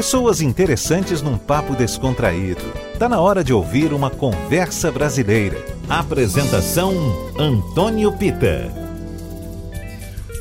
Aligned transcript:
Pessoas 0.00 0.40
interessantes 0.40 1.20
num 1.20 1.36
papo 1.36 1.76
descontraído. 1.76 2.62
Tá 2.98 3.06
na 3.06 3.20
hora 3.20 3.44
de 3.44 3.52
ouvir 3.52 3.92
uma 3.92 4.08
conversa 4.08 4.90
brasileira. 4.90 5.62
Apresentação 5.90 6.94
Antônio 7.38 8.10
Pita. 8.10 8.72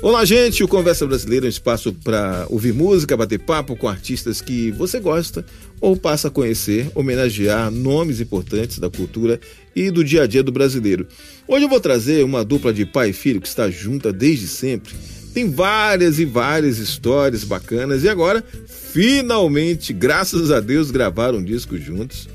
Olá, 0.01 0.23
gente. 0.23 0.63
O 0.63 0.67
Conversa 0.67 1.05
Brasileira 1.05 1.45
é 1.45 1.47
um 1.47 1.49
espaço 1.49 1.91
para 1.91 2.45
ouvir 2.49 2.73
música, 2.73 3.17
bater 3.17 3.37
papo 3.39 3.75
com 3.75 3.89
artistas 3.89 4.39
que 4.39 4.71
você 4.71 4.97
gosta 4.97 5.45
ou 5.81 5.97
passa 5.97 6.29
a 6.29 6.31
conhecer, 6.31 6.89
homenagear 6.95 7.69
nomes 7.69 8.21
importantes 8.21 8.79
da 8.79 8.89
cultura 8.89 9.41
e 9.75 9.91
do 9.91 10.05
dia 10.05 10.23
a 10.23 10.27
dia 10.27 10.41
do 10.41 10.53
brasileiro. 10.53 11.05
Hoje 11.45 11.65
eu 11.65 11.69
vou 11.69 11.81
trazer 11.81 12.23
uma 12.23 12.45
dupla 12.45 12.71
de 12.71 12.85
pai 12.85 13.09
e 13.09 13.13
filho 13.13 13.41
que 13.41 13.47
está 13.49 13.69
junta 13.69 14.13
desde 14.13 14.47
sempre. 14.47 14.95
Tem 15.33 15.49
várias 15.51 16.19
e 16.19 16.25
várias 16.25 16.77
histórias 16.77 17.43
bacanas 17.43 18.03
e 18.03 18.09
agora, 18.09 18.43
finalmente, 18.67 19.93
graças 19.93 20.51
a 20.51 20.59
Deus, 20.59 20.91
gravaram 20.91 21.37
um 21.37 21.43
disco 21.43 21.77
juntos. 21.77 22.27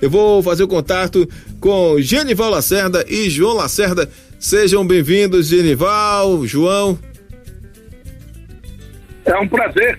Eu 0.00 0.10
vou 0.10 0.42
fazer 0.42 0.64
o 0.64 0.68
contato 0.68 1.28
com 1.60 2.00
Genival 2.00 2.50
Lacerda 2.50 3.04
e 3.08 3.28
João 3.30 3.54
Lacerda. 3.54 4.08
Sejam 4.38 4.84
bem-vindos, 4.86 5.46
Genival, 5.46 6.44
João. 6.46 6.98
É 9.24 9.36
um 9.38 9.46
prazer, 9.46 9.98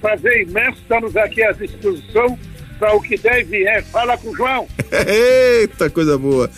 prazer 0.00 0.48
imenso. 0.48 0.78
Estamos 0.80 1.16
aqui 1.16 1.42
à 1.42 1.52
disposição 1.52 2.38
para 2.78 2.94
o 2.94 3.02
que 3.02 3.16
deve 3.18 3.66
é. 3.66 3.82
Fala 3.82 4.16
com 4.16 4.30
o 4.30 4.36
João. 4.36 4.66
Eita, 5.06 5.90
coisa 5.90 6.16
boa. 6.16 6.50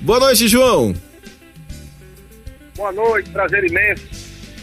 Boa 0.00 0.20
noite, 0.20 0.48
João. 0.48 0.94
Boa 2.74 2.92
noite, 2.92 3.30
prazer 3.30 3.64
imenso. 3.64 4.21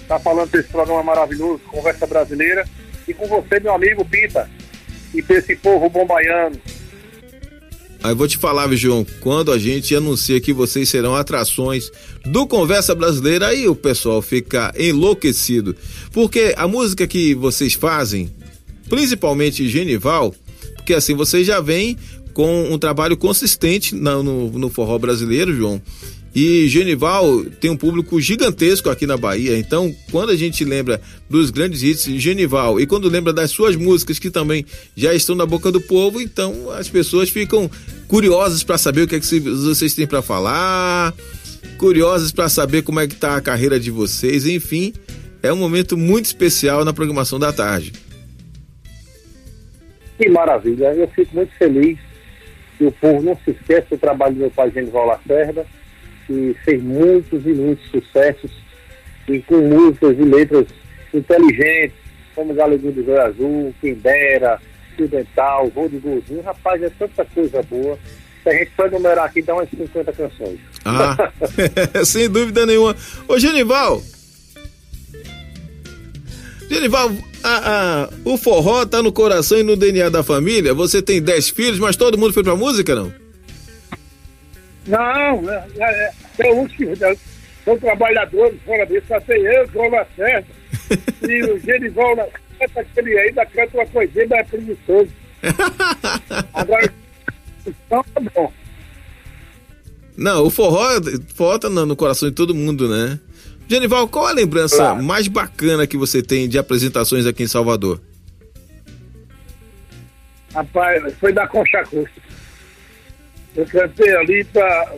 Tá 0.09 0.19
falando 0.19 0.49
desse 0.49 0.69
programa 0.69 1.03
maravilhoso, 1.03 1.61
Conversa 1.67 2.07
Brasileira. 2.07 2.67
E 3.07 3.13
com 3.13 3.27
você, 3.27 3.59
meu 3.59 3.75
amigo 3.75 4.03
Pita. 4.03 4.49
E 5.13 5.21
desse 5.21 5.55
povo 5.55 5.87
bom 5.87 6.03
baiano. 6.03 6.59
Aí 8.01 8.15
vou 8.15 8.27
te 8.27 8.35
falar, 8.35 8.73
João, 8.75 9.05
quando 9.19 9.51
a 9.51 9.59
gente 9.59 9.93
anuncia 9.93 10.41
que 10.41 10.51
vocês 10.51 10.89
serão 10.89 11.15
atrações 11.15 11.91
do 12.25 12.47
Conversa 12.47 12.95
Brasileira, 12.95 13.49
aí 13.49 13.67
o 13.67 13.75
pessoal 13.75 14.19
fica 14.19 14.73
enlouquecido. 14.75 15.75
Porque 16.11 16.55
a 16.57 16.67
música 16.67 17.05
que 17.05 17.35
vocês 17.35 17.75
fazem, 17.75 18.33
principalmente 18.89 19.69
Genival, 19.69 20.33
porque 20.75 20.95
assim, 20.95 21.13
vocês 21.13 21.45
já 21.45 21.61
vêm 21.61 21.95
com 22.33 22.73
um 22.73 22.79
trabalho 22.79 23.15
consistente 23.15 23.93
no, 23.93 24.23
no, 24.23 24.49
no 24.57 24.69
forró 24.69 24.97
brasileiro, 24.97 25.53
João. 25.53 25.79
E 26.33 26.67
Genival 26.67 27.43
tem 27.59 27.71
um 27.71 27.77
público 27.77 28.21
gigantesco 28.21 28.89
aqui 28.89 29.07
na 29.07 29.17
Bahia. 29.17 29.57
Então, 29.57 29.93
quando 30.11 30.29
a 30.29 30.35
gente 30.35 30.63
lembra 30.63 31.01
dos 31.29 31.49
grandes 31.49 31.81
hits 31.81 32.03
Genival 32.03 32.79
e 32.79 32.85
quando 32.85 33.09
lembra 33.09 33.33
das 33.33 33.49
suas 33.49 33.75
músicas 33.75 34.19
que 34.19 34.29
também 34.29 34.65
já 34.95 35.13
estão 35.13 35.35
na 35.35 35.45
boca 35.45 35.71
do 35.71 35.81
povo, 35.81 36.21
então 36.21 36.69
as 36.71 36.87
pessoas 36.87 37.29
ficam 37.29 37.69
curiosas 38.07 38.63
para 38.63 38.77
saber 38.77 39.01
o 39.01 39.07
que, 39.07 39.15
é 39.15 39.19
que 39.19 39.39
vocês 39.39 39.95
têm 39.95 40.05
para 40.05 40.21
falar, 40.21 41.15
curiosas 41.77 42.31
para 42.31 42.47
saber 42.47 42.83
como 42.83 42.99
é 42.99 43.07
que 43.07 43.15
tá 43.15 43.35
a 43.35 43.41
carreira 43.41 43.79
de 43.79 43.89
vocês, 43.89 44.45
enfim, 44.45 44.93
é 45.41 45.51
um 45.51 45.57
momento 45.57 45.97
muito 45.97 46.25
especial 46.25 46.85
na 46.85 46.93
programação 46.93 47.39
da 47.39 47.51
tarde. 47.51 47.91
Que 50.17 50.29
maravilha, 50.29 50.93
eu 50.93 51.07
fico 51.07 51.35
muito 51.35 51.53
feliz 51.57 51.97
que 52.77 52.85
o 52.85 52.91
povo 52.91 53.21
não 53.21 53.37
se 53.43 53.51
esqueça 53.51 53.87
do 53.89 53.97
trabalho 53.97 54.35
do 54.35 54.41
meu 54.41 54.51
pai 54.51 54.69
Genival 54.69 55.07
Lacerda 55.07 55.65
que 56.29 56.55
fez 56.63 56.83
muitos 56.83 57.43
e 57.43 57.49
muitos 57.49 57.89
sucessos 57.89 58.51
e 59.27 59.39
com 59.41 59.57
músicas 59.61 60.15
e 60.19 60.21
letras 60.21 60.67
inteligentes, 61.11 61.97
como 62.35 62.53
Galeguinho 62.53 62.93
do 62.93 63.03
Zóio 63.03 63.21
Azul, 63.21 63.75
Quem 63.81 63.95
Dera, 63.95 64.61
Dental, 64.95 65.71
Voo 65.73 65.89
de 65.89 65.97
Golzinho. 65.97 66.41
Rapaz, 66.43 66.83
é 66.83 66.89
tanta 66.99 67.25
coisa 67.25 67.63
boa. 67.63 67.97
Se 68.43 68.49
a 68.49 68.53
gente 68.53 68.71
for 68.75 68.91
numerar 68.91 69.25
aqui, 69.25 69.41
dá 69.41 69.55
umas 69.55 69.69
50 69.69 70.13
canções. 70.13 70.59
Ah, 70.85 71.31
sem 72.05 72.29
dúvida 72.29 72.65
nenhuma. 72.65 72.95
Ô, 73.27 73.39
Genival! 73.39 74.01
Genival, 76.69 77.11
a, 77.43 78.03
a, 78.03 78.09
o 78.23 78.37
forró 78.37 78.85
tá 78.85 79.01
no 79.01 79.11
coração 79.11 79.57
e 79.57 79.63
no 79.63 79.75
DNA 79.75 80.09
da 80.09 80.21
família. 80.21 80.73
Você 80.73 81.01
tem 81.01 81.19
10 81.21 81.49
filhos, 81.49 81.79
mas 81.79 81.95
todo 81.95 82.17
mundo 82.17 82.33
foi 82.33 82.43
pra 82.43 82.55
música, 82.55 82.93
não? 82.93 83.11
Não, 84.89 85.49
é, 85.51 86.11
é, 86.39 86.53
uns 86.53 86.75
que 86.75 86.85
são 87.63 87.77
trabalhadores 87.77 88.59
fora 88.65 88.85
disso, 88.87 89.05
só 89.07 89.19
tem 89.21 89.39
eu, 89.41 89.67
João 89.71 89.89
Lacerda, 89.89 90.47
e 91.29 91.43
o 91.43 91.59
Genival 91.59 92.15
Lacerda, 92.15 92.81
aquele 92.81 93.19
ainda 93.19 93.45
canta 93.45 93.77
uma 93.77 93.85
coisinha, 93.85 94.25
mas 94.27 94.39
é 94.39 94.43
preguiçoso. 94.43 95.11
Agora, 96.53 96.93
então 97.67 98.03
tá 98.03 98.21
bom. 98.33 98.51
Não, 100.17 100.45
o 100.45 100.49
forró, 100.49 100.89
forró 101.35 101.59
tá 101.59 101.69
no, 101.69 101.85
no 101.85 101.95
coração 101.95 102.27
de 102.27 102.35
todo 102.35 102.55
mundo, 102.55 102.89
né? 102.89 103.19
Genival, 103.67 104.07
qual 104.07 104.25
a 104.25 104.31
lembrança 104.31 104.77
claro. 104.77 105.03
mais 105.03 105.27
bacana 105.27 105.85
que 105.85 105.95
você 105.95 106.23
tem 106.23 106.49
de 106.49 106.57
apresentações 106.57 107.27
aqui 107.27 107.43
em 107.43 107.47
Salvador? 107.47 108.01
Rapaz, 110.53 111.13
foi 111.19 111.31
da 111.31 111.47
Concha 111.47 111.77
Acústica. 111.77 112.28
Eu 113.55 113.65
cantei 113.65 114.15
ali 114.15 114.43
para. 114.45 114.95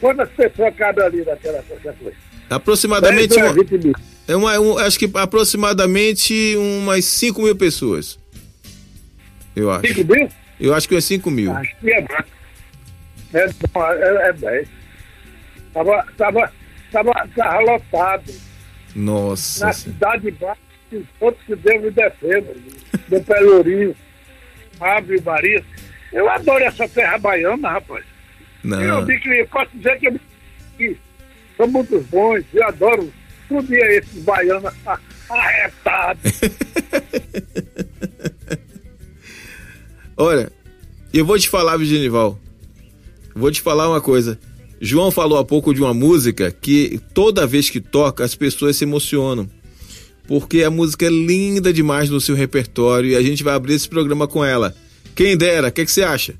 Quantas 0.00 0.28
pessoas 0.30 0.74
cabem 0.76 1.04
ali 1.04 1.24
naquela 1.24 1.62
coisa? 1.62 1.96
Aproximadamente. 2.48 3.34
uma, 3.36 3.54
é 4.28 4.36
uma, 4.36 4.60
um, 4.60 4.78
acho 4.78 4.98
que 4.98 5.10
aproximadamente 5.14 6.54
umas 6.56 7.04
5 7.04 7.42
mil 7.42 7.56
pessoas. 7.56 8.18
Eu 9.56 9.70
acho. 9.70 9.94
5 9.94 10.12
mil? 10.12 10.28
Eu 10.60 10.74
acho 10.74 10.88
que 10.88 10.94
é 10.94 11.00
5 11.00 11.30
mil. 11.30 11.52
Acho 11.52 11.76
que 11.80 11.90
é 11.90 12.00
mais. 12.02 12.26
É, 13.34 13.44
é, 13.44 14.28
é 14.28 14.32
10. 14.32 14.68
Tava, 15.72 16.06
tava, 16.16 16.52
tava, 16.90 17.12
tava 17.34 17.60
lotado. 17.60 18.32
Nossa. 18.94 19.66
Na 19.66 19.72
cidade 19.72 20.22
de 20.22 20.30
baixo, 20.32 20.60
todos 21.20 21.40
que 21.42 21.54
Deus 21.56 21.82
me 21.82 21.90
defenda. 21.90 22.54
Do 23.08 23.20
Pelourinho, 23.22 23.94
Ave 24.80 25.20
Maria. 25.20 25.64
Eu 26.12 26.28
adoro 26.28 26.64
essa 26.64 26.88
terra 26.88 27.18
baiana, 27.18 27.70
rapaz. 27.70 28.04
Não. 28.64 28.80
Eu 28.80 29.04
vi 29.04 29.18
que 29.20 29.44
posso 29.50 29.70
dizer 29.76 29.98
que, 29.98 30.20
que 30.76 30.96
são 31.56 31.66
muito 31.68 32.00
bons, 32.10 32.44
eu 32.52 32.64
adoro 32.66 33.12
tudo 33.48 33.74
é 33.74 33.96
esses 33.96 34.22
baianos 34.22 34.72
arretados. 35.30 36.22
Olha, 40.16 40.50
eu 41.12 41.24
vou 41.24 41.38
te 41.38 41.48
falar, 41.48 41.76
Virginival. 41.76 42.38
Vou 43.34 43.50
te 43.50 43.62
falar 43.62 43.88
uma 43.88 44.00
coisa. 44.00 44.38
João 44.80 45.10
falou 45.10 45.38
há 45.38 45.44
pouco 45.44 45.72
de 45.72 45.80
uma 45.80 45.94
música 45.94 46.50
que 46.50 47.00
toda 47.14 47.46
vez 47.46 47.70
que 47.70 47.80
toca 47.80 48.24
as 48.24 48.34
pessoas 48.34 48.76
se 48.76 48.84
emocionam. 48.84 49.48
Porque 50.26 50.62
a 50.62 50.70
música 50.70 51.06
é 51.06 51.10
linda 51.10 51.72
demais 51.72 52.10
no 52.10 52.20
seu 52.20 52.34
repertório 52.34 53.10
e 53.10 53.16
a 53.16 53.22
gente 53.22 53.42
vai 53.42 53.54
abrir 53.54 53.74
esse 53.74 53.88
programa 53.88 54.28
com 54.28 54.44
ela. 54.44 54.74
Quem 55.18 55.36
dera, 55.36 55.66
o 55.66 55.72
que, 55.72 55.84
que 55.84 55.90
você 55.90 56.04
acha? 56.04 56.32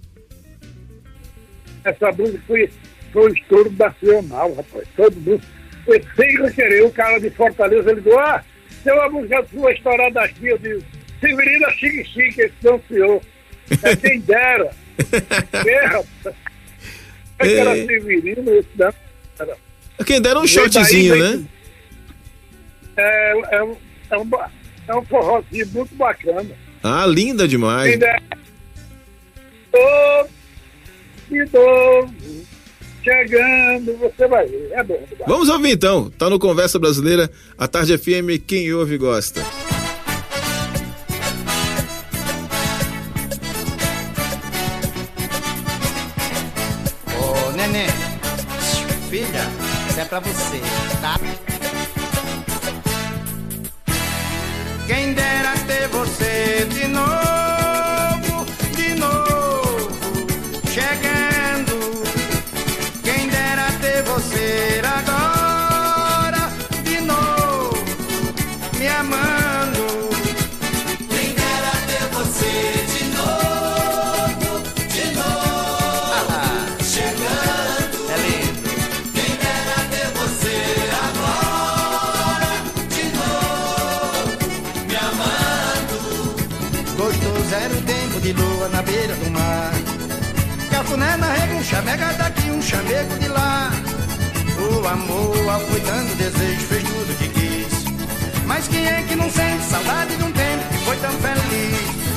Essa 1.82 2.12
música 2.12 2.40
foi, 2.46 2.70
foi 3.12 3.28
um 3.28 3.34
estouro 3.34 3.74
nacional, 3.76 4.54
rapaz. 4.54 4.86
Todo 4.94 5.16
mundo. 5.16 5.42
Eu 5.84 6.00
sem 6.14 6.52
querer, 6.52 6.84
o 6.84 6.90
cara 6.92 7.18
de 7.18 7.28
Fortaleza, 7.30 7.90
ele 7.90 8.02
disse, 8.02 8.16
ah, 8.16 8.44
tem 8.84 8.92
uma 8.92 9.10
música 9.10 9.44
sua 9.52 9.72
estourada 9.72 10.20
aqui, 10.20 10.46
eu 10.46 10.58
disse, 10.58 10.86
Severina 11.20 11.68
Chique 11.72 12.04
Chique, 12.04 12.40
esse 12.40 12.54
não 12.62 12.80
senhor. 12.88 13.20
É 13.82 13.96
quem 13.96 14.20
dera. 14.20 14.70
é, 15.66 15.86
rapaz. 15.86 16.36
É 17.40 17.48
que 17.48 17.54
era 17.54 17.74
Severino, 17.74 18.54
esse 18.54 18.68
não. 18.76 18.94
Era. 19.40 19.56
Quem 20.06 20.22
dera 20.22 20.38
um 20.38 20.46
shotzinho, 20.46 21.16
né? 21.16 21.44
É, 22.96 23.56
é, 23.56 23.62
um, 23.64 23.76
é, 24.08 24.18
um, 24.18 24.30
é 24.86 24.96
um 24.96 25.04
forrozinho 25.04 25.66
muito 25.66 25.96
bacana. 25.96 26.50
Ah, 26.80 27.06
linda 27.06 27.48
demais. 27.48 27.90
Quem 27.90 27.98
dera 27.98 28.22
de 31.28 31.44
novo, 31.52 32.14
chegando, 33.02 33.96
você 33.98 34.26
vai 34.26 34.46
ver, 34.46 34.70
é 34.72 34.82
bom. 34.82 35.02
Vamos 35.26 35.48
ouvir 35.48 35.72
então, 35.72 36.10
tá 36.10 36.28
no 36.30 36.38
Conversa 36.38 36.78
Brasileira, 36.78 37.30
a 37.56 37.68
Tarde 37.68 37.96
FM, 37.98 38.42
quem 38.46 38.72
ouve 38.72 38.96
gosta. 38.96 39.42
Ô, 47.20 47.52
neném, 47.52 47.88
filha, 49.10 49.46
isso 49.90 50.00
é 50.00 50.04
pra 50.04 50.20
você, 50.20 50.60
chamega 91.88 92.12
daqui, 92.18 92.50
um 92.50 92.60
chamego 92.60 93.18
de 93.18 93.28
lá. 93.28 93.70
O 94.58 94.86
amor 94.86 95.36
foi 95.70 95.80
dando 95.80 96.14
desejo, 96.18 96.66
fez 96.66 96.82
tudo 96.82 97.18
que 97.18 97.28
quis. 97.28 98.44
Mas 98.46 98.68
quem 98.68 98.86
é 98.86 99.02
que 99.02 99.16
não 99.16 99.30
sente 99.30 99.64
saudade 99.64 100.14
de 100.16 100.22
um 100.22 100.32
tempo 100.32 100.68
que 100.70 100.84
foi 100.84 100.96
tão 100.98 101.12
feliz? 101.12 102.07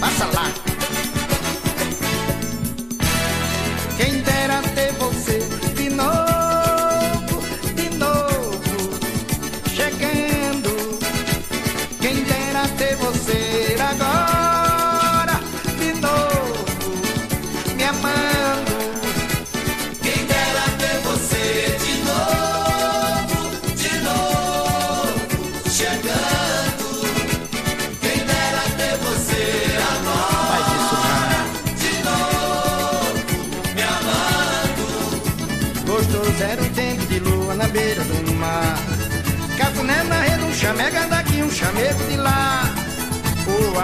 Passa 0.00 0.24
lá. 0.34 0.73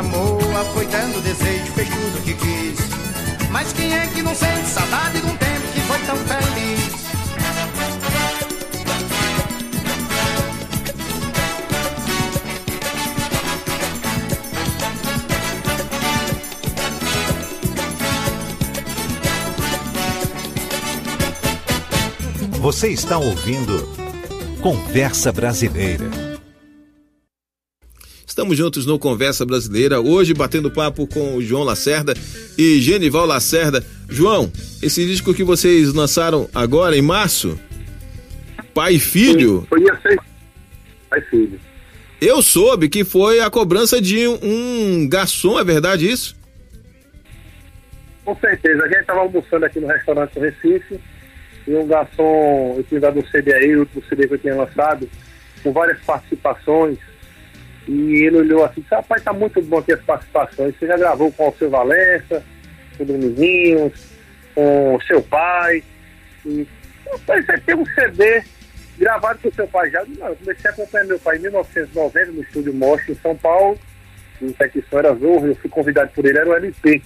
Amor 0.01 0.41
foi 0.73 0.87
dando 0.87 1.23
desejo, 1.23 1.73
fez 1.73 1.89
tudo 1.89 2.19
o 2.19 2.23
que 2.23 2.35
quis. 2.35 2.79
Mas 3.51 3.73
quem 3.73 3.95
é 3.95 4.07
que 4.07 4.23
não 4.23 4.35
sente 4.35 4.67
saudade 4.69 5.21
de 5.21 5.27
um 5.27 5.37
tempo 5.37 5.73
que 5.75 5.81
foi 5.81 5.99
tão 6.01 6.17
feliz? 6.17 7.01
Você 22.59 22.89
está 22.89 23.19
ouvindo 23.19 23.89
Conversa 24.63 25.33
Brasileira. 25.33 26.30
Estamos 28.51 28.65
juntos 28.67 28.85
no 28.85 28.99
Conversa 28.99 29.47
Brasileira, 29.47 30.01
hoje 30.01 30.35
batendo 30.35 30.73
papo 30.73 31.07
com 31.07 31.37
o 31.37 31.41
João 31.41 31.63
Lacerda 31.63 32.15
e 32.59 32.81
Genival 32.81 33.25
Lacerda. 33.25 33.81
João, 34.09 34.51
esse 34.83 35.07
disco 35.07 35.33
que 35.33 35.45
vocês 35.45 35.95
lançaram 35.95 36.51
agora 36.53 36.97
em 36.97 37.01
março, 37.01 37.57
Pai 38.75 38.95
e 38.95 38.99
Filho. 38.99 39.65
Foi 39.69 39.79
dia 39.79 39.97
6. 40.03 40.17
Pai 41.09 41.21
e 41.21 41.23
Filho. 41.23 41.61
Eu 42.21 42.43
soube 42.43 42.89
que 42.89 43.05
foi 43.05 43.39
a 43.39 43.49
cobrança 43.49 44.01
de 44.01 44.27
um 44.27 45.09
garçom, 45.09 45.57
é 45.57 45.63
verdade 45.63 46.11
isso? 46.11 46.35
Com 48.25 48.35
certeza. 48.35 48.83
A 48.83 48.89
gente 48.89 49.03
estava 49.03 49.21
almoçando 49.21 49.65
aqui 49.65 49.79
no 49.79 49.87
restaurante 49.87 50.35
do 50.35 50.41
Recife 50.41 50.99
e 51.69 51.75
um 51.77 51.87
garçom, 51.87 52.75
eu 52.79 52.83
tinha 52.83 53.01
dado 53.01 53.21
um 53.21 53.27
CD 53.27 53.55
aí, 53.55 53.77
o 53.77 53.81
último 53.81 54.03
CD 54.09 54.27
que 54.27 54.35
eu 54.35 54.39
tinha 54.39 54.57
lançado, 54.57 55.09
com 55.63 55.73
várias 55.73 56.01
participações 56.01 56.99
e 57.89 58.25
ele 58.25 58.37
olhou 58.39 58.65
assim, 58.65 58.85
rapaz, 58.91 59.23
tá 59.23 59.33
muito 59.33 59.61
bom 59.63 59.79
aqui 59.79 59.93
as 59.93 60.03
participações. 60.03 60.75
Você 60.77 60.87
já 60.87 60.97
gravou 60.97 61.33
com 61.33 61.49
o 61.49 61.57
seu 61.57 61.71
Valença, 61.71 62.45
com 62.97 63.03
o 63.03 63.07
Dominguinhos, 63.07 63.93
com 64.55 64.95
o 64.95 65.03
seu 65.03 65.23
pai. 65.23 65.83
E 66.45 66.67
rapaz, 67.11 67.47
você 67.47 67.59
tem 67.59 67.75
um 67.75 67.87
CD 67.87 68.43
gravado 68.99 69.39
com 69.41 69.49
o 69.49 69.55
seu 69.55 69.67
pai 69.67 69.91
já. 69.91 70.05
Não, 70.05 70.29
eu 70.29 70.37
comecei 70.37 70.71
a 70.71 70.73
acompanhar 70.73 71.05
meu 71.05 71.19
pai 71.19 71.37
em 71.37 71.41
1990 71.41 72.33
no 72.33 72.43
estúdio 72.43 72.75
Mostra 72.75 73.13
em 73.13 73.17
São 73.17 73.37
Paulo. 73.37 73.79
O 74.41 74.53
Tecção 74.53 74.99
era 74.99 75.15
Zorro, 75.15 75.49
eu 75.49 75.57
fui 75.57 75.69
convidado 75.69 76.11
por 76.15 76.25
ele, 76.25 76.39
era 76.39 76.49
o 76.49 76.55
LP. 76.55 77.03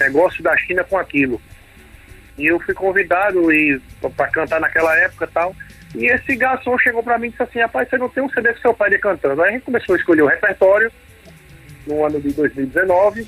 Negócio 0.00 0.42
da 0.42 0.56
China 0.56 0.82
com 0.84 0.98
aquilo. 0.98 1.40
E 2.36 2.46
eu 2.46 2.58
fui 2.60 2.74
convidado 2.74 3.42
para 4.16 4.28
cantar 4.28 4.60
naquela 4.60 4.96
época 4.98 5.28
tal. 5.32 5.54
E 5.94 6.06
esse 6.06 6.34
garçom 6.34 6.76
chegou 6.78 7.02
para 7.02 7.18
mim 7.18 7.28
e 7.28 7.30
disse 7.30 7.42
assim, 7.42 7.60
rapaz, 7.60 7.88
você 7.88 7.96
não 7.96 8.08
tem 8.08 8.22
um 8.22 8.28
CD 8.28 8.52
que 8.52 8.60
seu 8.60 8.74
pai 8.74 8.90
ia 8.90 8.98
cantando. 8.98 9.40
Aí 9.42 9.50
a 9.50 9.52
gente 9.52 9.64
começou 9.64 9.94
a 9.94 9.98
escolher 9.98 10.22
o 10.22 10.26
repertório 10.26 10.90
no 11.86 12.04
ano 12.04 12.20
de 12.20 12.32
2019, 12.32 13.26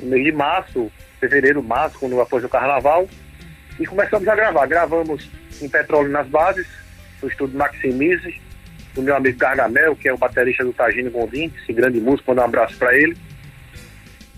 no 0.00 0.06
mês 0.06 0.24
de 0.24 0.32
março, 0.32 0.92
fevereiro, 1.18 1.62
março, 1.62 1.98
quando 1.98 2.20
após 2.20 2.44
o 2.44 2.48
carnaval, 2.48 3.08
e 3.80 3.86
começamos 3.86 4.28
a 4.28 4.34
gravar. 4.36 4.66
Gravamos 4.66 5.28
em 5.60 5.68
Petróleo 5.68 6.10
nas 6.10 6.28
Bases, 6.28 6.66
no 7.20 7.28
estúdio 7.28 7.58
Maximize, 7.58 8.40
do 8.94 9.02
meu 9.02 9.16
amigo 9.16 9.38
Gargamel, 9.38 9.96
que 9.96 10.08
é 10.08 10.12
o 10.12 10.18
baterista 10.18 10.64
do 10.64 10.72
Tagino 10.72 11.10
Gondim, 11.10 11.52
esse 11.60 11.72
grande 11.72 12.00
músico, 12.00 12.30
mandar 12.30 12.42
um 12.42 12.46
abraço 12.46 12.76
para 12.78 12.96
ele. 12.96 13.16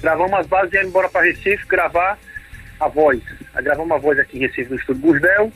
Gravamos 0.01 0.33
as 0.33 0.47
bases 0.47 0.73
e 0.73 0.77
íamos 0.77 0.91
embora 0.91 1.09
para 1.09 1.27
Recife 1.27 1.67
gravar 1.67 2.19
a 2.81 2.89
voz. 2.89 3.21
Aí 3.55 3.63
gravamos 3.63 3.93
a 3.93 3.99
voz 3.99 4.19
aqui 4.19 4.39
em 4.39 4.41
Recife 4.41 4.71
no 4.71 4.77
estúdio 4.77 5.03
Gusdel, 5.03 5.53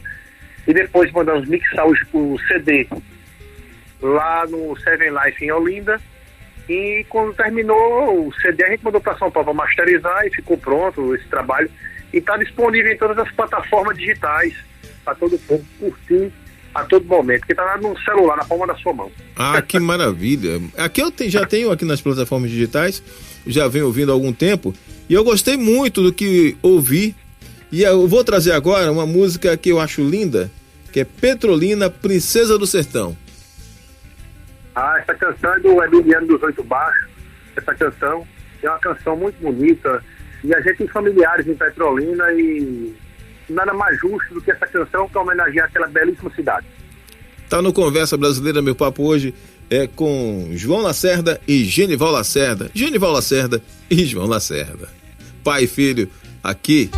e 0.71 0.75
depois 0.75 1.11
mandamos 1.11 1.49
mixar 1.49 1.85
o, 1.87 1.93
o 2.15 2.39
CD 2.47 2.87
lá 4.01 4.47
no 4.47 4.77
Seven 4.79 5.11
Life 5.11 5.45
em 5.45 5.51
Olinda. 5.51 6.01
E 6.69 7.05
quando 7.09 7.35
terminou 7.35 8.29
o 8.29 8.33
CD, 8.35 8.65
a 8.65 8.71
gente 8.71 8.85
mandou 8.85 9.01
para 9.01 9.19
São 9.19 9.31
Paulo 9.31 9.47
para 9.47 9.55
masterizar 9.55 10.25
e 10.27 10.31
ficou 10.31 10.57
pronto 10.57 11.15
esse 11.17 11.27
trabalho. 11.27 11.69
E 12.13 12.19
está 12.19 12.37
disponível 12.37 12.93
em 12.93 12.97
todas 12.97 13.19
as 13.19 13.31
plataformas 13.33 13.97
digitais 13.97 14.55
para 15.05 15.17
todo 15.17 15.41
mundo 15.49 15.67
curtir 15.81 16.33
a 16.73 16.85
todo 16.85 17.05
momento, 17.05 17.45
que 17.47 17.53
está 17.53 17.77
no 17.79 17.99
celular, 18.03 18.37
na 18.37 18.45
palma 18.45 18.69
da 18.69 18.77
sua 18.77 18.93
mão. 18.93 19.11
Ah, 19.35 19.61
que 19.61 19.79
maravilha! 19.81 20.61
Aqui 20.77 21.03
eu 21.03 21.13
já 21.29 21.45
tenho 21.45 21.73
aqui 21.73 21.85
nas 21.85 22.01
plataformas 22.01 22.49
digitais, 22.49 23.03
já 23.45 23.67
venho 23.67 23.87
ouvindo 23.87 24.13
há 24.13 24.15
algum 24.15 24.33
tempo, 24.33 24.73
e 25.09 25.15
eu 25.15 25.25
gostei 25.25 25.57
muito 25.57 26.01
do 26.01 26.13
que 26.13 26.57
ouvi. 26.63 27.17
E 27.73 27.83
eu 27.83 28.07
vou 28.09 28.25
trazer 28.25 28.51
agora 28.51 28.91
uma 28.91 29.07
música 29.07 29.57
que 29.57 29.71
eu 29.71 29.81
acho 29.81 30.03
linda, 30.03 30.51
que 30.93 31.01
é 31.01 31.05
Petrolina, 31.05 31.89
Princesa 31.89 32.59
do 32.59 32.67
Sertão. 32.67 33.17
Ah, 34.75 34.99
essa 34.99 35.15
canção 35.15 35.55
é 35.55 35.61
do 35.61 35.83
Emiliano 35.83 36.27
dos 36.27 36.43
Oito 36.43 36.63
Baixos. 36.63 37.09
Essa 37.57 37.75
canção 37.75 38.27
é 38.63 38.69
uma 38.69 38.79
canção 38.79 39.17
muito 39.17 39.41
bonita. 39.41 40.03
E 40.43 40.55
a 40.55 40.61
gente 40.61 40.79
tem 40.79 40.89
familiares 40.89 41.47
em 41.47 41.55
Petrolina 41.55 42.33
e 42.33 42.95
nada 43.49 43.75
mais 43.75 43.99
justo 44.01 44.35
do 44.35 44.41
que 44.41 44.51
essa 44.51 44.67
canção 44.67 45.09
para 45.09 45.21
homenagear 45.21 45.67
aquela 45.67 45.87
belíssima 45.89 46.31
cidade. 46.35 46.67
Tá 47.49 47.61
no 47.61 47.73
Conversa 47.73 48.17
Brasileira, 48.17 48.63
meu 48.63 48.75
papo 48.75 49.03
hoje, 49.03 49.35
é 49.69 49.87
com 49.87 50.51
João 50.53 50.83
Lacerda 50.83 51.41
e 51.47 51.65
Genival 51.65 52.13
Lacerda. 52.13 52.71
Genival 52.73 53.13
Lacerda 53.13 53.61
e 53.91 54.05
João 54.05 54.27
Lacerda. 54.27 54.89
Pai 55.43 55.65
e 55.65 55.67
filho, 55.67 56.09
aqui. 56.43 56.91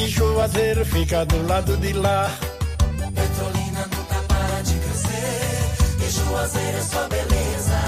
E 0.00 0.08
Juazeiro 0.08 0.84
fica 0.86 1.24
do 1.26 1.46
lado 1.46 1.76
de 1.76 1.92
lá. 1.92 2.30
Petrolina 3.14 3.86
nunca 3.94 4.22
para 4.28 4.62
de 4.62 4.74
crescer, 4.74 6.06
e 6.06 6.10
Juazeiro 6.10 6.78
é 6.78 6.82
só 6.82 7.08
beleza. 7.08 7.80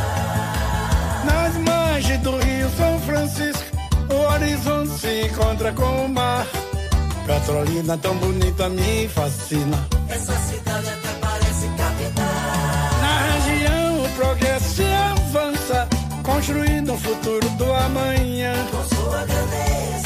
Nas 1.24 1.56
margens 1.56 2.20
do 2.20 2.36
Rio 2.36 2.70
São 2.76 3.00
Francisco, 3.00 3.64
o 4.10 4.14
horizonte 4.32 4.90
se 5.00 5.22
encontra 5.26 5.72
com 5.72 6.04
o 6.04 6.08
mar. 6.08 6.46
Petrolina 7.26 7.96
tão 7.96 8.14
bonita 8.16 8.68
me 8.68 9.08
fascina. 9.08 9.88
Essa 10.08 10.34
cidade 10.34 10.88
até 10.88 11.08
parece 11.20 11.66
capital. 11.78 12.24
Na 13.00 13.18
região 13.32 14.04
o 14.04 14.08
progresso 14.10 14.74
se 14.74 14.84
avança, 14.84 15.88
construindo 16.22 16.92
um 16.92 16.98
futuro 16.98 17.48
do 17.50 17.72
amanhã. 17.72 18.52
Com 18.70 18.96
sua 18.96 19.24
grandeza, 19.24 20.01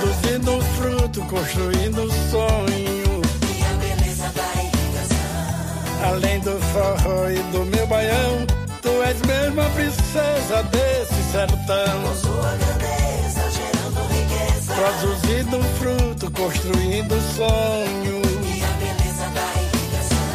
Produzindo 0.00 0.60
fruto, 0.76 1.20
construindo 1.22 2.10
sonho. 2.30 3.22
E 3.48 3.62
a 3.62 3.72
beleza 3.78 4.28
da 4.34 4.62
irrigação. 4.62 6.12
Além 6.12 6.40
do 6.40 6.58
forró 6.72 7.30
e 7.30 7.38
do 7.52 7.64
meu 7.64 7.86
baião, 7.86 8.46
tu 8.82 9.02
és 9.02 9.20
mesmo 9.22 9.60
a 9.60 9.70
princesa 9.70 10.62
desse 10.70 11.22
sertão. 11.30 12.02
Com 12.02 12.14
sua 12.16 12.56
grandeza, 12.56 13.50
gerando 13.50 14.00
riqueza. 14.12 14.74
Produzindo 14.74 15.62
fruto, 15.78 16.30
construindo 16.32 17.14
sonho. 17.36 18.22
E 18.44 18.62
a 18.62 18.72
beleza 18.78 19.26
da 19.32 19.46
irrigação. 19.62 20.26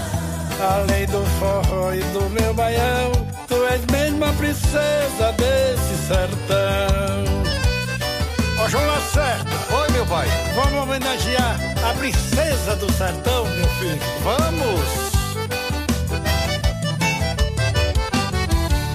Além 0.79 1.05
do 1.07 1.25
forró 1.39 1.93
e 1.93 1.99
do 1.99 2.29
meu 2.29 2.53
baião, 2.53 3.11
tu 3.47 3.55
és 3.67 3.85
mesmo 3.91 4.25
a 4.25 4.33
princesa 4.33 5.33
desse 5.37 6.07
sertão. 6.07 7.48
João 8.69 8.85
Lacerda, 8.85 9.49
Oi, 9.81 9.91
meu 9.93 10.05
pai. 10.05 10.27
vamos 10.53 10.83
homenagear 10.83 11.59
a 11.89 11.93
princesa 11.95 12.75
do 12.75 12.91
sertão, 12.93 13.45
meu 13.45 13.67
filho. 13.79 13.99
Vamos! 14.23 15.09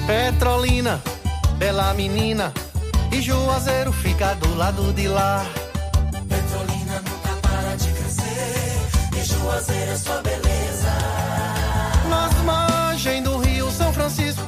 Petrolina, 0.07 1.03
bela 1.59 1.93
menina, 1.93 2.53
e 3.11 3.21
Juazeiro 3.21 3.93
fica 3.93 4.35
do 4.35 4.55
lado 4.55 4.93
de 4.93 5.09
lá. 5.09 5.45
Petrolina 6.29 7.01
nunca 7.01 7.35
para 7.43 7.75
de 7.75 7.89
crescer, 7.89 8.79
e 9.17 9.25
Juazeiro 9.25 9.91
é 9.91 9.97
só 9.97 10.23
beleza. 10.23 10.93
Nas 12.09 12.33
margens 12.45 13.25
do 13.25 13.39
Rio 13.39 13.69
São 13.73 13.93
Francisco, 13.93 14.47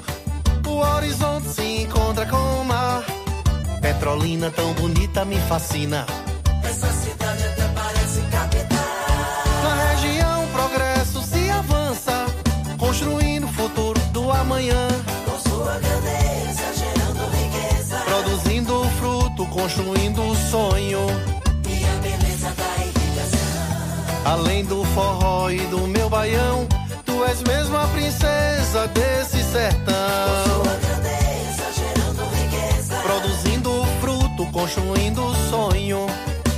o 0.68 0.76
horizonte 0.76 1.48
se 1.48 1.82
encontra 1.82 2.24
com 2.26 2.60
o 2.60 2.64
mar. 2.64 3.04
Petrolina 3.86 4.50
tão 4.50 4.72
bonita 4.72 5.24
me 5.24 5.38
fascina. 5.42 6.04
Essa 6.64 6.88
cidade 6.88 7.44
até 7.44 7.68
parece 7.68 8.20
capital. 8.32 8.80
Na 9.62 9.92
região 9.92 10.44
o 10.44 10.48
progresso 10.48 11.22
se 11.22 11.48
avança, 11.50 12.26
construindo 12.78 13.44
o 13.44 13.52
futuro 13.52 14.00
do 14.10 14.32
amanhã. 14.32 14.88
Com 15.24 15.38
sua 15.38 15.78
grandeza, 15.78 16.64
gerando 16.74 17.30
riqueza. 17.30 17.96
Produzindo 17.98 18.90
fruto, 18.98 19.46
construindo 19.46 20.20
o 20.20 20.34
sonho. 20.34 21.06
E 21.68 21.84
a 21.84 21.94
beleza 22.02 22.52
da 22.56 22.82
irrigação. 22.82 23.38
Além 24.24 24.64
do 24.64 24.84
forró 24.86 25.48
e 25.48 25.60
do 25.66 25.86
meu 25.86 26.10
baião, 26.10 26.66
tu 27.04 27.24
és 27.24 27.40
mesmo 27.44 27.76
a 27.76 27.86
princesa 27.86 28.88
desse 28.88 29.44
sertão. 29.44 29.94
Sua 30.44 30.74
grandeza, 30.74 31.05
Produzindo 33.06 33.70
fruto, 34.00 34.50
construindo 34.50 35.24
o 35.24 35.34
sonho. 35.48 36.06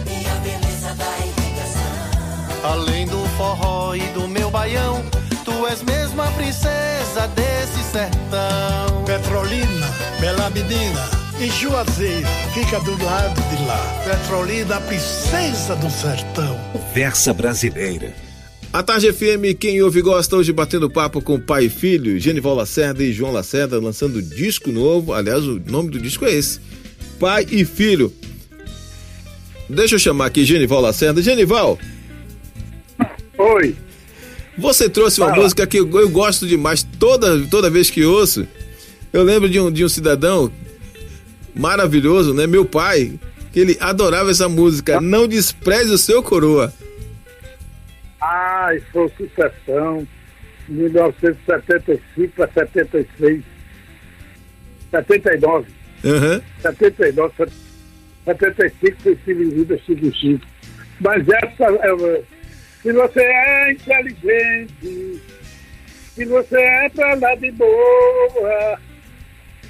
E 0.06 0.26
a 0.26 0.34
beleza 0.36 0.94
da 0.94 1.18
irrigação. 1.18 2.72
Além 2.72 3.06
do 3.06 3.22
forró 3.36 3.94
e 3.94 4.00
do 4.14 4.26
meu 4.26 4.50
baião, 4.50 5.04
tu 5.44 5.66
és 5.66 5.82
mesmo 5.82 6.22
a 6.22 6.30
princesa 6.30 7.28
desse 7.36 7.82
sertão. 7.92 9.04
Petrolina, 9.04 9.94
bela 10.20 10.48
menina, 10.48 11.10
e 11.38 11.50
Juazeiro 11.50 12.26
fica 12.54 12.80
do 12.80 12.92
lado 13.04 13.42
de 13.50 13.66
lá. 13.66 14.02
Petrolina, 14.06 14.76
a 14.76 14.80
princesa 14.80 15.76
do 15.76 15.90
sertão. 15.90 16.58
Conversa 16.72 17.34
Brasileira. 17.34 18.27
A 18.70 18.82
Tarde 18.82 19.10
FM, 19.10 19.58
quem 19.58 19.82
ouve 19.82 20.00
e 20.00 20.02
gosta 20.02 20.36
hoje 20.36 20.52
batendo 20.52 20.90
papo 20.90 21.22
com 21.22 21.40
pai 21.40 21.64
e 21.64 21.68
filho, 21.70 22.18
Genival 22.18 22.54
Lacerda 22.54 23.02
e 23.02 23.12
João 23.12 23.32
Lacerda, 23.32 23.80
lançando 23.80 24.20
disco 24.20 24.70
novo. 24.70 25.14
Aliás, 25.14 25.42
o 25.44 25.58
nome 25.66 25.90
do 25.90 25.98
disco 25.98 26.26
é 26.26 26.34
esse: 26.34 26.60
Pai 27.18 27.46
e 27.50 27.64
Filho. 27.64 28.12
Deixa 29.70 29.94
eu 29.94 29.98
chamar 29.98 30.26
aqui 30.26 30.44
Genival 30.44 30.82
Lacerda. 30.82 31.22
Genival, 31.22 31.78
Oi. 33.38 33.74
você 34.56 34.88
trouxe 34.88 35.18
uma 35.18 35.30
Fala. 35.30 35.42
música 35.42 35.66
que 35.66 35.78
eu, 35.78 35.90
eu 35.98 36.08
gosto 36.10 36.46
demais 36.46 36.86
toda, 36.98 37.40
toda 37.46 37.70
vez 37.70 37.88
que 37.88 38.04
ouço. 38.04 38.46
Eu 39.10 39.22
lembro 39.22 39.48
de 39.48 39.58
um, 39.58 39.72
de 39.72 39.82
um 39.82 39.88
cidadão 39.88 40.52
maravilhoso, 41.54 42.34
né? 42.34 42.46
Meu 42.46 42.66
pai, 42.66 43.18
que 43.50 43.60
ele 43.60 43.78
adorava 43.80 44.30
essa 44.30 44.46
música. 44.46 45.00
Não 45.00 45.26
despreze 45.26 45.90
o 45.90 45.98
seu 45.98 46.22
coroa. 46.22 46.72
Ah, 48.20 48.70
isso 48.74 48.86
foi 48.92 49.08
sucessão. 49.16 50.06
1975 50.68 52.32
para 52.34 52.48
76. 52.48 53.42
79. 54.90 55.66
Aham. 56.04 56.42
79, 56.60 57.32
75 58.24 59.02
foi 59.02 59.18
Civilida 59.24 59.78
Chico 59.78 60.14
Chico. 60.14 60.46
Mas 61.00 61.26
essa, 61.28 61.64
é, 61.64 62.22
se 62.82 62.92
você 62.92 63.20
é 63.20 63.72
inteligente, 63.72 65.22
se 66.14 66.24
você 66.24 66.60
é 66.60 66.88
pra 66.88 67.14
lá 67.14 67.34
de 67.36 67.50
boa, 67.52 68.78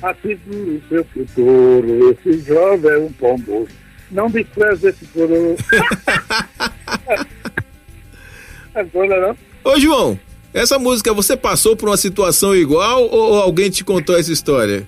assegure 0.03 0.77
o 0.77 0.89
seu 0.89 1.05
futuro. 1.05 2.11
Esse 2.11 2.41
jovem 2.41 2.91
é 2.91 2.99
um 2.99 3.13
pombo. 3.13 3.69
Não 4.11 4.31
despreze 4.31 4.89
esse 4.89 5.07
coroa. 5.07 5.57
Não? 8.75 9.37
Ô 9.65 9.79
João, 9.81 10.19
essa 10.55 10.79
música 10.79 11.13
você 11.13 11.37
passou 11.37 11.77
por 11.77 11.89
uma 11.89 11.97
situação 11.97 12.55
igual 12.55 13.03
ou 13.05 13.35
alguém 13.41 13.71
te 13.71 13.85
contou 13.85 14.17
essa 14.19 14.33
história? 14.33 14.87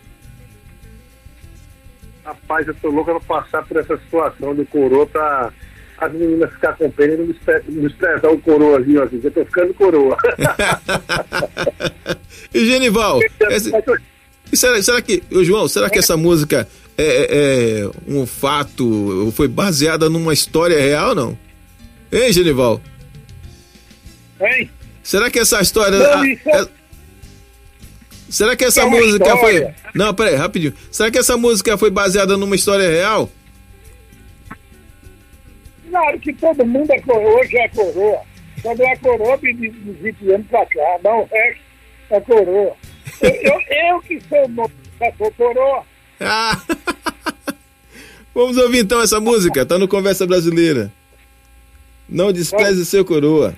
Rapaz, 2.24 2.66
eu 2.68 2.74
tô 2.74 2.88
louco 2.90 3.18
pra 3.20 3.42
passar 3.42 3.62
por 3.66 3.76
essa 3.78 3.96
situação 3.98 4.54
do 4.54 4.64
coroa 4.66 5.06
pra 5.06 5.50
as 5.98 6.12
meninas 6.12 6.50
ficar 6.52 6.72
com 6.74 6.90
pena 6.90 7.14
e 7.14 7.16
não 7.18 7.26
despre- 7.26 7.62
não 7.68 7.82
desprezar 7.82 8.30
o 8.32 8.38
coroazinho 8.40 9.02
assim. 9.02 9.20
Eu 9.22 9.30
tô 9.30 9.44
ficando 9.44 9.74
coroa. 9.74 10.16
e 12.54 12.64
Genival, 12.66 13.20
esse- 13.50 13.70
será, 14.54 14.82
será 14.82 15.02
que, 15.02 15.22
ô 15.32 15.42
João, 15.44 15.68
será 15.68 15.90
que 15.90 15.98
essa 15.98 16.16
música 16.16 16.66
é, 16.96 17.04
é- 17.04 17.80
é 17.82 17.90
um 18.06 18.26
fato, 18.26 18.86
ou 19.26 19.32
foi 19.32 19.48
baseada 19.48 20.08
numa 20.08 20.32
história 20.32 20.80
real 20.80 21.14
não? 21.14 21.36
Hein, 22.12 22.32
Genival? 22.32 22.80
Hein? 24.40 24.70
Será 25.02 25.30
que 25.30 25.38
essa 25.38 25.60
história. 25.60 25.98
Não, 25.98 26.20
a- 26.22 26.28
é- 26.28 26.68
será 28.28 28.56
que 28.56 28.64
essa 28.64 28.82
é 28.82 28.86
música 28.86 29.24
história. 29.32 29.74
foi. 29.82 29.90
Não, 29.94 30.14
peraí, 30.14 30.34
rapidinho. 30.36 30.74
Será 30.90 31.10
que 31.10 31.18
essa 31.18 31.36
música 31.36 31.76
foi 31.78 31.90
baseada 31.90 32.36
numa 32.36 32.54
história 32.54 32.88
real? 32.88 33.30
Claro 35.90 36.18
que 36.20 36.32
todo 36.34 36.64
mundo 36.64 36.90
é 36.92 37.00
coroa, 37.00 37.40
hoje 37.40 37.56
é 37.56 37.68
coroa. 37.68 38.20
Quando 38.62 38.80
é 38.82 38.96
coroa, 38.96 39.38
de 39.38 39.52
de 39.54 39.68
20 39.68 40.30
anos 40.32 40.46
pra 40.48 40.64
cá. 40.66 40.98
Não, 41.02 41.20
o 41.22 41.28
resto 41.32 41.60
é 42.10 42.20
coroa. 42.20 42.76
Eu, 43.22 43.30
eu, 43.30 43.60
eu 43.94 44.00
que 44.02 44.20
sou 44.28 44.48
novo, 44.48 44.70
já 45.00 45.12
sou 45.18 45.30
coroa. 45.32 45.82
Ah! 46.20 46.60
Vamos 48.34 48.56
ouvir 48.58 48.78
então 48.78 49.00
essa 49.00 49.18
música, 49.18 49.66
tá 49.66 49.76
no 49.78 49.88
Conversa 49.88 50.26
Brasileira. 50.26 50.92
Não 52.08 52.32
despreze 52.32 52.86
seu 52.86 53.04
coroa. 53.04 53.54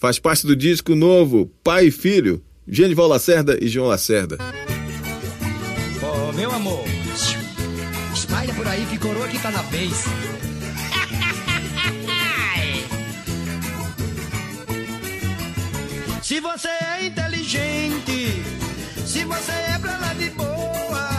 Faz 0.00 0.18
parte 0.18 0.46
do 0.46 0.56
disco 0.56 0.94
novo 0.94 1.52
Pai 1.62 1.88
e 1.88 1.90
Filho, 1.90 2.42
Genival 2.66 3.06
Lacerda 3.06 3.62
e 3.62 3.68
João 3.68 3.88
Lacerda. 3.88 4.38
Ô, 6.02 6.32
meu 6.32 6.50
amor, 6.50 6.86
espalha 8.14 8.54
por 8.54 8.66
aí 8.66 8.86
que 8.86 8.96
coroa 8.96 9.28
que 9.28 9.38
tá 9.38 9.50
na 9.50 9.60
vez. 9.60 9.92
Se 16.22 16.40
você 16.40 16.68
é 16.68 17.04
inteligente, 17.04 18.42
se 19.04 19.24
você 19.24 19.52
é 19.52 19.78
pra 19.80 19.98
lá 19.98 20.14
de 20.14 20.30
boa, 20.30 21.10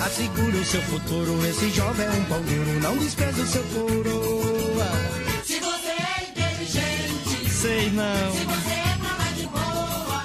assegure 0.00 0.56
o 0.56 0.64
seu 0.64 0.80
futuro. 0.82 1.44
Esse 1.46 1.68
jovem 1.70 2.06
é 2.06 2.10
um 2.10 2.24
pão 2.24 2.40
duro, 2.40 2.80
não 2.80 2.96
despreze 2.96 3.42
o 3.42 3.46
seu 3.46 3.62
coroa. 3.64 5.23
Sei 7.64 7.90
não. 7.92 8.32
se 8.32 8.44
você 8.44 8.74
é 8.74 8.94
pra 9.00 9.12
lá 9.16 9.30
de 9.34 9.46
boa, 9.46 10.22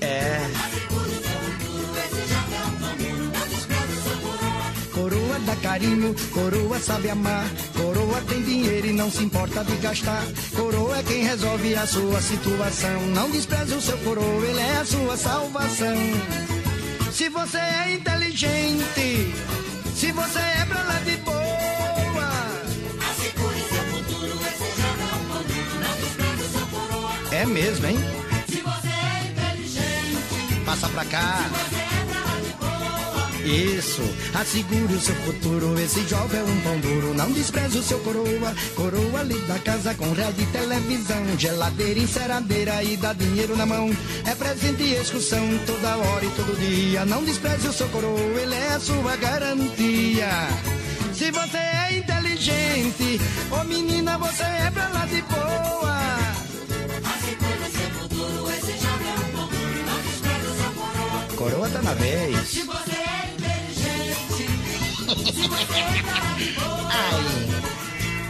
É. 0.00 0.40
segure 0.72 1.10
o 1.10 1.22
seu 1.28 1.38
futuro. 1.44 1.98
Esse 2.04 2.22
jovem 2.32 2.60
pão 2.80 2.96
duro, 2.96 3.24
não 3.24 3.46
despreze 3.46 3.92
o 3.92 4.02
seu 4.04 4.16
coroa. 4.24 4.66
Coroa 4.94 5.38
dá 5.40 5.56
carinho, 5.56 6.14
coroa 6.32 6.78
sabe 6.80 7.10
amar. 7.10 7.44
Coroa 7.76 8.22
tem 8.22 8.42
dinheiro 8.42 8.86
e 8.86 8.92
não 8.94 9.10
se 9.10 9.22
importa 9.22 9.62
de 9.64 9.76
gastar. 9.76 10.24
Coroa 10.56 10.96
é 10.96 11.02
quem 11.02 11.22
resolve 11.24 11.74
a 11.74 11.86
sua 11.86 12.22
situação. 12.22 13.00
Não 13.08 13.30
despreze 13.30 13.74
o 13.74 13.82
seu 13.82 13.98
coroa, 13.98 14.46
ele 14.46 14.60
é 14.60 14.78
a 14.78 14.84
sua 14.86 15.14
salvação. 15.18 15.94
Se 17.12 17.28
você 17.28 17.58
é 17.58 17.92
inteligente, 17.92 19.34
se 19.94 20.10
você 20.10 20.38
é 20.38 20.64
pra 20.66 20.82
lá 20.84 21.00
de 21.04 21.17
mesmo, 27.48 27.86
hein? 27.86 27.98
Se 28.48 28.60
você 28.60 28.88
é 28.88 29.30
inteligente, 29.30 30.64
Passa 30.64 30.88
pra 30.88 31.04
cá. 31.04 31.48
você 31.50 31.74
é. 31.76 31.88
Isso, 33.48 34.02
assegure 34.34 34.94
o 34.94 35.00
seu 35.00 35.14
futuro. 35.14 35.78
Esse 35.80 36.06
jovem 36.06 36.40
é 36.40 36.42
um 36.42 36.60
pão 36.60 36.78
duro, 36.80 37.14
não 37.14 37.32
despreze 37.32 37.78
o 37.78 37.82
seu 37.82 37.98
coroa. 38.00 38.54
Coroa 38.74 39.20
ali 39.20 39.38
da 39.42 39.58
casa 39.60 39.94
com 39.94 40.12
rede, 40.12 40.44
televisão, 40.52 41.24
geladeira, 41.38 41.98
enceradeira 41.98 42.82
e 42.82 42.96
dá 42.98 43.14
dinheiro 43.14 43.56
na 43.56 43.64
mão. 43.64 43.90
É 44.26 44.34
presente 44.34 44.82
e 44.82 44.94
excursão 44.96 45.40
toda 45.64 45.96
hora 45.96 46.24
e 46.26 46.30
todo 46.30 46.58
dia. 46.58 47.06
Não 47.06 47.24
despreze 47.24 47.68
o 47.68 47.72
seu 47.72 47.88
coroa, 47.88 48.20
ele 48.20 48.54
é 48.54 48.74
a 48.74 48.80
sua 48.80 49.16
garantia. 49.16 50.28
Se 51.14 51.30
você 51.30 51.56
é 51.56 51.96
inteligente, 51.96 53.20
ô 53.50 53.64
menina, 53.64 54.18
você 54.18 54.42
é 54.42 54.70
pra 54.70 54.88
lá 54.88 55.06
de 55.06 55.22
boa. 55.22 55.98
Coroa. 61.50 61.68
Tá 61.68 61.82
na 61.82 61.94
vez. 61.94 62.48
Se 62.48 62.62
você 62.62 62.96
é 62.96 63.34
inteligente, 63.34 64.46
se 65.32 65.48
você 65.48 65.74
é. 65.74 66.02
Ai. 66.90 67.48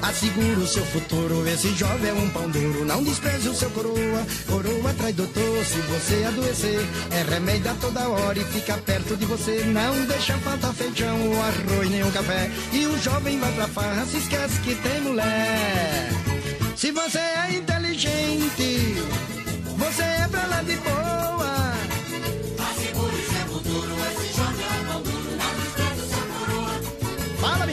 Assegura 0.00 0.60
o 0.60 0.66
seu 0.66 0.84
futuro, 0.86 1.46
esse 1.46 1.74
jovem 1.74 2.10
é 2.10 2.12
um 2.14 2.30
pão 2.30 2.48
duro. 2.48 2.84
Não 2.84 3.02
despreze 3.02 3.48
o 3.48 3.54
seu 3.54 3.68
coroa, 3.70 4.26
coroa 4.46 4.94
traz 4.94 5.14
doutor. 5.14 5.64
Se 5.64 5.80
você 5.80 6.24
adoecer, 6.24 6.86
é 7.10 7.22
remédio 7.30 7.70
a 7.70 7.74
toda 7.74 8.08
hora 8.08 8.38
e 8.38 8.44
fica 8.44 8.78
perto 8.78 9.16
de 9.16 9.26
você. 9.26 9.64
Não 9.66 10.06
deixa 10.06 10.38
faltar 10.38 10.72
feijão, 10.72 11.28
o 11.28 11.42
arroz 11.42 11.90
nem 11.90 12.02
o 12.02 12.12
café. 12.12 12.50
E 12.72 12.86
o 12.86 12.98
jovem 13.02 13.38
vai 13.38 13.52
pra 13.52 13.68
farra, 13.68 14.06
se 14.06 14.18
esquece 14.18 14.60
que 14.60 14.74
tem 14.76 15.00
mulher. 15.02 16.08
Se 16.74 16.90
você 16.90 17.18
é 17.18 17.52
inteligente, 17.54 18.96
você 19.76 20.02
é 20.02 20.28
pra 20.30 20.46
lá 20.46 20.62
de 20.62 20.76
boa. 20.76 21.57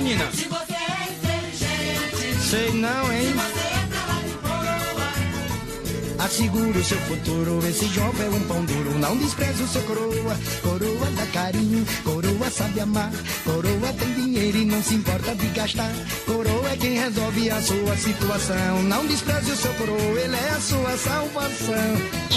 Menina. 0.05 0.29
Se 0.31 0.47
você 0.47 0.73
é 0.73 1.09
inteligente, 1.11 2.39
Sei 2.47 2.71
não, 2.73 3.11
hein? 3.11 3.33
você 3.33 3.59
é 3.59 3.87
pra 3.89 4.05
lá 4.05 4.21
de 4.21 4.37
boa. 4.45 6.25
Assegura 6.25 6.79
o 6.79 6.83
seu 6.83 6.99
futuro, 7.01 7.67
esse 7.67 7.87
jovem 7.87 8.27
é 8.27 8.29
um 8.29 8.39
pão 8.41 8.63
duro. 8.65 8.99
Não 8.99 9.17
despreze 9.17 9.63
o 9.63 9.67
seu 9.67 9.81
coroa, 9.81 10.37
coroa 10.61 11.11
dá 11.15 11.25
carinho, 11.33 11.83
coroa 12.03 12.51
sabe 12.51 12.79
amar. 12.81 13.11
Coroa 13.43 13.93
tem 13.99 14.13
dinheiro 14.13 14.57
e 14.59 14.65
não 14.65 14.83
se 14.83 14.93
importa 14.93 15.33
de 15.35 15.47
gastar. 15.47 15.91
Coroa 16.25 16.69
é 16.69 16.77
quem 16.77 16.99
resolve 16.99 17.49
a 17.49 17.61
sua 17.61 17.97
situação. 17.97 18.83
Não 18.83 19.05
despreze 19.07 19.51
o 19.51 19.55
seu 19.55 19.73
coroa, 19.73 20.19
ele 20.21 20.35
é 20.35 20.49
a 20.51 20.61
sua 20.61 20.97
salvação. 20.97 21.95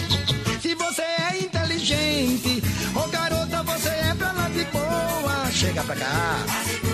Se 0.62 0.74
você 0.74 1.02
é 1.02 1.38
inteligente, 1.38 2.62
ô 2.94 3.06
garota, 3.08 3.62
você 3.62 3.88
é 3.88 4.14
pra 4.18 4.32
lá 4.32 4.48
de 4.48 4.64
boa. 4.64 5.50
Chega 5.52 5.82
pra 5.84 5.96
cá. 5.96 6.87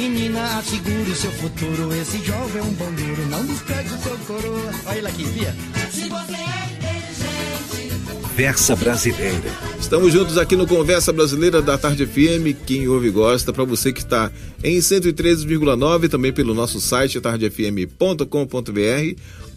Menina, 0.00 0.58
assegure 0.58 1.10
o 1.10 1.14
seu 1.14 1.30
futuro. 1.30 1.94
Esse 1.94 2.24
jovem 2.24 2.62
é 2.62 2.64
um 2.64 2.72
duro, 2.72 3.26
não 3.28 3.44
despreze 3.44 3.94
o 3.94 3.98
seu 3.98 4.16
coroa. 4.26 4.72
Olha 4.86 4.96
ele 4.96 5.06
aqui, 5.06 5.24
via. 5.24 5.54
Se 5.90 6.08
você 6.08 6.32
é 6.32 6.64
inteligente, 6.72 8.22
Conversa 8.22 8.74
Brasileira. 8.76 9.50
Estamos 9.78 10.10
juntos 10.14 10.38
aqui 10.38 10.56
no 10.56 10.66
Conversa 10.66 11.12
Brasileira 11.12 11.60
da 11.60 11.76
Tarde 11.76 12.06
FM. 12.06 12.64
Quem 12.64 12.88
ouve 12.88 13.08
e 13.08 13.10
gosta, 13.10 13.52
para 13.52 13.64
você 13.64 13.92
que 13.92 14.00
está 14.00 14.32
em 14.64 14.78
113,9, 14.78 16.08
também 16.08 16.32
pelo 16.32 16.54
nosso 16.54 16.80
site 16.80 17.20
tardefm.com.br 17.20 18.24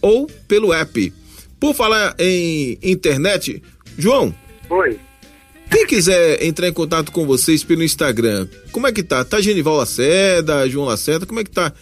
ou 0.01 0.27
pelo 0.45 0.73
app. 0.73 1.13
Por 1.57 1.73
falar 1.73 2.15
em 2.19 2.77
internet, 2.83 3.63
João, 3.97 4.35
Oi. 4.69 4.99
Quem 5.73 5.87
quiser 5.87 6.43
entrar 6.43 6.67
em 6.67 6.73
contato 6.73 7.11
com 7.11 7.25
vocês 7.25 7.63
pelo 7.63 7.81
Instagram, 7.81 8.47
como 8.71 8.85
é 8.85 8.91
que 8.91 9.01
tá? 9.01 9.25
Tá 9.25 9.41
Genival 9.41 9.75
Lacerda, 9.75 10.69
João 10.69 10.85
Lacerda, 10.85 11.25
como 11.25 11.39
é 11.39 11.43
que 11.43 11.49
tá? 11.49 11.73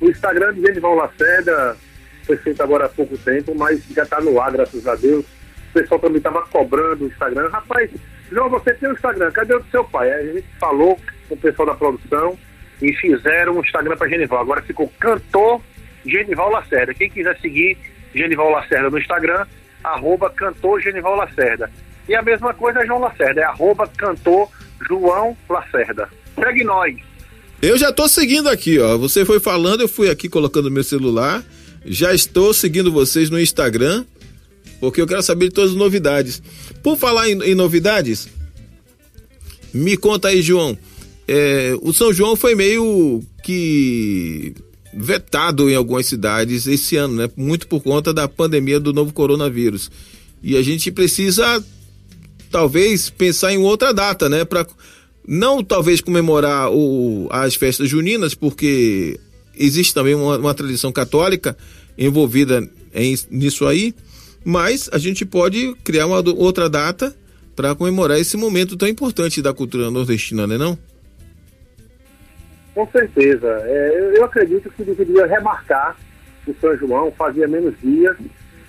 O 0.00 0.08
Instagram 0.08 0.54
de 0.54 0.60
Genival 0.60 0.94
Lacerda 0.94 1.76
foi 2.24 2.36
feito 2.36 2.62
agora 2.62 2.86
há 2.86 2.88
pouco 2.88 3.18
tempo, 3.18 3.52
mas 3.56 3.82
já 3.92 4.04
está 4.04 4.20
no 4.20 4.40
ar, 4.40 4.52
graças 4.52 4.86
a 4.86 4.94
Deus. 4.94 5.24
O 5.70 5.72
pessoal 5.72 5.98
também 5.98 6.18
estava 6.18 6.40
cobrando 6.46 7.04
o 7.04 7.08
Instagram. 7.08 7.48
Rapaz, 7.48 7.90
João, 8.30 8.48
você 8.48 8.72
tem 8.74 8.88
o 8.88 8.92
Instagram, 8.92 9.32
cadê 9.32 9.54
o 9.54 9.58
do 9.58 9.70
seu 9.70 9.82
pai? 9.82 10.12
Aí 10.12 10.30
a 10.30 10.32
gente 10.34 10.46
falou 10.60 10.96
com 11.28 11.34
o 11.34 11.38
pessoal 11.38 11.66
da 11.66 11.74
produção 11.74 12.38
e 12.80 12.92
fizeram 12.92 13.56
um 13.56 13.60
Instagram 13.60 13.96
para 13.96 14.08
Genival. 14.08 14.40
Agora 14.40 14.62
ficou 14.62 14.92
Cantor 15.00 15.60
Genival 16.04 16.50
Lacerda. 16.50 16.94
Quem 16.94 17.10
quiser 17.10 17.36
seguir 17.40 17.76
Genival 18.14 18.50
Lacerda 18.50 18.88
no 18.88 18.98
Instagram, 18.98 19.44
arroba 19.86 20.30
Cantor 20.30 20.80
Genival 20.80 21.16
Lacerda. 21.16 21.70
E 22.08 22.14
a 22.14 22.22
mesma 22.22 22.52
coisa 22.54 22.80
é 22.80 22.86
João 22.86 23.00
Lacerda, 23.00 23.40
é 23.40 23.44
arroba 23.44 23.86
Cantor 23.86 24.48
João 24.86 25.36
Lacerda. 25.48 26.08
Segue 26.34 26.64
nós. 26.64 26.96
Eu 27.62 27.76
já 27.78 27.92
tô 27.92 28.06
seguindo 28.08 28.48
aqui, 28.48 28.78
ó. 28.78 28.96
Você 28.98 29.24
foi 29.24 29.40
falando, 29.40 29.80
eu 29.80 29.88
fui 29.88 30.10
aqui 30.10 30.28
colocando 30.28 30.70
meu 30.70 30.84
celular. 30.84 31.42
Já 31.84 32.12
estou 32.12 32.52
seguindo 32.52 32.92
vocês 32.92 33.30
no 33.30 33.40
Instagram, 33.40 34.04
porque 34.80 35.00
eu 35.00 35.06
quero 35.06 35.22
saber 35.22 35.48
de 35.48 35.54
todas 35.54 35.70
as 35.70 35.76
novidades. 35.76 36.42
Por 36.82 36.96
falar 36.96 37.28
em, 37.28 37.40
em 37.42 37.54
novidades, 37.54 38.28
me 39.72 39.96
conta 39.96 40.28
aí, 40.28 40.42
João. 40.42 40.76
É, 41.28 41.74
o 41.80 41.92
São 41.92 42.12
João 42.12 42.36
foi 42.36 42.54
meio 42.54 43.22
que 43.42 44.54
vetado 44.96 45.68
em 45.68 45.74
algumas 45.74 46.06
cidades 46.06 46.66
esse 46.66 46.96
ano, 46.96 47.14
né? 47.14 47.30
Muito 47.36 47.68
por 47.68 47.82
conta 47.82 48.12
da 48.14 48.26
pandemia 48.26 48.80
do 48.80 48.92
novo 48.92 49.12
coronavírus. 49.12 49.90
E 50.42 50.56
a 50.56 50.62
gente 50.62 50.90
precisa 50.90 51.62
talvez 52.50 53.10
pensar 53.10 53.52
em 53.52 53.58
outra 53.58 53.92
data, 53.92 54.28
né? 54.28 54.44
Para 54.44 54.66
não 55.26 55.62
talvez 55.62 56.00
comemorar 56.00 56.70
o, 56.72 57.28
as 57.30 57.54
festas 57.54 57.88
juninas, 57.88 58.34
porque 58.34 59.20
existe 59.56 59.92
também 59.92 60.14
uma, 60.14 60.38
uma 60.38 60.54
tradição 60.54 60.90
católica 60.90 61.56
envolvida 61.98 62.66
em, 62.94 63.18
nisso 63.30 63.66
aí, 63.66 63.94
mas 64.44 64.88
a 64.92 64.98
gente 64.98 65.24
pode 65.24 65.74
criar 65.82 66.06
uma 66.06 66.22
outra 66.34 66.68
data 66.68 67.14
para 67.54 67.74
comemorar 67.74 68.18
esse 68.18 68.36
momento 68.36 68.76
tão 68.76 68.86
importante 68.86 69.42
da 69.42 69.52
cultura 69.52 69.90
nordestina, 69.90 70.46
né 70.46 70.56
não? 70.56 70.78
Com 72.76 72.86
certeza. 72.88 73.48
É, 73.64 73.88
eu, 73.94 74.12
eu 74.16 74.24
acredito 74.26 74.70
que 74.70 74.84
deveria 74.84 75.24
remarcar 75.26 75.96
o 76.46 76.54
São 76.60 76.76
João, 76.76 77.10
fazia 77.10 77.48
menos 77.48 77.74
dias, 77.82 78.14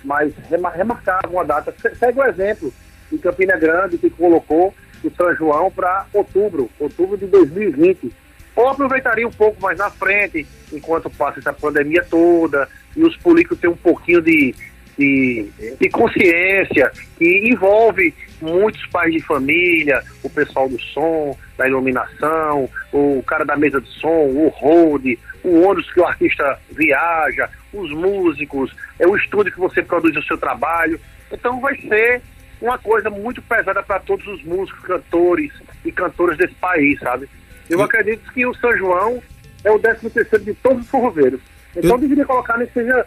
mas 0.02 0.32
rema, 0.50 0.70
remarcava 0.70 1.28
uma 1.28 1.44
data. 1.44 1.74
Se- 1.80 1.94
Segue 1.94 2.18
o 2.18 2.24
exemplo 2.24 2.72
de 3.12 3.18
Campina 3.18 3.58
Grande, 3.58 3.98
que 3.98 4.08
colocou 4.08 4.74
o 5.04 5.10
São 5.10 5.36
João 5.36 5.70
para 5.70 6.06
outubro, 6.14 6.70
outubro 6.80 7.18
de 7.18 7.26
2020. 7.26 8.10
Ou 8.56 8.68
aproveitaria 8.70 9.28
um 9.28 9.30
pouco 9.30 9.60
mais 9.60 9.76
na 9.76 9.90
frente, 9.90 10.46
enquanto 10.72 11.10
passa 11.10 11.38
essa 11.40 11.52
pandemia 11.52 12.02
toda, 12.08 12.66
e 12.96 13.04
os 13.04 13.14
políticos 13.18 13.58
têm 13.60 13.68
um 13.68 13.76
pouquinho 13.76 14.22
de, 14.22 14.54
de, 14.98 15.46
de 15.78 15.90
consciência, 15.90 16.90
que 17.18 17.50
envolve 17.52 18.14
muitos 18.40 18.84
pais 18.86 19.12
de 19.12 19.20
família, 19.20 20.02
o 20.22 20.30
pessoal 20.30 20.68
do 20.68 20.80
som, 20.80 21.36
da 21.56 21.66
iluminação, 21.66 22.68
o 22.92 23.22
cara 23.26 23.44
da 23.44 23.56
mesa 23.56 23.80
de 23.80 23.88
som, 23.88 24.08
o 24.08 24.48
hold, 24.48 25.04
o 25.44 25.60
ônibus 25.62 25.92
que 25.92 26.00
o 26.00 26.06
artista 26.06 26.58
viaja, 26.70 27.48
os 27.72 27.90
músicos, 27.92 28.74
é 28.98 29.06
o 29.06 29.16
estúdio 29.16 29.52
que 29.52 29.58
você 29.60 29.82
produz 29.82 30.16
o 30.16 30.22
seu 30.22 30.38
trabalho. 30.38 31.00
Então 31.32 31.60
vai 31.60 31.76
ser 31.80 32.22
uma 32.60 32.78
coisa 32.78 33.08
muito 33.10 33.40
pesada 33.42 33.82
para 33.82 34.00
todos 34.00 34.26
os 34.26 34.42
músicos, 34.44 34.80
cantores 34.84 35.52
e 35.84 35.92
cantoras 35.92 36.36
desse 36.36 36.54
país, 36.54 36.98
sabe? 37.00 37.28
Eu 37.68 37.82
acredito 37.82 38.32
que 38.32 38.46
o 38.46 38.54
São 38.54 38.76
João 38.76 39.22
é 39.62 39.70
o 39.70 39.78
13 39.78 40.08
terceiro 40.10 40.44
de 40.44 40.54
todos 40.54 40.82
os 40.84 40.88
forroveiros. 40.90 41.40
Então 41.76 41.90
Eu- 41.92 41.98
deveria 41.98 42.24
colocar 42.24 42.56
nem 42.56 42.66
que 42.66 42.72
seja 42.74 43.04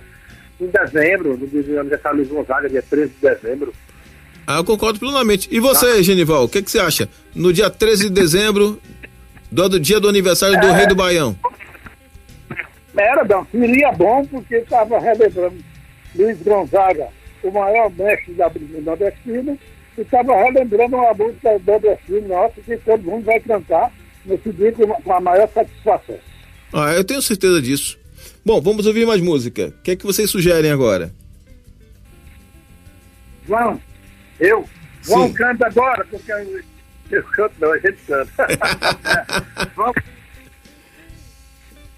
em 0.60 0.67
dezembro, 0.67 1.36
no 1.38 1.80
aniversário 1.80 2.24
de 2.24 2.30
Gonzaga, 2.30 2.70
dia 2.70 2.84
13 2.84 3.12
de 3.13 3.22
dezembro. 3.22 3.74
Ah, 4.45 4.58
eu 4.58 4.63
concordo 4.63 4.99
plenamente. 4.99 5.47
E 5.51 5.60
você, 5.60 6.01
Genival, 6.04 6.43
o 6.43 6.49
que, 6.49 6.62
que 6.62 6.71
você 6.71 6.80
acha? 6.80 7.08
No 7.34 7.54
dia 7.54 7.69
13 7.69 8.06
de 8.06 8.10
dezembro, 8.10 8.82
do, 9.51 9.69
do 9.69 9.80
dia 9.80 9.99
do 9.99 10.10
aniversário 10.10 10.60
do 10.60 10.67
É. 10.67 10.71
Rei 10.71 10.88
do 10.88 10.95
Baião. 10.95 11.36
Era, 12.97 13.23
não, 13.23 13.45
seria 13.51 13.91
bom 13.93 14.25
porque 14.25 14.56
estava 14.56 14.99
relembrando 14.99 15.58
Luiz 16.15 16.38
Gonzaga, 16.41 17.08
o 17.43 17.51
maior 17.51 17.89
mestre 17.91 18.34
da 18.34 18.49
Brigada 18.49 18.82
Nordestina, 18.82 19.58
e 19.97 20.01
estava 20.01 20.36
relembrando 20.36 20.97
uma 20.97 21.13
música 21.13 21.60
nordestina 21.65 22.27
nossa 22.27 22.62
que 22.62 22.77
todo 22.77 23.04
mundo 23.04 23.25
vai 23.25 23.39
cantar 23.39 23.91
nesse 24.25 24.51
dia 24.51 24.71
com 24.73 24.88
com 24.88 25.13
a 25.13 25.21
maior 25.21 25.47
satisfação. 25.54 26.17
Ah, 26.73 26.93
eu 26.93 27.04
tenho 27.04 27.21
certeza 27.21 27.62
disso. 27.62 27.97
Bom, 28.45 28.60
vamos 28.62 28.86
ouvir 28.86 29.06
mais 29.06 29.21
música. 29.21 29.67
O 29.67 29.82
que 29.84 29.91
é 29.91 29.95
que 29.95 30.06
vocês 30.06 30.30
sugerem 30.30 30.71
agora? 30.71 31.13
João, 33.47 33.80
eu, 34.41 34.67
João 35.04 35.27
Sim. 35.27 35.34
canta 35.34 35.67
agora, 35.67 36.06
porque 36.10 36.32
eu, 36.32 36.62
eu 37.12 37.23
canto 37.23 37.54
não, 37.60 37.71
a 37.71 37.77
gente 37.77 37.97
canta. 38.08 38.47
Vamos 39.75 39.95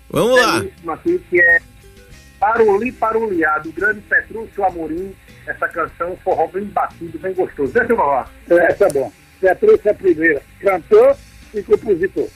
Vamos 0.10 0.42
lá. 0.42 0.60
belíssimo 0.60 0.92
aqui, 0.92 1.20
que 1.30 1.42
é 1.42 1.62
Paruli 2.40 2.92
Paruliá, 2.92 3.58
do 3.60 3.72
grande 3.72 4.02
Petrúcio 4.02 4.64
Amorim, 4.64 5.16
essa 5.48 5.68
canção, 5.70 6.18
forró 6.24 6.48
bem 6.48 6.66
batido, 6.66 7.18
bem 7.18 7.34
gostoso. 7.34 7.72
Deixa 7.74 7.94
eu 7.94 7.98
falar. 7.98 8.32
Essa 8.50 8.86
é 8.86 8.94
bom. 8.94 9.12
Petrúcio 9.40 9.82
é 9.88 9.92
a 9.92 9.96
primeira, 9.96 10.42
cantor 10.60 11.18
e 11.54 11.64
compositor. 11.64 12.28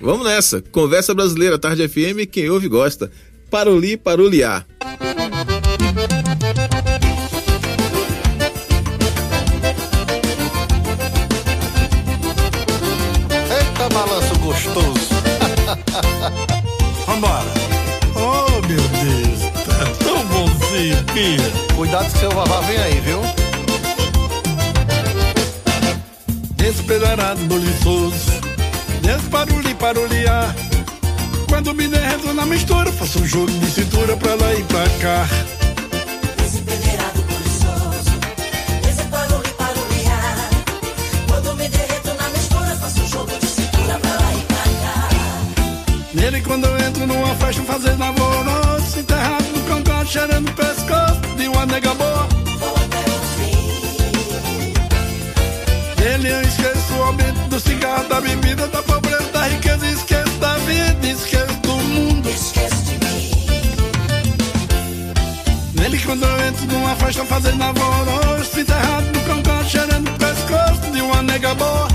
Vamos 0.00 0.26
nessa. 0.26 0.62
Conversa 0.62 1.14
Brasileira, 1.14 1.58
Tarde 1.58 1.88
FM, 1.88 2.30
quem 2.30 2.48
ouve 2.48 2.68
gosta. 2.68 3.10
Paruli, 3.50 3.96
paruliar. 3.96 4.66
Eita 4.80 5.59
Vambora. 17.20 17.52
Oh, 18.16 18.66
meu 18.66 18.80
Deus. 18.80 19.40
Tá 19.66 20.04
tão 20.04 20.24
bonzinho, 20.26 21.04
Pia. 21.12 21.76
Cuidado 21.76 22.10
que 22.10 22.18
seu 22.18 22.30
vavá 22.30 22.60
vem 22.60 22.78
aí, 22.78 23.00
viu? 23.00 23.20
Desesperado, 26.56 27.40
boliçoso. 27.44 28.14
Desbarulhi, 29.02 29.74
paroliar. 29.74 30.54
Quando 31.48 31.74
me 31.74 31.88
derreto 31.88 32.32
na 32.32 32.46
mistura, 32.46 32.90
faço 32.90 33.20
um 33.20 33.26
jogo 33.26 33.50
de 33.50 33.70
cintura 33.70 34.16
pra 34.16 34.34
lá 34.34 34.54
e 34.54 34.62
pra 34.64 34.88
cá. 35.00 35.28
Quando 46.42 46.64
eu 46.64 46.78
entro 46.78 47.06
numa 47.06 47.34
festa 47.36 47.62
fazendo 47.62 48.02
alvoroço 48.02 48.98
Enterrado 48.98 49.44
no 49.54 49.62
cangote, 49.64 50.12
cheirando 50.12 50.48
o 50.48 50.52
pescoço 50.52 51.20
De 51.36 51.48
uma 51.48 51.66
nega 51.66 51.94
boa 51.94 52.28
Vou 52.58 52.74
até 52.76 52.98
o 52.98 53.20
fim. 53.36 54.72
Nele 56.00 56.28
eu 56.28 56.42
esqueço 56.42 56.94
o 56.98 57.02
aumento 57.02 57.48
do 57.48 57.60
cigarro 57.60 58.08
Da 58.08 58.20
bebida, 58.20 58.66
da 58.68 58.82
pobreza, 58.82 59.30
da 59.32 59.46
riqueza 59.46 59.86
Esqueço 59.86 60.38
da 60.38 60.54
vida, 60.58 61.06
esqueço 61.06 61.56
do 61.62 61.72
mundo 61.76 62.28
Esquece 62.28 62.82
de 62.84 62.92
mim. 63.04 63.30
Nele 65.74 65.98
quando 65.98 66.24
eu 66.24 66.46
entro 66.46 66.66
numa 66.66 66.94
festa 66.96 67.24
fazendo 67.24 67.62
alvoroço 67.62 68.60
Enterrado 68.60 69.06
no 69.06 69.20
cangote, 69.20 69.70
cheirando 69.70 70.08
o 70.08 70.12
pescoço 70.18 70.90
De 70.92 71.00
uma 71.00 71.22
nega 71.22 71.54
boa 71.54 71.88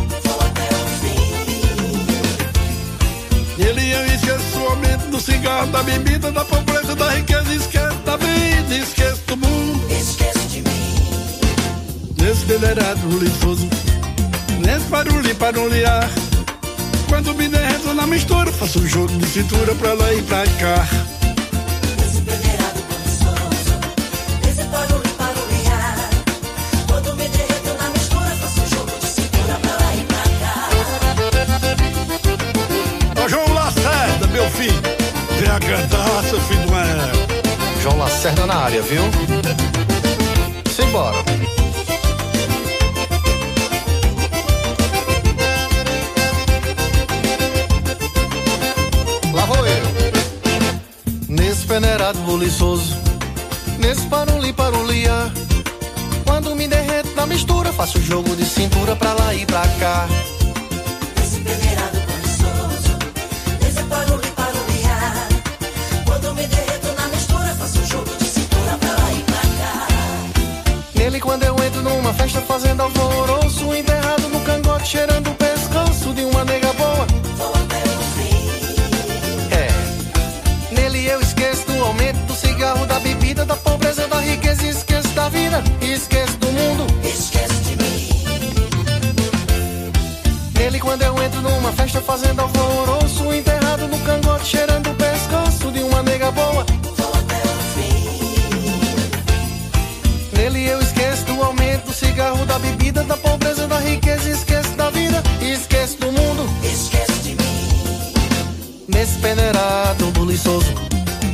Nele 3.57 3.91
eu 3.91 4.05
esqueço 4.07 4.59
o 4.59 4.67
aumento 4.67 5.07
do 5.09 5.19
cigarro 5.19 5.67
Da 5.67 5.81
bebida, 5.83 6.31
da 6.31 6.43
pobreza, 6.43 6.95
da 6.95 7.09
riqueza 7.11 7.53
Esqueço 7.53 7.95
da 8.05 8.17
vida, 8.17 8.75
esqueço 8.75 9.21
do 9.27 9.37
mundo 9.37 9.91
Esquece 9.91 10.47
de 10.47 10.61
mim. 10.61 10.85
Nesse 12.21 12.45
federado 12.45 13.19
lisoso, 13.19 13.67
nesse 14.59 14.85
barulho 14.87 15.35
paruliar. 15.35 16.09
Quando 17.07 17.33
me 17.35 17.47
derreto 17.47 17.93
na 17.93 18.07
mistura, 18.07 18.51
faço 18.51 18.79
um 18.79 18.87
jogo 18.87 19.15
de 19.17 19.27
cintura 19.27 19.75
pra 19.75 19.93
lá 19.93 20.13
e 20.13 20.21
pra 20.23 20.43
cá. 20.59 21.14
Vem 35.65 35.73
a 35.73 35.77
cantar, 35.77 36.23
seu 36.23 36.39
filho 36.41 36.65
não 36.67 36.79
é. 36.79 37.81
João 37.81 37.97
Lacerda 37.97 38.45
na 38.45 38.55
área, 38.55 38.81
viu? 38.81 39.01
Simbora. 40.71 41.17
Lá 49.33 49.45
vou 49.45 49.67
eu. 49.67 49.85
Nesse 51.27 51.65
peneirado 51.65 52.19
buliçoso, 52.19 52.95
nesse 53.79 54.05
paruli 54.07 54.53
parulia. 54.53 55.31
Quando 56.23 56.55
me 56.55 56.67
derreto 56.67 57.09
na 57.15 57.25
mistura, 57.25 57.71
faço 57.71 58.01
jogo 58.01 58.35
de 58.35 58.45
cintura 58.45 58.95
pra 58.95 59.13
lá 59.13 59.33
e 59.33 59.45
pra 59.45 59.67
cá. 59.79 60.07
Nele 71.15 71.23
quando 71.23 71.43
eu 71.43 71.55
entro 71.63 71.81
numa 71.81 72.13
festa 72.13 72.41
fazendo 72.41 72.81
alvoroço 72.81 73.73
Enterrado 73.73 74.27
no 74.27 74.41
cangote, 74.41 74.85
cheirando 74.89 75.29
o 75.29 75.35
pescoço 75.35 76.13
de 76.13 76.25
uma 76.25 76.43
nega 76.43 76.73
boa 76.73 77.07
Vou 77.37 77.53
até 77.53 77.77
o 77.77 78.01
fim. 78.17 78.35
É, 79.55 80.75
nele 80.75 81.05
eu 81.07 81.21
esqueço 81.21 81.65
do 81.67 81.85
aumento 81.85 82.17
do 82.25 82.35
cigarro 82.35 82.85
Da 82.85 82.99
bebida, 82.99 83.45
da 83.45 83.55
pobreza, 83.55 84.05
da 84.09 84.19
riqueza 84.19 84.67
Esqueço 84.67 85.07
da 85.09 85.29
vida, 85.29 85.63
esqueço 85.79 86.35
do 86.37 86.47
mundo 86.47 86.85
Esquece 87.01 87.63
de 87.63 87.75
mim. 87.81 88.09
Nele 90.59 90.79
quando 90.81 91.01
eu 91.01 91.23
entro 91.23 91.41
numa 91.41 91.71
festa 91.71 92.01
fazendo 92.01 92.41
alvoroço 92.41 92.74
Da 102.55 102.59
bebida, 102.59 103.03
da 103.03 103.17
pobreza, 103.17 103.67
da 103.67 103.79
riqueza 103.79 104.29
Esqueço 104.29 104.69
da 104.77 104.89
vida, 104.89 105.21
esqueço 105.41 105.97
do 105.97 106.09
mundo. 106.09 106.49
Esquece 106.63 107.19
de 107.21 107.31
mim. 107.31 108.85
Nesse 108.87 109.19
peneirado 109.19 110.05
buliçoso 110.11 110.73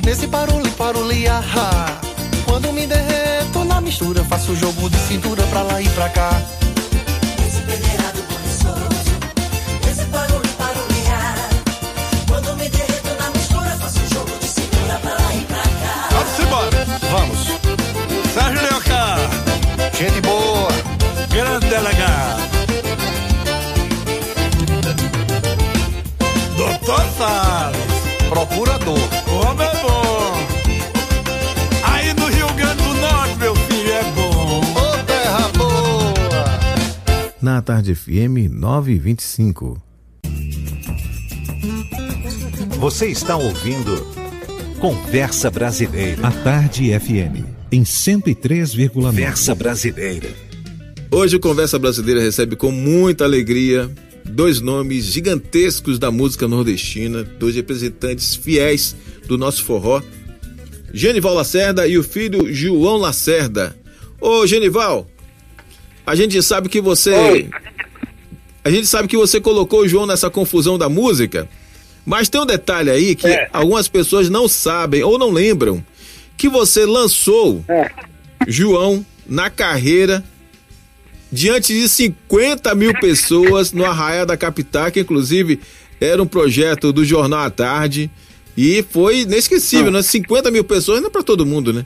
Nesse 0.04 0.28
paruli 0.28 0.72
parulia 0.72 1.40
Quando 2.44 2.74
me 2.74 2.88
derreto 2.88 3.64
na 3.66 3.80
mistura 3.80 4.24
Faço 4.24 4.56
jogo 4.56 4.90
de 4.90 4.98
cintura 4.98 5.44
pra 5.44 5.62
lá 5.62 5.80
e 5.80 5.88
pra 5.90 6.10
cá 6.10 6.61
Na 37.62 37.66
Tarde 37.76 37.94
FM 37.94 38.50
925. 38.50 39.80
Você 42.80 43.06
está 43.06 43.38
ouvindo 43.38 44.04
Conversa 44.80 45.52
Brasileira. 45.52 46.26
A 46.26 46.32
Tarde 46.32 46.90
FM 47.00 47.46
em 47.72 47.84
103,9. 47.84 48.90
Conversa 48.90 49.54
Brasileira. 49.54 50.28
Hoje 51.12 51.36
o 51.36 51.40
Conversa 51.40 51.78
Brasileira 51.78 52.20
recebe 52.20 52.56
com 52.56 52.72
muita 52.72 53.26
alegria 53.26 53.92
dois 54.26 54.60
nomes 54.60 55.06
gigantescos 55.06 56.00
da 56.00 56.10
música 56.10 56.48
nordestina, 56.48 57.22
dois 57.24 57.54
representantes 57.54 58.34
fiéis 58.34 58.96
do 59.28 59.38
nosso 59.38 59.64
forró, 59.64 60.02
Genival 60.92 61.36
Lacerda 61.36 61.88
e 61.88 61.96
o 61.96 62.04
filho 62.04 62.52
João 62.52 62.98
Lacerda. 62.98 63.76
Ô 64.20 64.48
Genival, 64.48 65.08
a 66.06 66.16
gente 66.16 66.42
sabe 66.42 66.70
que 66.70 66.82
você. 66.82 67.12
Oi. 67.12 67.50
A 68.64 68.70
gente 68.70 68.86
sabe 68.88 69.08
que 69.08 69.18
você 69.18 69.42
colocou 69.42 69.82
o 69.82 69.88
João 69.88 70.06
nessa 70.06 70.30
confusão 70.30 70.78
da 70.78 70.88
música, 70.88 71.50
mas 72.06 72.30
tem 72.30 72.40
um 72.42 72.46
detalhe 72.46 72.90
aí 72.92 73.16
que 73.16 73.28
É. 73.28 73.50
algumas 73.52 73.88
pessoas 73.88 74.30
não 74.30 74.48
sabem 74.48 75.02
ou 75.04 75.18
não 75.18 75.32
lembram 75.32 75.84
que 76.38 76.48
você 76.48 76.86
lançou 76.86 77.64
É. 77.68 77.90
João 78.48 79.04
na 79.28 79.50
carreira 79.50 80.24
diante 81.32 81.74
de 81.74 81.88
50 81.88 82.74
mil 82.76 82.94
pessoas 83.00 83.72
no 83.72 83.86
Arraial 83.86 84.26
da 84.26 84.36
Capital, 84.38 84.92
que 84.92 85.00
inclusive 85.00 85.60
era 86.00 86.22
um 86.22 86.28
projeto 86.28 86.92
do 86.92 87.06
Jornal 87.06 87.42
à 87.42 87.50
Tarde. 87.50 88.10
E 88.58 88.84
foi 88.92 89.22
inesquecível, 89.22 89.90
né? 89.92 90.02
50 90.02 90.52
mil 90.52 90.64
pessoas 90.64 91.00
não 91.00 91.08
é 91.08 91.12
pra 91.12 91.24
todo 91.24 91.46
mundo, 91.46 91.72
né? 91.72 91.86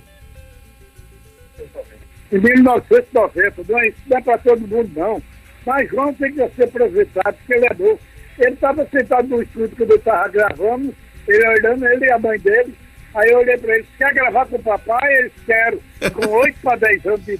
Em 2.35 2.39
1990, 2.39 3.63
não 3.69 3.79
é, 3.79 3.93
é 4.11 4.21
para 4.21 4.37
todo 4.39 4.67
mundo, 4.67 4.91
não. 4.93 5.23
Mas 5.65 5.89
João 5.89 6.13
tem 6.13 6.33
que 6.33 6.49
ser 6.49 6.63
aproveitado, 6.65 7.33
porque 7.33 7.53
ele 7.53 7.65
é 7.65 7.73
novo. 7.73 7.99
Ele 8.37 8.51
estava 8.51 8.85
sentado 8.91 9.27
no 9.29 9.41
estúdio 9.41 9.77
quando 9.77 9.91
eu 9.91 9.95
estava 9.95 10.27
gravando, 10.27 10.93
ele 11.25 11.47
olhando, 11.47 11.87
ele 11.87 12.05
e 12.05 12.11
a 12.11 12.19
mãe 12.19 12.37
dele. 12.39 12.75
Aí 13.13 13.31
eu 13.31 13.39
olhei 13.39 13.57
para 13.57 13.75
ele, 13.75 13.87
quer 13.97 14.13
gravar 14.13 14.45
com 14.47 14.57
o 14.57 14.63
papai? 14.63 15.15
Eles 15.17 15.31
quero. 15.45 15.81
Com 16.13 16.27
8 16.27 16.59
para 16.61 16.75
10 16.75 17.05
anos 17.05 17.25
de. 17.25 17.39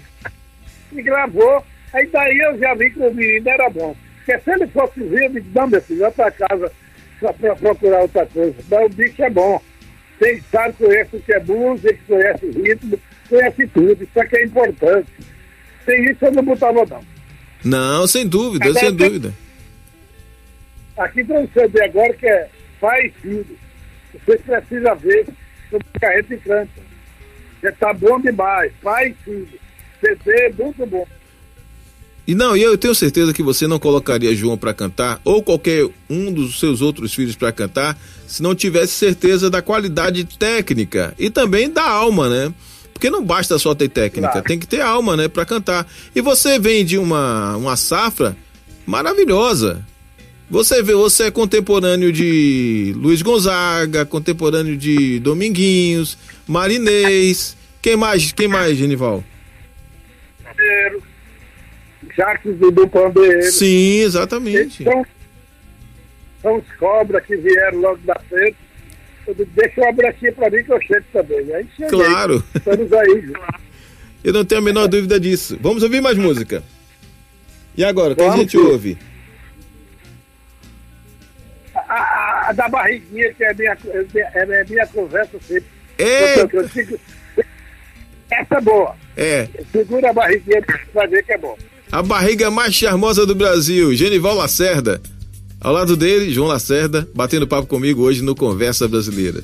E 0.94 1.02
gravou. 1.02 1.62
Aí 1.94 2.08
daí 2.08 2.38
eu 2.38 2.58
já 2.58 2.74
vi 2.76 2.90
que 2.90 3.00
o 3.00 3.14
menino 3.14 3.50
era 3.50 3.70
bom. 3.70 3.94
Porque 4.16 4.40
se 4.40 4.52
ele 4.52 4.68
fosse 4.68 5.04
vir, 5.04 5.24
eu 5.24 5.30
disse, 5.30 5.50
não, 5.54 5.68
meu 5.68 5.82
filho, 5.82 6.00
vai 6.00 6.12
para 6.12 6.32
casa 6.32 6.72
para 7.20 7.56
procurar 7.58 8.00
outra 8.00 8.26
coisa. 8.28 8.56
Mas 8.72 8.86
o 8.86 8.90
bicho 8.90 9.22
é 9.22 9.30
bom. 9.30 9.62
Tem 10.20 10.42
sabe, 10.50 10.74
conhece 10.76 11.18
o 11.18 11.20
que 11.20 11.34
é 11.34 11.40
música, 11.42 12.00
conhece 12.08 12.46
o 12.46 12.52
ritmo, 12.52 12.98
conhece 13.30 13.68
tudo. 13.68 14.04
Isso 14.04 14.20
aqui 14.20 14.36
é 14.38 14.46
importante. 14.46 15.08
Sem 15.86 16.12
isso 16.12 16.26
eu 16.26 16.32
não 16.32 16.44
botava 16.44 16.86
não. 16.86 17.02
Não, 17.64 18.08
sem 18.08 18.28
dúvida, 18.28 18.74
sem 18.74 18.96
tem- 18.96 19.08
dúvida. 19.10 19.34
Aqui 20.98 21.24
tem 21.24 21.50
CD 21.54 21.84
agora 21.84 22.14
que 22.14 22.26
é 22.26 22.50
pai 22.80 23.08
e 23.08 23.12
filho. 23.22 23.58
Você 24.26 24.38
precisa 24.38 24.96
ver 24.96 25.26
sobre 25.70 25.88
carreta 26.00 26.34
e 26.34 26.38
canta. 26.38 26.86
Já 27.62 27.72
tá 27.74 27.94
bom 27.94 28.20
demais. 28.22 28.72
Pai 28.82 29.10
e 29.10 29.14
filho. 29.24 29.48
CD 30.00 30.32
é 30.32 30.54
muito 30.54 30.86
bom. 30.86 31.06
E 32.28 32.34
não, 32.34 32.58
e 32.58 32.62
eu 32.64 32.76
tenho 32.78 32.96
certeza 32.96 33.34
que 33.34 33.44
você 33.44 33.68
não 33.68 33.78
colocaria 33.78 34.34
João 34.34 34.58
pra 34.58 34.74
cantar 34.74 35.20
ou 35.24 35.44
qualquer 35.44 35.88
um 36.10 36.32
dos 36.32 36.60
seus 36.60 36.82
outros 36.82 37.14
filhos 37.14 37.36
pra 37.36 37.52
cantar 37.52 37.96
se 38.26 38.42
não 38.42 38.56
tivesse 38.56 38.94
certeza 38.94 39.48
da 39.50 39.62
qualidade 39.62 40.24
técnica 40.24 41.14
e 41.20 41.30
também 41.30 41.70
da 41.70 41.84
alma, 41.88 42.28
né? 42.28 42.54
Porque 42.96 43.10
não 43.10 43.26
basta 43.26 43.60
só 43.60 43.76
ter 43.76 43.90
técnica, 43.90 44.30
Claro. 44.32 44.48
tem 44.48 44.58
que 44.58 44.66
ter 44.66 44.80
alma, 44.80 45.18
né, 45.18 45.28
Pra 45.28 45.46
cantar. 45.46 45.86
E 46.16 46.22
você 46.22 46.58
vem 46.58 46.86
de 46.86 46.98
uma 46.98 47.58
uma 47.58 47.76
safra 47.76 48.38
maravilhosa. 48.88 49.86
Você 50.50 50.82
vê, 50.82 50.94
você 50.94 51.24
é 51.24 51.32
contemporâneo 51.32 52.10
de 52.12 52.94
Luiz 52.96 53.22
Gonzaga, 53.22 54.06
contemporâneo 54.06 54.78
de 54.78 55.20
Dominguinhos, 55.20 56.18
Marinês. 56.48 57.58
Quem 57.82 57.98
mais? 57.98 58.32
Quem 58.32 58.48
mais, 58.48 58.78
Genival? 58.78 59.22
Pandeiro, 60.44 61.04
Jacques 62.16 62.56
do 62.58 62.88
Pandeiro. 62.88 63.52
Sim, 63.52 63.66
Eles 63.98 64.06
exatamente. 64.06 64.84
são, 64.84 65.06
são 66.42 66.56
os 66.60 66.72
cobras 66.80 67.26
que 67.26 67.36
vieram 67.36 67.80
logo 67.82 68.00
da 68.06 68.16
frente. 68.30 68.56
Deixa 69.34 69.90
abrir 69.90 70.08
aqui 70.08 70.32
pra 70.32 70.50
mim 70.50 70.64
que 70.64 70.72
eu 70.72 70.82
chego 70.82 71.06
também. 71.14 71.54
Aí 71.54 71.66
cheguei. 71.76 71.90
Claro. 71.90 72.44
Estamos 72.56 72.94
aí. 72.94 73.34
Eu 74.24 74.34
não 74.34 74.46
tenho 74.46 74.62
a 74.62 74.64
menor 74.64 74.88
dúvida 74.88 75.20
disso. 75.20 75.58
Vamos 75.62 75.84
ouvir 75.84 76.02
mais 76.02 76.18
música. 76.18 76.64
E 77.78 77.84
agora, 77.84 78.14
o 78.14 78.16
que 78.16 78.22
a 78.24 78.38
gente 78.38 78.58
ouve? 78.58 78.98
A, 81.76 81.80
a- 81.80 82.50
a 82.50 82.54
da 82.54 82.70
barriguinha, 82.70 83.34
que 83.34 83.44
é 83.44 83.54
minha, 83.54 83.78
é 83.94 84.06
minha, 84.14 84.26
é 84.34 84.64
minha 84.64 84.88
conversa 84.88 85.38
sempre. 85.46 85.66
É, 85.98 86.40
Eu, 86.42 86.50
eu 86.52 86.68
digo, 86.70 87.00
essa 88.32 88.56
é 88.56 88.62
boa. 88.62 88.96
é, 89.18 89.48
Segura 89.72 90.10
a 90.10 90.14
barriguinha 90.14 90.62
pra 90.94 91.06
ver 91.08 91.24
que 91.24 91.34
é 91.34 91.38
bom. 91.38 91.58
a 91.92 92.02
barriga 92.02 92.50
mais 92.52 92.74
charmosa 92.74 93.26
do 93.26 93.36
Brasil, 93.36 93.94
Genival 93.96 94.36
Lacerda. 94.36 95.02
Ao 95.60 95.72
lado 95.74 95.96
dele, 95.96 96.32
João 96.32 96.48
Lacerda, 96.48 97.08
batendo 97.16 97.48
papo 97.48 97.68
comigo 97.68 98.04
hoje 98.04 98.22
no 98.22 98.36
Conversa 98.36 98.88
Brasileira. 98.88 99.42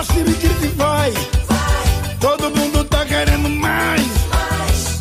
E 0.00 0.22
grita 0.22 0.64
e 0.64 0.68
vai. 0.68 1.12
Todo 2.18 2.50
mundo 2.56 2.82
tá 2.84 3.04
querendo 3.04 3.50
mais. 3.50 4.06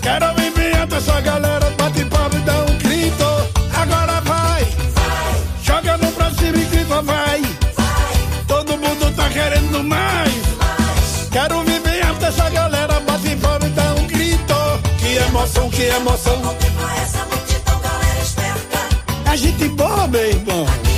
Quero 0.01 0.33
ver 0.35 0.51
bem 0.51 0.73
alto 0.77 0.95
essa 0.95 1.21
galera, 1.21 1.69
bate 1.77 2.03
palma 2.05 2.35
e 2.35 2.39
dá 2.39 2.61
um 2.63 2.77
grito. 2.77 3.25
Agora 3.73 4.19
vai, 4.21 4.67
joga 5.63 5.97
no 5.97 6.11
braço 6.11 6.45
e 6.45 6.51
grita 6.51 7.01
vai. 7.01 7.41
Todo 8.45 8.77
mundo 8.77 9.15
tá 9.15 9.29
querendo 9.29 9.83
mais. 9.85 10.33
Quero 11.31 11.63
ver 11.63 11.79
bem 11.79 12.01
alto 12.01 12.25
essa 12.25 12.49
galera, 12.49 12.99
bate 12.99 13.35
palma 13.37 13.67
e 13.67 13.69
dá 13.69 13.93
um 13.93 14.05
grito. 14.05 14.55
Que 14.99 15.15
emoção, 15.15 15.69
que 15.69 15.83
emoção. 15.83 16.55
A 19.25 19.35
gente 19.37 19.69
boa, 19.69 20.07
meu 20.07 20.25
irmão. 20.25 20.88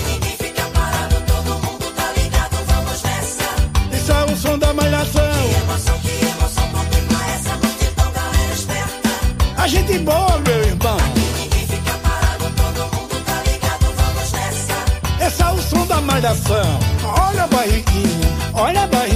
Malhação. 16.21 16.79
Olha 17.03 17.43
a 17.43 17.47
barriguinha, 17.47 18.53
olha 18.53 18.84
a 18.84 18.88
barriguinha. 18.88 19.11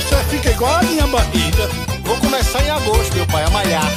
Você 0.00 0.16
fica 0.30 0.50
igual 0.50 0.76
a 0.76 0.82
minha 0.82 1.06
barriga. 1.08 1.68
Vou 2.04 2.16
começar 2.18 2.62
em 2.62 2.70
agosto, 2.70 3.16
meu 3.16 3.26
pai, 3.26 3.42
a 3.42 3.50
malhar. 3.50 3.90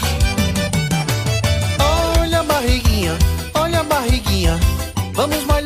Olha 2.19 2.39
a 2.39 2.43
barriguinha, 2.43 3.15
olha 3.53 3.81
a 3.81 3.83
barriguinha. 3.83 4.59
Vamos 5.13 5.43
malhar 5.45 5.60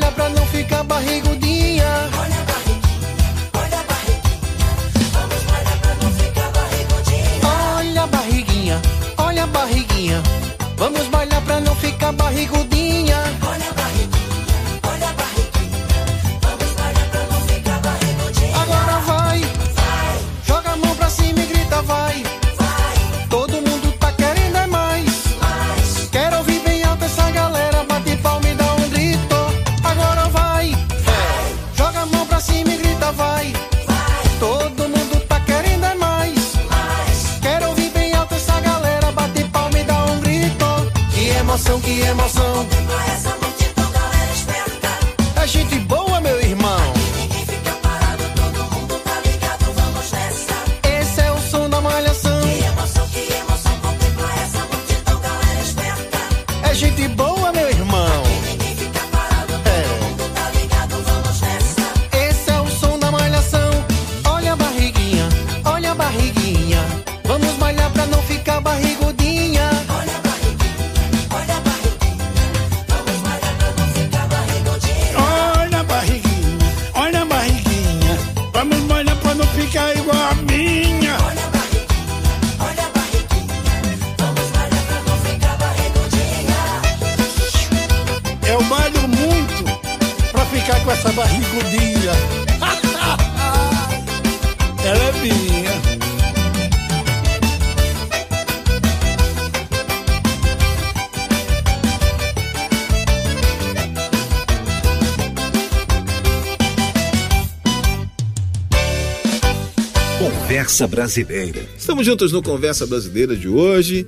Conversa 110.76 110.88
Brasileira. 110.88 111.62
Estamos 111.78 112.06
juntos 112.06 112.34
no 112.34 112.44
Conversa 112.44 112.86
Brasileira 112.86 113.34
de 113.34 113.48
hoje, 113.48 114.06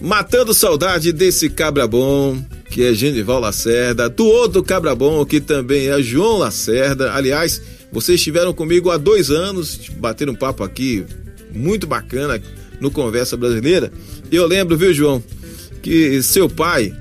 matando 0.00 0.54
saudade 0.54 1.12
desse 1.12 1.50
cabra 1.50 1.84
bom, 1.84 2.40
que 2.70 2.84
é 2.84 2.94
Genival 2.94 3.40
Lacerda, 3.40 4.08
do 4.08 4.24
outro 4.24 4.62
cabra 4.62 4.94
bom, 4.94 5.26
que 5.26 5.40
também 5.40 5.88
é 5.88 6.00
João 6.00 6.38
Lacerda. 6.38 7.12
Aliás, 7.12 7.60
vocês 7.90 8.20
estiveram 8.20 8.54
comigo 8.54 8.88
há 8.88 8.96
dois 8.96 9.32
anos, 9.32 9.80
bateram 9.98 10.32
um 10.32 10.36
papo 10.36 10.62
aqui 10.62 11.04
muito 11.52 11.88
bacana 11.88 12.40
no 12.80 12.92
Conversa 12.92 13.36
Brasileira. 13.36 13.90
E 14.30 14.36
eu 14.36 14.46
lembro, 14.46 14.76
viu, 14.76 14.94
João, 14.94 15.20
que 15.82 16.22
seu 16.22 16.48
pai, 16.48 16.94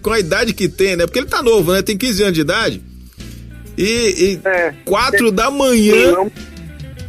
com 0.00 0.12
a 0.12 0.20
idade 0.20 0.52
que 0.54 0.68
tem, 0.68 0.94
né? 0.94 1.04
Porque 1.04 1.18
ele 1.18 1.26
tá 1.26 1.42
novo, 1.42 1.72
né? 1.72 1.82
Tem 1.82 1.98
15 1.98 2.22
anos 2.22 2.34
de 2.34 2.42
idade. 2.42 2.80
E, 3.76 4.38
e 4.44 4.48
É. 4.48 4.72
quatro 4.84 5.32
da 5.32 5.50
manhã 5.50 6.12
Não, 6.12 6.32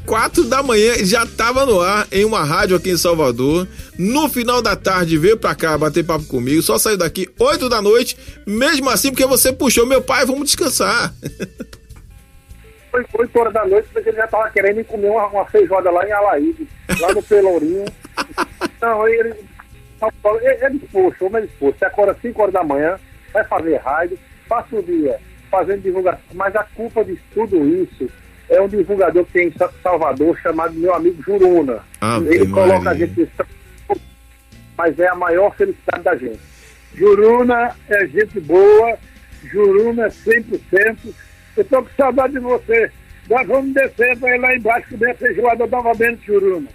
quatro 0.10 0.44
da 0.44 0.64
manhã 0.64 0.96
já 1.06 1.24
tava 1.24 1.68
no 1.68 1.80
ar 1.80 2.08
em 2.12 2.26
uma 2.26 2.44
rádio 2.44 2.76
aqui 2.76 2.90
em 2.90 2.98
Salvador. 2.98 3.68
No 3.96 4.28
final 4.28 4.60
da 4.60 4.76
tarde 4.76 5.20
veio 5.20 5.38
pra 5.38 5.54
cá 5.54 5.78
bater 5.78 6.04
papo 6.04 6.26
comigo. 6.26 6.64
Só 6.64 6.80
saiu 6.80 6.98
daqui 6.98 7.30
oito 7.40 7.70
da 7.70 7.80
noite. 7.80 8.18
Mesmo 8.48 8.90
assim, 8.90 9.12
porque 9.12 9.28
você 9.28 9.54
puxou 9.54 9.86
meu 9.86 10.02
pai, 10.02 10.26
vamos 10.26 10.46
descansar. 10.46 11.14
Foi 12.90 13.06
8 13.14 13.40
horas 13.40 13.54
da 13.54 13.68
noite, 13.68 13.88
mas 13.94 14.08
ele 14.08 14.18
já 14.18 14.26
tava 14.26 14.50
querendo 14.50 14.84
comer 14.84 15.12
uma, 15.12 15.28
uma 15.28 15.46
feijoada 15.46 15.92
lá 15.92 16.04
em 16.08 16.12
Alaíde, 16.12 16.68
lá 17.00 17.14
no 17.14 17.22
Pelourinho. 17.22 17.86
Não, 18.82 19.08
ele. 19.08 19.30
Ele, 19.30 20.66
ele 20.66 20.80
disposto, 20.80 21.24
homem 21.24 21.46
disposto. 21.46 21.78
Você 21.78 21.86
acorda 21.86 22.18
5 22.20 22.42
horas 22.42 22.54
da 22.54 22.64
manhã, 22.64 23.00
vai 23.32 23.44
fazer 23.44 23.76
rádio, 23.78 24.18
passa 24.48 24.76
o 24.76 24.82
dia 24.82 25.20
fazendo 25.52 25.84
divulgação. 25.84 26.24
Mas 26.34 26.56
a 26.56 26.64
culpa 26.64 27.06
de 27.06 27.16
tudo 27.32 27.64
isso 27.68 28.10
é 28.50 28.62
um 28.62 28.68
divulgador 28.68 29.24
que 29.26 29.32
tem 29.34 29.48
em 29.48 29.52
Sa- 29.58 29.70
Salvador 29.84 30.38
chamado 30.42 30.74
meu 30.74 30.94
amigo 30.94 31.22
Juruna. 31.24 31.80
Ave 32.02 32.36
ele 32.36 32.48
coloca 32.48 32.80
Maria. 32.82 33.06
a 33.06 33.08
gente. 33.08 33.22
em- 33.22 34.00
Mas 34.78 34.98
é 35.00 35.08
a 35.08 35.16
maior 35.16 35.56
felicidade 35.56 36.04
da 36.04 36.16
gente. 36.16 36.40
Juruna 36.96 37.76
é 37.90 38.08
gente 38.08 38.40
boa, 38.40 38.98
Juruna 39.52 40.06
é 40.06 40.10
100%. 40.10 41.14
Eu 41.58 41.66
tô 41.66 41.84
com 41.84 41.90
saudade 41.98 42.34
de 42.34 42.40
você. 42.40 42.92
Nós 43.30 43.48
vamos 43.48 43.74
descer 43.74 44.18
ir 44.18 44.38
lá 44.40 44.56
embaixo 44.56 44.90
comer 44.90 45.12
a 45.12 45.16
feijoada 45.16 45.68
novamente, 45.68 46.26
Juruna. 46.26 46.68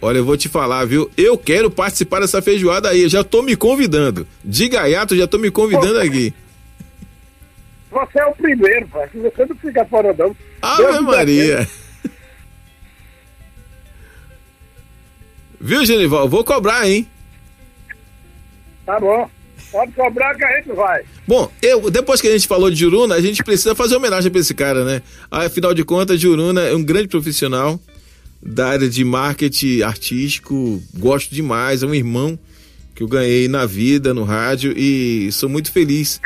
Olha, 0.00 0.18
eu 0.18 0.24
vou 0.24 0.36
te 0.36 0.48
falar, 0.48 0.84
viu? 0.86 1.10
Eu 1.16 1.36
quero 1.36 1.70
participar 1.70 2.20
dessa 2.20 2.40
feijoada 2.40 2.90
aí. 2.90 3.02
Eu 3.02 3.08
já 3.08 3.24
tô 3.24 3.42
me 3.42 3.56
convidando. 3.56 4.26
De 4.44 4.68
gaiato, 4.68 5.16
já 5.16 5.26
tô 5.26 5.38
me 5.38 5.50
convidando 5.50 5.98
aqui. 6.00 6.32
Você 7.90 8.18
é 8.18 8.26
o 8.26 8.34
primeiro, 8.34 8.88
pai. 8.88 9.08
Você 9.14 9.46
não 9.46 9.56
fica 9.56 9.84
fora, 9.84 10.08
não. 10.08 10.36
Deus 10.36 10.36
Ave 10.62 11.00
me 11.00 11.00
Maria. 11.02 11.68
Viu, 15.60 15.84
Genival? 15.84 16.28
Vou 16.28 16.44
cobrar, 16.44 16.88
hein? 16.88 17.08
Tá 18.84 19.00
bom. 19.00 19.28
Pode 19.70 19.92
cobrar 19.92 20.34
que 20.34 20.44
a 20.44 20.56
gente 20.58 20.72
vai. 20.72 21.02
Bom, 21.26 21.50
eu, 21.60 21.90
depois 21.90 22.20
que 22.20 22.28
a 22.28 22.30
gente 22.30 22.46
falou 22.46 22.70
de 22.70 22.76
Juruna, 22.76 23.14
a 23.14 23.20
gente 23.20 23.42
precisa 23.42 23.74
fazer 23.74 23.96
homenagem 23.96 24.30
pra 24.30 24.40
esse 24.40 24.54
cara, 24.54 24.84
né? 24.84 25.02
Afinal 25.30 25.74
de 25.74 25.84
contas, 25.84 26.20
Juruna 26.20 26.62
é 26.62 26.74
um 26.74 26.84
grande 26.84 27.08
profissional 27.08 27.80
da 28.40 28.68
área 28.68 28.88
de 28.88 29.04
marketing 29.04 29.82
artístico, 29.82 30.80
gosto 30.94 31.34
demais, 31.34 31.82
é 31.82 31.86
um 31.86 31.94
irmão 31.94 32.38
que 32.94 33.02
eu 33.02 33.08
ganhei 33.08 33.48
na 33.48 33.66
vida, 33.66 34.14
no 34.14 34.22
rádio, 34.22 34.72
e 34.76 35.30
sou 35.32 35.48
muito 35.48 35.72
feliz 35.72 36.20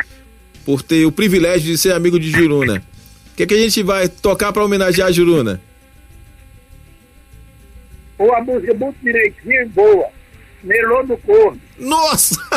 por 0.64 0.82
ter 0.82 1.06
o 1.06 1.12
privilégio 1.12 1.70
de 1.70 1.78
ser 1.78 1.92
amigo 1.92 2.18
de 2.18 2.30
Juruna. 2.30 2.82
O 3.32 3.36
que, 3.36 3.44
é 3.44 3.46
que 3.46 3.54
a 3.54 3.58
gente 3.58 3.82
vai 3.82 4.08
tocar 4.08 4.52
pra 4.52 4.64
homenagear 4.64 5.08
a 5.08 5.12
Juruna? 5.12 5.60
Ou 8.18 8.34
a 8.34 8.42
música 8.42 8.74
muito 8.74 8.96
direitinha 9.02 9.62
e 9.62 9.66
boa. 9.66 10.08
Melô 10.62 11.02
do 11.04 11.16
corno. 11.16 11.60
Nossa! 11.78 12.36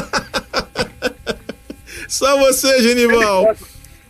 Só 2.08 2.38
você, 2.38 2.84
Genival. 2.84 3.56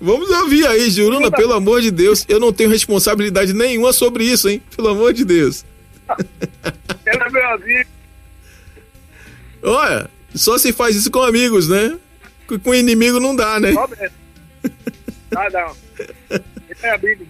Vamos 0.01 0.29
ouvir 0.29 0.67
aí, 0.67 0.89
Juruna, 0.89 1.31
pelo 1.31 1.53
amor 1.53 1.81
de 1.81 1.91
Deus. 1.91 2.25
Eu 2.27 2.39
não 2.39 2.51
tenho 2.51 2.69
responsabilidade 2.69 3.53
nenhuma 3.53 3.93
sobre 3.93 4.25
isso, 4.25 4.49
hein? 4.49 4.61
Pelo 4.75 4.89
amor 4.89 5.13
de 5.13 5.23
Deus. 5.23 5.63
Ela 7.05 7.25
é 7.25 7.29
meu 7.29 7.53
amigo. 7.53 7.89
Olha, 9.61 10.09
só 10.35 10.57
se 10.57 10.73
faz 10.73 10.95
isso 10.95 11.09
com 11.09 11.21
amigos, 11.21 11.69
né? 11.69 11.97
Com- 12.53 12.59
Com 12.59 12.75
inimigo 12.75 13.19
não 13.19 13.35
dá, 13.35 13.59
né? 13.59 13.73
Só 13.73 13.87
mesmo. 13.87 14.15
Ah, 15.35 15.49
não. 15.51 16.39
É 16.81 16.89
amigo. 16.91 17.25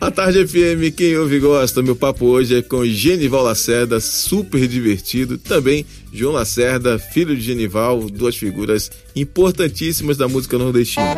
A 0.00 0.10
Tarde 0.10 0.46
FM, 0.46 0.94
quem 0.94 1.16
ouve 1.16 1.36
e 1.36 1.40
gosta, 1.40 1.80
meu 1.82 1.96
papo 1.96 2.26
hoje 2.26 2.58
é 2.58 2.62
com 2.62 2.84
Genival 2.84 3.42
Lacerda, 3.42 4.00
super 4.00 4.66
divertido. 4.66 5.38
Também 5.38 5.86
João 6.12 6.32
Lacerda, 6.34 6.98
filho 6.98 7.34
de 7.34 7.42
Genival, 7.42 8.00
duas 8.10 8.36
figuras 8.36 8.90
importantíssimas 9.16 10.16
da 10.16 10.28
música 10.28 10.58
nordestina. 10.58 11.14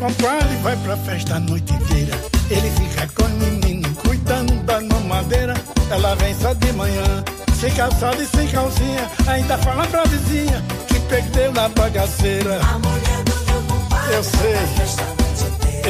Compadre 0.00 0.56
vai 0.62 0.76
pra 0.78 0.96
festa 0.96 1.34
a 1.34 1.40
noite 1.40 1.72
inteira. 1.74 2.18
Ele 2.50 2.70
fica 2.70 3.06
com 3.14 3.24
o 3.24 3.28
menino 3.28 3.88
cuidando 3.96 4.54
da 4.64 4.80
mamadeira. 4.80 5.54
Ela 5.90 6.14
vem 6.16 6.34
só 6.34 6.54
de 6.54 6.72
manhã, 6.72 7.24
sem 7.60 7.70
calçado 7.74 8.22
e 8.22 8.26
sem 8.26 8.48
calcinha. 8.48 9.10
Ainda 9.26 9.58
fala 9.58 9.86
pra 9.86 10.04
vizinha 10.04 10.64
que 10.88 10.98
perdeu 11.00 11.52
na 11.52 11.68
bagaceira. 11.68 12.60
A 12.62 12.78
mulher 12.78 13.24
do 13.24 13.44
meu 13.44 13.62
compadre 13.68 14.14
Eu 14.14 14.24
sei. 14.24 14.50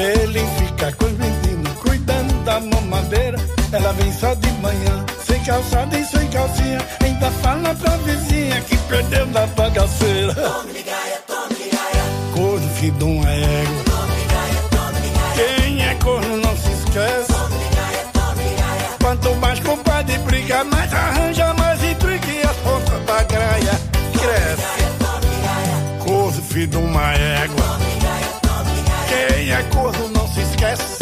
Ele 0.02 0.40
fica 0.58 0.92
com 0.92 1.04
os 1.04 1.12
meninos 1.12 1.72
cuidando 1.80 2.44
da 2.44 2.60
mamadeira. 2.60 3.38
Ela 3.72 3.92
vem 3.92 4.12
só 4.12 4.34
de 4.34 4.50
manhã, 4.54 5.06
sem 5.24 5.40
calçado 5.44 5.96
e 5.96 6.04
sem 6.04 6.28
calcinha. 6.30 6.78
Ainda 7.04 7.30
fala 7.42 7.74
pra 7.76 7.96
vizinha 7.98 8.60
que 8.62 8.76
perdeu 8.76 9.26
na 9.26 9.46
bagaceira. 9.46 10.34
Corno, 12.34 12.68
filho 12.74 12.92
de 12.94 13.04
uma 13.04 13.30
égua. 13.30 13.79
Esquece. 16.90 17.32
Quanto 19.00 19.34
mais 19.36 19.60
compadre 19.60 20.18
briga, 20.18 20.64
mais 20.64 20.92
arranja, 20.92 21.54
mais 21.54 21.82
intriga 21.82 22.26
e 22.26 22.42
as 22.42 22.56
pontas 22.56 23.04
da 23.06 23.22
graia 23.22 23.80
cresce. 24.12 26.04
Corno, 26.04 26.42
filho 26.42 26.66
de 26.66 26.76
uma 26.76 27.12
égua. 27.14 27.78
Quem 29.08 29.50
é 29.50 29.62
corno 29.74 30.08
não 30.08 30.26
se 30.28 30.40
esquece. 30.40 30.98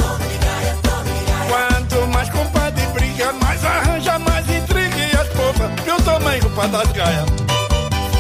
Quanto 1.49 2.07
mais 2.09 2.29
compadre 2.31 2.87
briga, 2.89 3.33
mais 3.33 3.65
arranja, 3.65 4.19
mais 4.19 4.49
intriga 4.49 4.97
e 4.97 5.17
as. 5.17 5.29
E 5.87 5.91
o 5.91 6.03
tamanho 6.03 6.43
do 6.43 6.51
pau 6.51 6.69
das 6.69 6.93
gaias? 6.93 7.27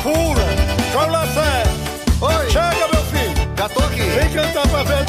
Fura, 0.03 0.45
fala 0.93 1.27
sério. 1.27 1.73
Oi. 2.21 2.51
Chega, 2.51 2.89
meu 2.93 3.03
filho. 3.05 3.49
Já 3.57 3.69
tô 3.69 3.81
aqui. 3.81 4.03
Vem 4.03 4.31
cantar 4.31 4.69
pra 4.69 4.83
ver 4.83 5.05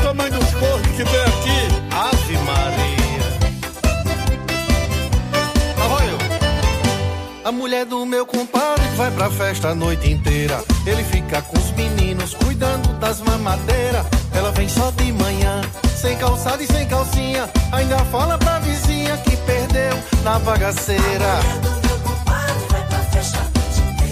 mulher 7.69 7.85
do 7.85 8.03
meu 8.03 8.25
compadre 8.25 8.83
vai 8.97 9.11
pra 9.11 9.29
festa 9.29 9.67
a 9.69 9.75
noite 9.75 10.11
inteira. 10.11 10.59
Ele 10.87 11.03
fica 11.03 11.39
com 11.43 11.55
os 11.55 11.69
meninos 11.73 12.33
cuidando 12.33 12.91
das 12.99 13.21
mamadeiras. 13.21 14.07
Ela 14.33 14.51
vem 14.53 14.67
só 14.67 14.89
de 14.89 15.11
manhã, 15.13 15.61
sem 15.95 16.17
calçado 16.17 16.63
e 16.63 16.65
sem 16.65 16.87
calcinha. 16.87 17.47
Ainda 17.71 17.99
fala 18.05 18.39
pra 18.39 18.57
vizinha 18.57 19.15
que 19.17 19.37
perdeu 19.37 19.93
na 20.23 20.39
bagaceira. 20.39 21.39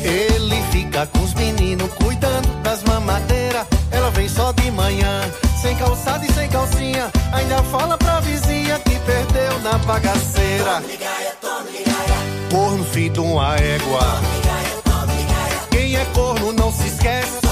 Ele 0.03 0.62
fica 0.72 1.08
com 1.08 1.24
os 1.24 1.34
meninos 1.34 1.91
cuidando 1.93 2.62
das 2.62 2.84
mamadeiras. 2.84 3.66
Ela 3.89 4.12
vem 4.12 4.30
só 4.30 4.51
de 4.51 4.70
manhã, 4.70 5.22
sem 5.60 5.76
calçado 5.78 6.24
e 6.24 6.32
sem 6.32 6.47
calcinha. 6.49 7.12
Ainda 7.34 7.64
fala 7.64 7.97
pra 7.97 8.20
vizinha 8.20 8.78
que 8.78 8.99
perdeu 8.99 9.60
na 9.64 9.80
bagaceira. 9.80 10.84
Corno, 12.50 12.86
de 12.86 13.20
uma 13.20 13.56
égua. 13.56 14.22
Quem 15.70 15.95
é 15.95 16.06
corno 16.14 16.54
não 16.54 16.72
se 16.72 16.88
esquece. 16.88 17.47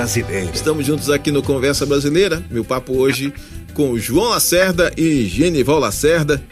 Brasileira. 0.00 0.50
Estamos 0.54 0.86
juntos 0.86 1.10
aqui 1.10 1.30
no 1.30 1.42
Conversa 1.42 1.84
Brasileira. 1.84 2.42
Meu 2.50 2.64
papo 2.64 2.96
hoje 2.96 3.34
com 3.74 3.98
João 3.98 4.30
Lacerda 4.30 4.90
e 4.96 5.26
Genival 5.26 5.78
Lacerda. 5.78 6.42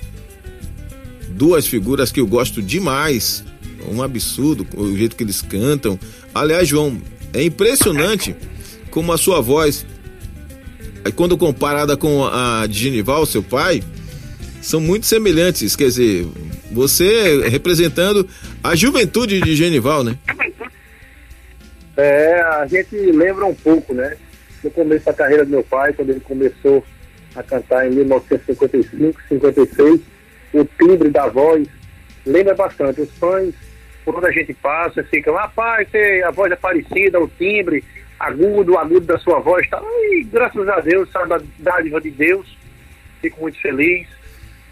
Duas 1.31 1.67
figuras 1.67 2.13
que 2.13 2.21
eu 2.21 2.27
gosto 2.27 2.61
demais. 2.61 3.43
Um 3.91 4.03
absurdo 4.03 4.67
o 4.77 4.95
jeito 4.95 5.17
que 5.17 5.25
eles 5.25 5.41
cantam. 5.41 5.99
Aliás, 6.35 6.69
João, 6.69 7.01
é 7.33 7.43
impressionante 7.43 8.37
como 8.91 9.15
a 9.15 9.17
sua 9.17 9.41
voz, 9.41 9.87
aí 11.03 11.11
quando 11.11 11.39
comparada 11.39 11.97
com 11.97 12.27
a 12.27 12.67
de 12.67 12.79
Genival, 12.79 13.25
seu 13.25 13.43
pai, 13.43 13.83
são 14.61 14.79
muito 14.79 15.07
semelhantes. 15.07 15.75
Quer 15.75 15.87
dizer, 15.87 16.27
você 16.71 17.49
representando 17.49 18.29
a 18.63 18.77
juventude 18.77 19.41
de 19.41 19.57
Genival, 19.57 20.05
né? 20.05 20.19
É, 21.99 22.41
a 22.41 22.65
gente 22.67 22.95
lembra 22.97 23.45
um 23.45 23.55
pouco, 23.55 23.93
né? 23.93 24.17
No 24.63 24.71
começo 24.71 25.05
da 25.05 25.13
carreira 25.13 25.45
do 25.45 25.51
meu 25.51 25.65
pai, 25.65 25.93
quando 25.93 26.11
ele 26.11 26.21
começou 26.21 26.85
a 27.35 27.43
cantar 27.43 27.87
em 27.89 27.91
1955, 27.91 29.21
56, 29.29 30.01
o 30.55 30.65
timbre 30.65 31.11
da 31.11 31.27
voz 31.27 31.67
lembra 32.25 32.55
bastante. 32.55 33.01
Os 33.01 33.11
fãs, 33.19 33.53
por 34.05 34.15
onde 34.17 34.27
a 34.29 34.31
gente 34.31 34.55
passa, 34.55 35.03
ficam, 35.03 35.35
rapaz, 35.35 35.89
você- 35.91 36.23
a 36.25 36.31
voz 36.31 36.53
é 36.53 36.57
parecida, 36.57 37.21
o 37.21 37.29
timbre 37.29 37.83
agudo, 38.19 38.73
o 38.75 38.79
agudo 38.79 39.07
da 39.07 39.19
sua 39.19 39.41
voz, 39.41 39.69
tá? 39.69 39.83
E 39.83 40.25
graças 40.25 40.69
a 40.69 40.81
Deus, 40.81 41.11
sabe, 41.11 41.35
a 41.35 41.41
dádiva 41.59 42.01
de 42.01 42.11
Deus, 42.11 42.47
fico 43.21 43.41
muito 43.41 43.61
feliz. 43.61 44.07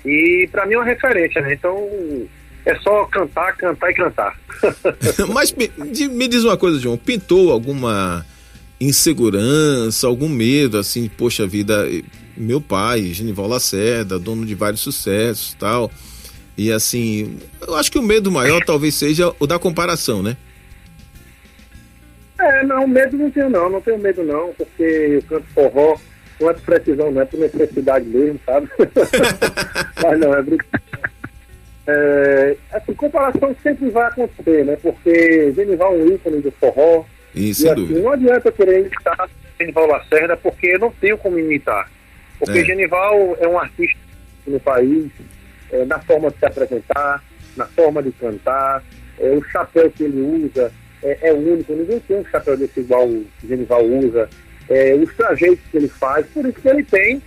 E 0.05 0.49
para 0.53 0.65
mim 0.65 0.75
é 0.75 0.79
uma 0.79 0.85
referência, 0.85 1.41
né? 1.43 1.55
Então 1.55 1.77
é 2.67 2.75
só 2.81 3.05
cantar, 3.07 3.57
cantar 3.57 3.91
e 3.91 3.95
cantar. 3.95 4.37
Mas 5.33 5.53
me, 5.53 5.71
me 6.09 6.29
diz 6.29 6.43
uma 6.43 6.57
coisa, 6.57 6.81
João, 6.81 6.99
pintou 6.99 7.53
alguma 7.53 8.27
insegurança, 8.81 10.07
algum 10.07 10.29
medo, 10.29 10.77
assim, 10.77 11.09
poxa 11.09 11.47
vida, 11.47 11.89
meu 12.37 12.61
pai, 12.61 13.03
Genival 13.15 13.47
Lacerda, 13.47 14.19
dono 14.19 14.45
de 14.45 14.55
vários 14.55 14.81
sucessos 14.81 15.55
tal. 15.55 15.91
E 16.59 16.73
assim, 16.73 17.39
eu 17.67 17.77
acho 17.77 17.91
que 17.93 17.99
o 17.99 18.03
medo 18.03 18.33
maior 18.33 18.63
talvez 18.65 18.95
seja 18.97 19.33
o 19.39 19.47
da 19.47 19.59
comparação, 19.59 20.23
né? 20.23 20.37
É, 22.39 22.65
não, 22.65 22.87
medo 22.87 23.17
não 23.17 23.31
tenho 23.31 23.49
não, 23.49 23.71
não 23.71 23.81
tenho 23.81 23.99
medo 23.99 24.25
não, 24.25 24.53
porque 24.55 24.83
eu 24.83 25.23
canto 25.23 25.47
forró, 25.55 25.97
não 26.41 26.51
é 26.51 26.53
por 26.53 26.63
precisão, 26.63 27.11
não 27.13 27.23
é 27.23 27.25
por 27.25 27.39
necessidade 27.39 28.07
mesmo, 28.07 28.41
sabe? 28.45 28.69
Mas 30.03 30.19
não, 30.19 30.35
é 30.35 30.43
brincadeira. 30.43 31.16
É, 31.87 32.57
assim, 32.73 32.95
comparação 32.95 33.55
sempre 33.63 33.91
vai 33.91 34.09
acontecer, 34.09 34.65
né? 34.65 34.77
Porque 34.83 35.53
Genival 35.53 35.95
é 35.95 35.99
um 35.99 36.15
ícone 36.15 36.41
do 36.41 36.51
forró. 36.53 37.05
E 37.35 37.53
E 37.85 37.95
assim, 37.95 38.03
não 38.03 38.13
adianta 38.13 38.51
querer 38.51 38.81
imitar 38.81 39.31
Genival 39.59 39.87
Lacerda, 39.87 40.37
porque 40.37 40.67
eu 40.67 40.79
não 40.79 40.91
tenho 40.93 41.17
como 41.19 41.39
imitar. 41.39 41.91
Porque 42.39 42.59
É. 42.59 42.65
Genival 42.65 43.37
é 43.41 43.47
um 43.47 43.59
artista 43.59 43.99
no 44.47 44.61
país, 44.61 45.11
é, 45.71 45.85
na 45.85 45.99
forma 46.01 46.31
de 46.31 46.39
se 46.39 46.47
apresentar, 46.47 47.23
na 47.57 47.67
forma 47.67 48.03
de 48.03 48.13
cantar, 48.13 48.83
é, 49.19 49.31
o 49.31 49.43
chapéu 49.45 49.91
que 49.91 50.05
ele 50.05 50.21
usa 50.21 50.73
é, 51.03 51.29
é 51.29 51.33
único, 51.33 51.73
ninguém 51.73 52.01
tem 52.01 52.19
um 52.19 52.25
chapéu 52.27 52.57
desse 52.57 52.81
igual 52.81 53.07
o 53.07 53.27
Genival 53.47 53.85
usa, 53.85 54.29
é, 54.69 54.95
os 54.95 55.15
trajeitos 55.15 55.65
que 55.71 55.77
ele 55.77 55.89
faz, 55.89 56.27
por 56.27 56.45
isso 56.45 56.61
que 56.61 56.69
ele 56.69 56.83
tem, 56.83 57.23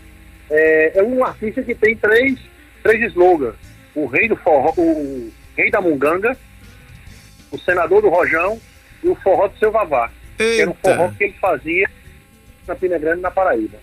é, 0.49 0.99
é 0.99 1.03
um 1.03 1.23
artista 1.23 1.61
que 1.63 1.75
tem 1.75 1.95
três, 1.95 2.37
três 2.83 3.11
slogans, 3.11 3.55
o 3.95 4.05
rei 4.05 4.27
do 4.27 4.35
forró, 4.35 4.73
o 4.77 5.31
rei 5.55 5.69
da 5.71 5.81
munganga, 5.81 6.37
o 7.51 7.57
senador 7.59 8.01
do 8.01 8.09
rojão 8.09 8.59
e 9.03 9.07
o 9.07 9.15
forró 9.15 9.47
do 9.47 9.57
seu 9.57 9.71
vavá. 9.71 10.11
Que 10.37 10.61
era 10.61 10.69
um 10.69 10.73
Eita. 10.73 10.95
forró 10.95 11.11
que 11.17 11.23
ele 11.23 11.35
fazia 11.39 11.89
na 12.67 12.75
Pina 12.75 12.97
Grande, 12.97 13.21
na 13.21 13.31
Paraíba. 13.31 13.77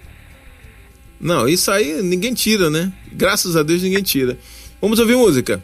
Não, 1.20 1.48
isso 1.48 1.70
aí 1.70 2.02
ninguém 2.02 2.34
tira, 2.34 2.70
né? 2.70 2.92
Graças 3.12 3.56
a 3.56 3.62
Deus 3.62 3.82
ninguém 3.82 4.02
tira. 4.02 4.36
Vamos 4.80 4.98
ouvir 4.98 5.16
música. 5.16 5.62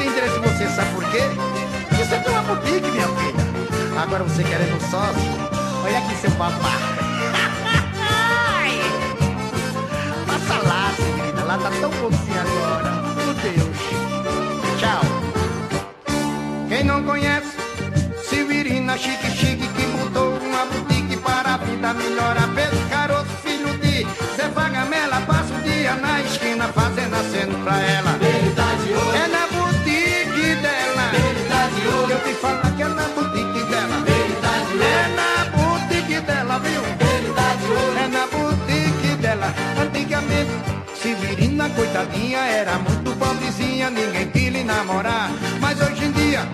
Tem 0.00 0.08
interesse 0.08 0.36
em 0.38 0.40
você, 0.40 0.66
sabe 0.70 0.90
por 0.94 1.04
quê? 1.10 1.20
Porque 1.88 2.04
você 2.04 2.18
tem 2.18 2.32
uma 2.32 2.42
boutique, 2.42 2.90
minha 2.90 3.06
filha. 3.06 3.44
Agora 4.02 4.24
você 4.24 4.42
querendo 4.42 4.80
sócio, 4.90 5.30
olha 5.84 5.98
aqui 5.98 6.16
seu 6.16 6.30
papá. 6.32 6.56
Passa 10.26 10.54
lá, 10.66 10.90
Severina, 10.96 11.44
lá 11.44 11.58
tá 11.58 11.70
tão 11.80 11.90
bonzinho 11.90 12.40
agora. 12.40 12.90
Meu 13.14 13.34
Deus. 13.34 13.76
Tchau. 14.78 15.02
Quem 16.68 16.82
não 16.84 17.04
conhece, 17.04 17.54
Severina 18.24 18.96
Chique 18.96 19.30
Chique, 19.32 19.68
que 19.68 19.86
mudou 19.86 20.38
uma 20.38 20.64
boutique 20.64 21.18
para 21.18 21.54
a 21.54 21.58
vida 21.58 21.92
melhorar. 21.92 22.48
Pedro 22.54 22.78
Caroço, 22.88 23.36
filho 23.42 23.76
de 23.78 24.06
Zé 24.34 24.48
Vagamela, 24.48 25.20
passa 25.26 25.52
o 25.52 25.60
dia 25.60 25.94
na 25.96 26.22
esquina 26.22 26.68
fazendo 26.68 27.16
aceno 27.16 27.62
pra 27.62 27.78
ela. 27.82 28.09
Viu? 36.60 36.82
É 38.02 38.08
na 38.08 38.26
boutique 38.26 39.16
dela. 39.20 39.52
Antigamente, 39.80 40.50
Severina, 40.94 41.68
coitadinha, 41.70 42.38
era 42.38 42.78
muito 42.78 43.16
pobrezinha, 43.18 43.90
ninguém 43.90 44.28
queria 44.30 44.64
namorar. 44.64 45.30
Mas 45.60 45.80
hoje 45.80 46.04
em 46.04 46.12
dia, 46.12 46.46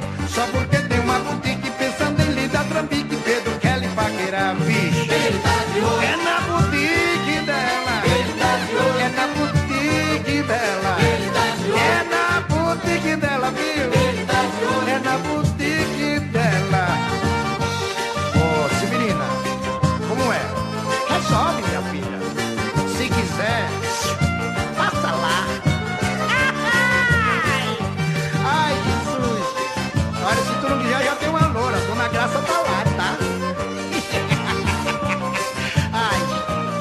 Graça 32.26 32.40
tá 32.40 32.60
lá, 32.60 32.82
tá? 32.96 33.16
Ai, 35.94 36.18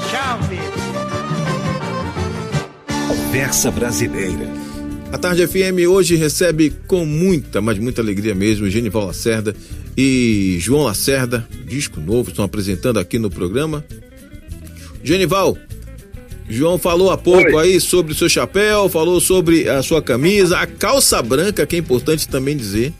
tchau, 0.09 0.41
filho. 0.49 0.73
Conversa 3.07 3.69
Brasileira. 3.69 4.49
A 5.13 5.19
Tarde 5.19 5.45
FM 5.45 5.87
hoje 5.87 6.15
recebe 6.15 6.73
com 6.87 7.05
muita, 7.05 7.61
mas 7.61 7.77
muita 7.77 8.01
alegria 8.01 8.33
mesmo, 8.33 8.67
Genival 8.67 9.05
Lacerda 9.05 9.55
e 9.95 10.57
João 10.59 10.85
Lacerda, 10.85 11.47
disco 11.63 12.01
novo, 12.01 12.31
estão 12.31 12.43
apresentando 12.43 12.97
aqui 12.97 13.19
no 13.19 13.29
programa. 13.29 13.85
Genival, 15.03 15.55
João 16.49 16.79
falou 16.79 17.11
há 17.11 17.17
pouco 17.19 17.59
aí 17.59 17.79
sobre 17.79 18.13
o 18.13 18.15
seu 18.15 18.27
chapéu, 18.27 18.89
falou 18.89 19.21
sobre 19.21 19.69
a 19.69 19.83
sua 19.83 20.01
camisa, 20.01 20.57
a 20.57 20.65
calça 20.65 21.21
branca, 21.21 21.67
que 21.67 21.75
é 21.75 21.79
importante 21.79 22.27
também 22.27 22.57
dizer, 22.57 22.91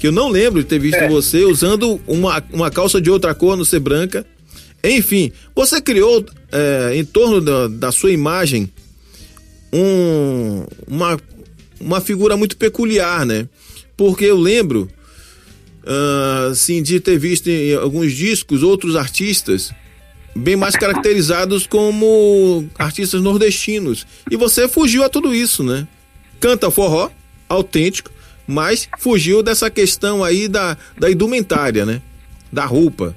que 0.00 0.06
eu 0.06 0.12
não 0.12 0.28
lembro 0.28 0.62
de 0.62 0.68
ter 0.68 0.78
visto 0.78 0.96
É. 0.96 1.08
você 1.08 1.44
usando 1.44 2.00
uma, 2.06 2.42
uma 2.52 2.70
calça 2.70 3.00
de 3.00 3.10
outra 3.10 3.34
cor, 3.34 3.56
não 3.56 3.64
ser 3.64 3.80
branca. 3.80 4.26
Enfim, 4.82 5.32
você 5.54 5.80
criou 5.80 6.24
é, 6.52 6.92
em 6.94 7.04
torno 7.04 7.40
da, 7.40 7.68
da 7.68 7.92
sua 7.92 8.12
imagem 8.12 8.70
um, 9.72 10.64
uma, 10.86 11.18
uma 11.80 12.00
figura 12.00 12.36
muito 12.36 12.56
peculiar, 12.56 13.24
né? 13.24 13.48
Porque 13.96 14.24
eu 14.24 14.36
lembro, 14.38 14.88
ah, 15.86 16.48
assim, 16.50 16.82
de 16.82 17.00
ter 17.00 17.18
visto 17.18 17.48
em 17.48 17.74
alguns 17.74 18.12
discos 18.12 18.62
outros 18.62 18.96
artistas 18.96 19.72
bem 20.36 20.56
mais 20.56 20.74
caracterizados 20.74 21.66
como 21.66 22.68
artistas 22.78 23.22
nordestinos. 23.22 24.06
E 24.30 24.36
você 24.36 24.66
fugiu 24.68 25.04
a 25.04 25.08
tudo 25.08 25.34
isso, 25.34 25.62
né? 25.62 25.86
Canta 26.40 26.70
forró, 26.70 27.10
autêntico, 27.48 28.10
mas 28.46 28.88
fugiu 28.98 29.42
dessa 29.42 29.70
questão 29.70 30.22
aí 30.22 30.48
da, 30.48 30.76
da 30.98 31.10
indumentária, 31.10 31.84
né? 31.84 32.00
Da 32.52 32.64
roupa. 32.64 33.14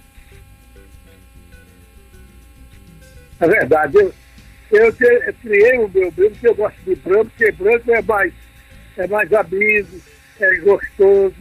É 3.40 3.48
verdade. 3.48 3.98
Eu, 3.98 4.14
eu, 4.72 4.96
eu 5.00 5.34
criei 5.42 5.78
o 5.78 5.90
meu 5.90 6.12
branco, 6.12 6.32
porque 6.32 6.48
eu 6.48 6.56
gosto 6.56 6.78
de 6.86 6.96
branco, 6.96 7.26
porque 7.26 7.52
branco 7.52 7.92
é 7.92 8.02
mais, 8.02 8.34
é 8.98 9.08
mais 9.08 9.34
amigo, 9.34 10.02
é 10.40 10.56
gostoso, 10.58 11.36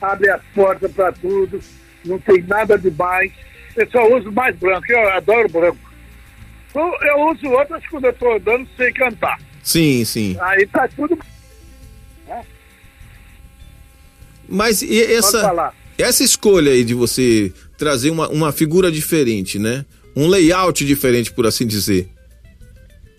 abre 0.00 0.30
as 0.30 0.42
portas 0.54 0.90
para 0.92 1.12
tudo, 1.12 1.60
não 2.04 2.18
tem 2.18 2.42
nada 2.42 2.78
demais. 2.78 3.32
Eu 3.76 3.90
só 3.90 4.06
uso 4.16 4.30
mais 4.32 4.56
branco, 4.56 4.84
eu 4.88 5.08
adoro 5.10 5.48
branco. 5.48 5.78
Eu, 6.74 6.92
eu 7.02 7.30
uso 7.30 7.48
outras 7.50 7.86
quando 7.88 8.04
eu 8.04 8.10
estou 8.10 8.36
andando 8.36 8.68
sem 8.76 8.92
cantar. 8.92 9.38
Sim, 9.62 10.04
sim. 10.04 10.36
Aí 10.40 10.66
tá 10.66 10.88
tudo. 10.88 11.18
Mas 14.48 14.82
e 14.82 15.02
essa, 15.02 15.72
essa 15.96 16.22
escolha 16.22 16.72
aí 16.72 16.84
de 16.84 16.94
você 16.94 17.52
trazer 17.76 18.10
uma, 18.10 18.28
uma 18.28 18.52
figura 18.52 18.90
diferente, 18.90 19.58
né? 19.58 19.84
Um 20.14 20.28
layout 20.28 20.84
diferente, 20.84 21.32
por 21.32 21.46
assim 21.46 21.66
dizer. 21.66 22.08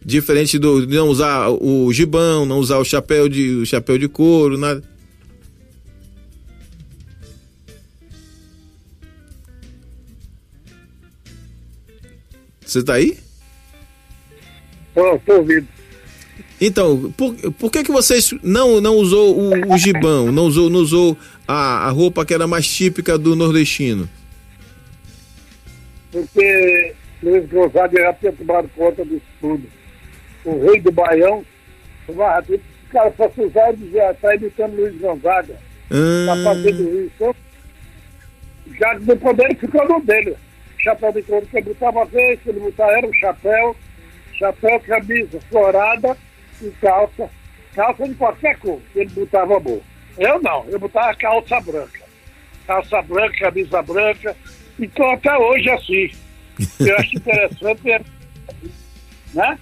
Diferente 0.04 0.60
do 0.60 0.86
de 0.86 0.96
não 0.96 1.10
usar 1.10 1.50
o 1.50 1.92
gibão, 1.92 2.46
não 2.46 2.60
usar 2.60 2.78
o 2.78 2.86
chapéu 2.86 3.28
de, 3.28 3.56
o 3.56 3.66
chapéu 3.66 3.98
de 3.98 4.08
couro, 4.08 4.58
nada. 4.58 4.84
Você 12.66 12.84
tá 12.84 12.94
aí? 12.96 13.18
Tô, 14.94 15.20
tô 15.20 15.34
ouvindo. 15.38 15.75
Então, 16.60 17.12
por, 17.18 17.34
por 17.54 17.72
que 17.72 17.84
que 17.84 17.92
vocês 17.92 18.34
não, 18.42 18.80
não 18.80 18.96
usou 18.96 19.38
o, 19.38 19.74
o 19.74 19.78
gibão, 19.78 20.32
não 20.32 20.46
usou, 20.46 20.70
não 20.70 20.80
usou 20.80 21.18
a, 21.48 21.88
a 21.88 21.90
roupa 21.90 22.26
que 22.26 22.34
era 22.34 22.48
mais 22.48 22.68
típica 22.68 23.18
do 23.18 23.36
nordestino? 23.36 24.10
porque 26.12 26.94
Luiz 27.22 27.46
Gonzaga 27.50 28.00
já 28.02 28.14
tinha 28.14 28.32
tomado 28.32 28.70
conta 28.74 29.04
disso 29.04 29.22
tudo. 29.42 29.64
O 30.46 30.66
rei 30.66 30.80
do 30.80 30.90
Baião. 30.92 31.44
Os 32.08 32.16
caras 32.90 33.14
só 33.18 33.30
se 33.32 33.42
usaram 33.42 33.74
de 33.74 33.92
já 33.92 34.14
tá 34.14 34.34
imitando 34.36 34.76
Luiz 34.78 34.96
Gonzaga. 34.98 35.54
Tá 35.90 36.34
Ah, 36.34 36.44
fazendo 36.44 37.06
isso. 37.06 37.36
Já 38.80 38.98
no 39.00 39.18
poder 39.18 39.58
ficou 39.58 39.86
no 39.90 40.00
dele. 40.06 40.36
Chapéu 40.80 41.12
de 41.12 41.22
couro 41.24 41.46
que 41.48 41.58
ele 41.58 41.66
botava 41.74 42.06
vez, 42.06 42.40
que 42.42 42.50
ele 42.50 42.60
botava 42.62 42.92
era 42.92 43.08
um 43.08 43.14
chapéu, 43.14 43.76
chapéu, 44.38 44.80
camisa 44.82 45.40
florada 45.50 46.16
e 46.62 46.70
calça. 46.82 47.30
Calça 47.74 48.08
de 48.08 48.16
qualquer 48.16 48.58
cor, 48.58 48.82
ele 48.96 49.10
botava 49.10 49.60
bom. 49.60 49.82
Eu 50.18 50.42
não, 50.42 50.66
eu 50.70 50.80
botava 50.80 51.14
calça 51.16 51.60
branca. 51.60 52.02
Calça 52.66 53.02
branca, 53.02 53.38
camisa 53.40 53.82
branca. 53.82 54.36
Então 54.80 55.12
até 55.12 55.38
hoje 55.38 55.70
é 55.70 55.74
assim. 55.74 56.12
Eu 56.80 56.98
acho 56.98 57.16
interessante, 57.18 57.92
é- 57.92 58.02
né? 59.34 59.60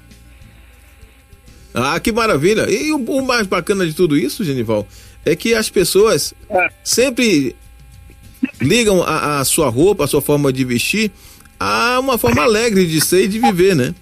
ah, 1.73 1.99
que 1.99 2.11
maravilha! 2.11 2.69
E 2.69 2.91
o, 2.91 2.97
o 2.97 3.25
mais 3.25 3.47
bacana 3.47 3.85
de 3.85 3.93
tudo 3.95 4.15
isso, 4.15 4.43
Genival, 4.43 4.87
é 5.25 5.35
que 5.35 5.55
as 5.55 5.69
pessoas 5.71 6.33
É. 6.49 6.67
sempre 6.83 7.55
ligam 8.61 9.01
a, 9.01 9.39
a 9.39 9.45
sua 9.45 9.69
roupa, 9.69 10.03
a 10.03 10.07
sua 10.07 10.21
forma 10.21 10.53
de 10.53 10.63
vestir, 10.63 11.11
a 11.59 11.99
uma 11.99 12.17
forma 12.19 12.43
alegre 12.43 12.85
de 12.85 13.01
ser 13.01 13.23
e 13.23 13.27
de 13.27 13.39
viver, 13.39 13.75
né? 13.75 13.95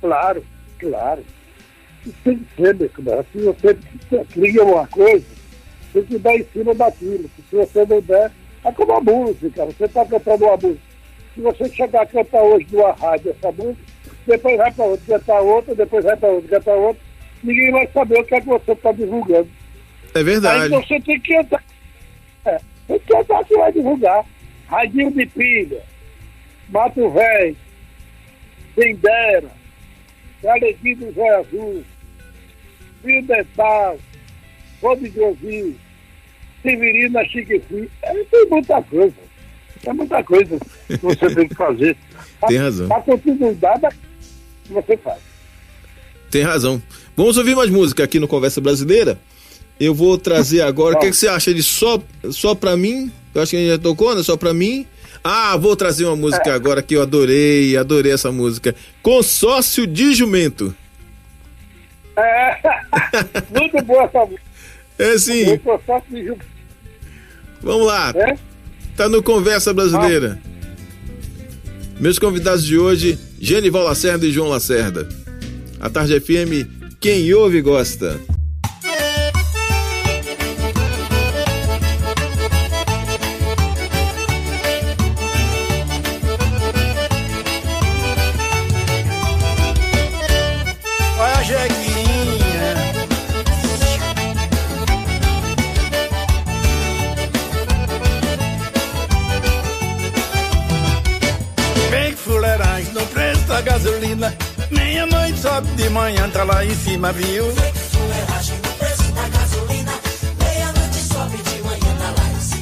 Claro, 0.00 0.44
claro. 0.84 1.24
Tem 2.22 2.38
que 2.38 2.62
ser, 2.62 2.74
meu 2.74 2.90
camarada. 2.90 3.26
Se 3.32 3.38
você 3.38 3.78
cria 4.32 4.62
uma 4.62 4.86
coisa, 4.86 5.24
tem 5.92 6.02
que 6.04 6.18
dar 6.18 6.34
em 6.34 6.44
cima 6.52 6.74
daquilo. 6.74 7.30
Se 7.48 7.56
você 7.56 7.86
não 7.86 8.00
der, 8.02 8.30
é 8.64 8.72
como 8.72 8.92
a 8.92 9.00
música. 9.00 9.64
Você 9.64 9.84
está 9.84 10.04
cantando 10.04 10.44
uma 10.44 10.56
música. 10.56 10.94
Se 11.34 11.40
você 11.40 11.68
chegar 11.70 12.02
a 12.02 12.06
cantar 12.06 12.42
hoje 12.42 12.66
numa 12.70 12.92
rádio 12.92 13.30
essa 13.30 13.50
música, 13.50 13.82
depois 14.26 14.56
vai 14.56 14.72
para 14.72 14.84
outra, 14.84 15.18
cantar 15.18 15.40
outra, 15.40 15.74
depois 15.74 16.04
vai 16.04 16.16
para 16.16 16.28
outra, 16.28 16.58
cantar 16.58 16.74
outra, 16.76 17.02
ninguém 17.42 17.72
vai 17.72 17.86
saber 17.88 18.20
o 18.20 18.24
que 18.24 18.34
é 18.34 18.40
que 18.40 18.46
você 18.46 18.72
está 18.72 18.92
divulgando. 18.92 19.48
É 20.14 20.18
Aí 20.18 20.24
verdade. 20.24 20.68
você 20.68 21.00
tem 21.00 21.20
que 21.20 21.34
cantar. 21.34 21.64
É, 22.44 22.60
tem 22.86 22.98
que 23.00 23.06
cantar 23.06 23.44
que 23.44 23.56
vai 23.56 23.72
divulgar. 23.72 24.24
Radinho 24.68 25.10
de 25.10 25.26
pilha, 25.26 25.82
Mato 26.68 27.10
Velho, 27.10 27.56
Quem 28.74 28.96
Dera, 28.96 29.50
Alegria 30.48 30.96
do 30.96 31.24
Azul, 31.24 31.84
Fio 33.02 33.22
Dental, 33.26 33.98
Ouvir, 34.82 35.76
Severina 36.62 37.24
Chiquefi. 37.24 37.90
É, 38.02 38.24
tem 38.24 38.46
muita 38.48 38.82
coisa. 38.82 39.14
É 39.86 39.92
muita 39.92 40.22
coisa 40.24 40.58
que 40.86 40.96
você 40.96 41.34
tem 41.34 41.48
que 41.48 41.54
fazer. 41.54 41.96
Tem 42.46 42.58
razão. 42.58 42.92
A 42.92 43.00
continuidade 43.00 43.88
que 44.64 44.72
você 44.72 44.96
faz. 44.98 45.18
Tem 46.30 46.42
razão. 46.42 46.82
Vamos 47.16 47.38
ouvir 47.38 47.54
mais 47.54 47.70
música 47.70 48.04
aqui 48.04 48.18
no 48.18 48.28
Conversa 48.28 48.60
Brasileira. 48.60 49.18
Eu 49.78 49.94
vou 49.94 50.18
trazer 50.18 50.60
agora. 50.62 50.96
O 50.96 51.00
que, 51.00 51.10
que 51.10 51.16
você 51.16 51.28
acha 51.28 51.54
de 51.54 51.62
só, 51.62 52.02
só 52.30 52.54
pra 52.54 52.76
mim? 52.76 53.10
Eu 53.34 53.42
acho 53.42 53.50
que 53.50 53.56
a 53.56 53.60
gente 53.60 53.68
já 53.70 53.78
tocou, 53.78 54.14
né? 54.14 54.22
Só 54.22 54.36
pra 54.36 54.52
mim. 54.52 54.86
Ah, 55.26 55.56
vou 55.56 55.74
trazer 55.74 56.04
uma 56.04 56.14
música 56.16 56.50
É. 56.50 56.52
agora 56.52 56.82
que 56.82 56.94
eu 56.94 57.00
adorei, 57.02 57.74
adorei 57.78 58.12
essa 58.12 58.30
música. 58.30 58.74
Consórcio 59.02 59.86
de 59.86 60.12
Jumento. 60.14 60.74
É, 62.16 62.56
muito 63.58 63.82
boa 63.84 64.04
essa 64.04 64.20
música. 64.20 64.42
É 64.98 65.18
sim. 65.18 65.58
Só 65.86 66.02
de 66.10 66.24
Ju- 66.26 66.36
Vamos 67.62 67.86
lá. 67.86 68.12
É? 68.14 68.36
Tá 68.96 69.08
no 69.08 69.22
Conversa 69.22 69.72
Brasileira. 69.72 70.38
Meus 71.98 72.18
convidados 72.18 72.64
de 72.64 72.76
hoje, 72.78 73.18
Genival 73.40 73.84
Lacerda 73.84 74.26
e 74.26 74.30
João 74.30 74.48
Lacerda. 74.50 75.08
A 75.80 75.88
Tarde 75.88 76.20
FM, 76.20 76.68
quem 77.00 77.32
ouve 77.34 77.60
gosta. 77.62 78.20
Meia-noite 104.70 105.38
sobe 105.38 105.68
de 105.76 105.88
manhã, 105.90 106.28
tá 106.30 106.44
lá 106.44 106.64
em 106.64 106.74
cima, 106.74 107.12
viu? 107.12 107.44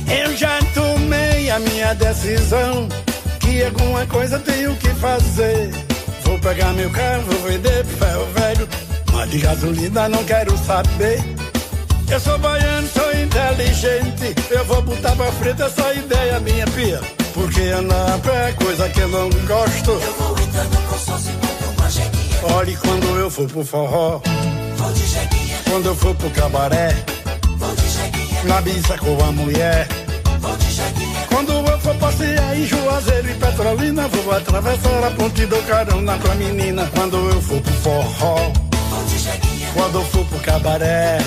Eu 0.09 0.37
já 0.37 0.59
tomei 0.75 1.51
a 1.51 1.59
minha 1.59 1.95
decisão. 1.95 2.89
Que 3.41 3.65
alguma 3.65 4.07
coisa 4.07 4.39
tenho 4.39 4.75
que 4.77 4.89
fazer. 4.95 5.71
Vou 6.25 6.39
pegar 6.39 6.73
meu 6.73 6.91
carro, 6.91 7.23
vou 7.23 7.51
vender 7.51 7.85
ferro 7.85 8.27
velho. 8.35 8.69
Mas 9.13 9.31
de 9.31 9.39
gasolina 9.39 10.09
não 10.09 10.25
quero 10.25 10.57
saber. 10.59 11.23
Eu 12.11 12.21
sou 12.21 12.39
baiano, 12.39 12.89
sou 12.89 13.11
inteligente. 13.13 14.35
Eu 14.51 14.65
vou 14.67 14.83
botar 14.83 15.17
pra 15.17 15.33
frente 15.33 15.63
essa 15.63 15.95
ideia 15.95 16.39
minha, 16.41 16.67
pia. 16.67 17.01
Porque 17.33 17.63
andar 17.63 18.15
a 18.15 18.19
pé 18.19 18.51
é 18.51 18.53
coisa 18.53 18.89
que 18.91 19.01
eu 19.01 19.09
não 19.09 19.31
gosto. 19.47 19.91
Eu 19.93 20.13
vou 20.19 20.39
entrando 20.39 20.89
com 20.89 20.99
sócio 20.99 21.33
Olhe 22.43 22.77
quando 22.77 23.07
eu 23.19 23.31
for 23.31 23.49
pro 23.49 23.65
forró. 23.65 24.21
Vou 24.77 24.93
de 24.93 25.07
jeguinha. 25.07 25.59
Quando 25.69 25.87
eu 25.87 25.95
for 25.95 26.15
pro 26.17 26.29
cabaré. 26.31 26.93
Vou 27.57 27.75
de 27.77 27.89
jeguinha. 27.89 28.43
Na 28.45 28.61
bisa 28.61 28.99
com 28.99 29.23
a 29.23 29.31
mulher. 29.31 29.87
Vou 30.41 30.57
de 30.57 30.71
jeguinha. 30.73 31.27
Quando 31.29 31.53
eu 31.53 31.79
for 31.79 31.95
passear 31.97 32.57
em 32.59 32.67
Juazeiro 32.67 33.31
e 33.31 33.35
Petrolina, 33.35 34.09
vou 34.09 34.35
atravessar 34.35 35.05
a 35.05 35.11
ponte 35.13 35.47
do 35.47 35.57
carona 35.63 36.19
com 36.19 36.33
a 36.33 36.35
menina. 36.35 36.91
Quando 36.93 37.17
eu 37.17 37.41
for 37.41 37.61
pro 37.61 37.73
forró. 37.75 38.37
Vou 38.91 39.05
de 39.05 39.19
jeguinha. 39.19 39.69
Quando 39.75 39.95
eu 40.01 40.05
for 40.07 40.25
pro 40.27 40.39
cabaré. 40.41 41.19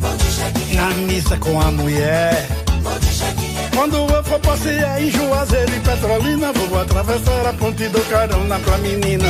Vou 0.00 0.16
de 0.16 0.30
jeguinha. 0.30 0.80
Na 0.80 0.94
missa 0.94 1.36
com 1.36 1.60
a 1.60 1.70
mulher. 1.70 2.48
Vou 2.82 2.98
de 2.98 3.12
jeguinha. 3.12 3.70
Quando 3.76 3.96
eu 3.96 4.24
for 4.24 4.40
passear 4.40 5.02
em 5.02 5.10
Juazeiro 5.10 5.76
e 5.76 5.80
Petrolina, 5.80 6.50
vou 6.52 6.80
atravessar 6.80 7.46
a 7.46 7.52
ponte 7.52 7.88
do 7.88 8.00
carona 8.08 8.58
com 8.58 8.70
a 8.72 8.78
menina. 8.78 9.28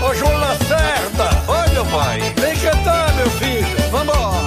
Ô 0.00 0.14
João 0.14 0.38
Lacerda! 0.38 1.44
Oi, 1.48 1.68
meu 1.72 1.84
pai. 1.86 2.20
Vem 2.36 2.56
cantar, 2.58 3.14
meu 3.14 3.30
filho! 3.30 3.90
Vambora. 3.90 4.46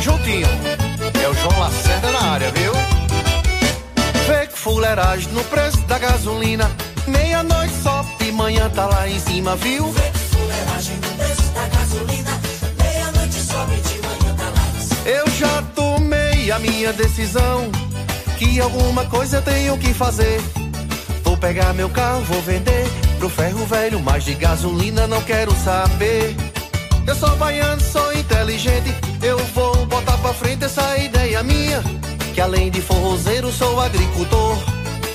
Juntinho. 0.00 0.48
É 1.22 1.28
o 1.28 1.34
João 1.34 1.58
Lacerda 1.58 2.10
na 2.12 2.20
área, 2.32 2.50
viu? 2.52 2.72
Que 4.50 4.58
fuleiragem 4.58 5.32
no 5.32 5.42
preço 5.44 5.78
da 5.82 5.98
gasolina. 5.98 6.70
Meia-noite 7.06 7.74
só 7.82 8.04
de 8.18 8.30
manhã 8.30 8.68
tá 8.70 8.86
lá 8.86 9.08
em 9.08 9.18
cima, 9.18 9.56
viu? 9.56 9.92
Fuleiragem 10.30 10.96
no 10.96 11.08
preço 11.16 11.50
da 11.52 11.66
gasolina. 11.68 12.40
Meia-noite 12.78 13.38
de 13.38 14.02
manhã 14.02 14.34
tá 14.36 14.44
lá 14.44 14.68
em 14.76 14.80
cima. 14.80 15.00
Eu 15.06 15.30
já 15.30 15.62
tomei 15.74 16.50
a 16.50 16.58
minha 16.58 16.92
decisão. 16.92 17.70
Que 18.38 18.60
alguma 18.60 19.06
coisa 19.06 19.38
eu 19.38 19.42
tenho 19.42 19.78
que 19.78 19.94
fazer. 19.94 20.40
Vou 21.24 21.36
pegar 21.36 21.72
meu 21.72 21.88
carro, 21.88 22.22
vou 22.24 22.42
vender 22.42 23.01
pro 23.22 23.28
ferro 23.28 23.64
velho, 23.66 24.00
mas 24.00 24.24
de 24.24 24.34
gasolina 24.34 25.06
não 25.06 25.22
quero 25.22 25.54
saber. 25.62 26.34
Eu 27.06 27.14
sou 27.14 27.36
baiano, 27.36 27.80
sou 27.80 28.12
inteligente, 28.14 28.92
eu 29.22 29.38
vou 29.54 29.86
botar 29.86 30.18
pra 30.18 30.34
frente 30.34 30.64
essa 30.64 30.98
ideia 30.98 31.40
minha. 31.44 31.80
Que 32.34 32.40
além 32.40 32.68
de 32.68 32.80
forrozeiro, 32.80 33.52
sou 33.52 33.80
agricultor. 33.80 34.58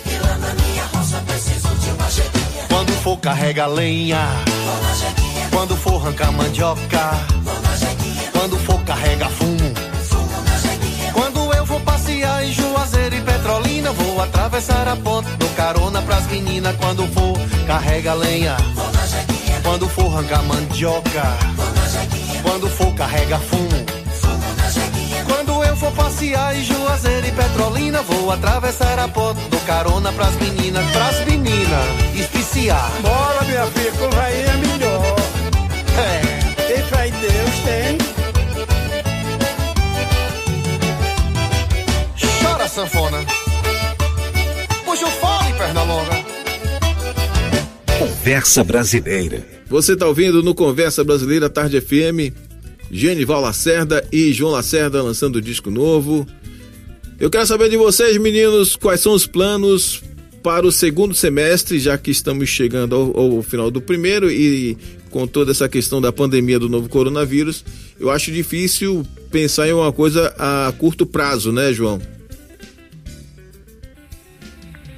E 0.06 0.18
lá 0.20 0.38
na 0.38 0.54
minha 0.54 0.86
roça 0.86 1.22
preciso 1.28 1.68
de 1.68 1.90
uma 1.90 2.10
jeguinha. 2.10 2.64
Quando 2.70 2.94
for 2.94 3.18
carrega 3.18 3.66
lenha, 3.66 4.26
vou 4.46 4.82
na. 4.82 5.50
Quando 5.50 5.76
for 5.76 6.02
arrancar 6.02 6.32
mandioca, 6.32 7.12
vou 7.44 7.56
na. 7.56 8.40
Quando 8.40 8.58
for 8.60 8.82
carrega 8.86 9.28
fumo, 9.28 9.74
fumo 10.06 10.44
na. 10.46 11.12
Quando 11.12 11.54
eu 11.54 11.66
vou 11.66 11.82
passear 11.82 12.46
em 12.46 12.54
Juazeiro 12.54 13.16
e 13.18 13.22
Petrolina, 13.22 13.92
vou 13.92 14.22
atravessar 14.22 14.88
a 14.88 14.96
ponte, 14.96 15.30
dou 15.38 15.50
carona 15.58 16.02
pras 16.02 16.26
meninas. 16.28 16.74
Quando 16.78 17.06
for 17.08 17.57
carrega 17.68 18.14
lenha. 18.14 18.56
Quando 19.62 19.90
for 19.90 20.06
arrancar 20.06 20.42
mandioca. 20.44 21.38
Quando 22.42 22.70
for 22.70 22.96
carrega 22.96 23.38
fumo. 23.40 23.86
Quando 25.26 25.64
eu 25.64 25.76
for 25.76 25.92
passear 25.92 26.56
em 26.56 26.64
Juazeiro 26.64 27.28
e 27.28 27.32
Petrolina, 27.32 28.02
vou 28.04 28.32
atravessar 28.32 28.98
a 28.98 29.08
ponte, 29.10 29.42
dou 29.50 29.60
carona 29.62 30.14
pras 30.14 30.34
meninas, 30.36 30.90
pras 30.92 31.26
meninas, 31.26 31.86
espiciar. 32.16 32.90
Bora, 33.02 33.44
minha 33.44 33.66
filha, 33.68 33.92
com 33.92 34.10
vai 34.16 34.34
é 34.34 34.54
melhor. 34.54 35.16
É. 35.98 36.22
Tem 36.68 36.84
fé 36.84 37.08
em 37.08 37.12
Deus, 37.12 37.60
tem. 37.66 37.98
Chora, 42.42 42.68
sanfona. 42.70 43.18
Puxa 44.86 45.06
o 45.06 45.12
fole, 45.12 45.54
perna 45.54 45.84
longa. 45.84 46.27
Conversa 48.28 48.62
Brasileira. 48.62 49.42
Você 49.68 49.96
tá 49.96 50.06
ouvindo 50.06 50.44
no 50.44 50.54
Conversa 50.54 51.02
Brasileira 51.02 51.50
Tarde 51.50 51.80
FM, 51.80 52.36
Genival 52.92 53.40
Lacerda 53.40 54.06
e 54.12 54.34
João 54.34 54.52
Lacerda 54.52 55.02
lançando 55.02 55.42
disco 55.42 55.72
novo. 55.72 56.28
Eu 57.22 57.30
quero 57.30 57.48
saber 57.48 57.70
de 57.70 57.78
vocês, 57.78 58.18
meninos, 58.18 58.76
quais 58.76 59.00
são 59.00 59.14
os 59.14 59.26
planos 59.26 60.04
para 60.44 60.68
o 60.68 60.74
segundo 60.74 61.16
semestre, 61.16 61.80
já 61.80 61.98
que 61.98 62.12
estamos 62.12 62.50
chegando 62.50 62.98
ao, 62.98 63.18
ao 63.18 63.42
final 63.42 63.72
do 63.72 63.80
primeiro 63.80 64.30
e 64.30 64.78
com 65.10 65.26
toda 65.26 65.52
essa 65.52 65.70
questão 65.70 66.02
da 66.02 66.12
pandemia 66.12 66.60
do 66.60 66.68
novo 66.68 66.90
coronavírus, 66.90 67.64
eu 67.98 68.12
acho 68.12 68.30
difícil 68.30 69.08
pensar 69.32 69.70
em 69.70 69.74
uma 69.74 69.94
coisa 69.94 70.36
a 70.38 70.74
curto 70.78 71.06
prazo, 71.06 71.54
né, 71.54 71.72
João? 71.72 72.02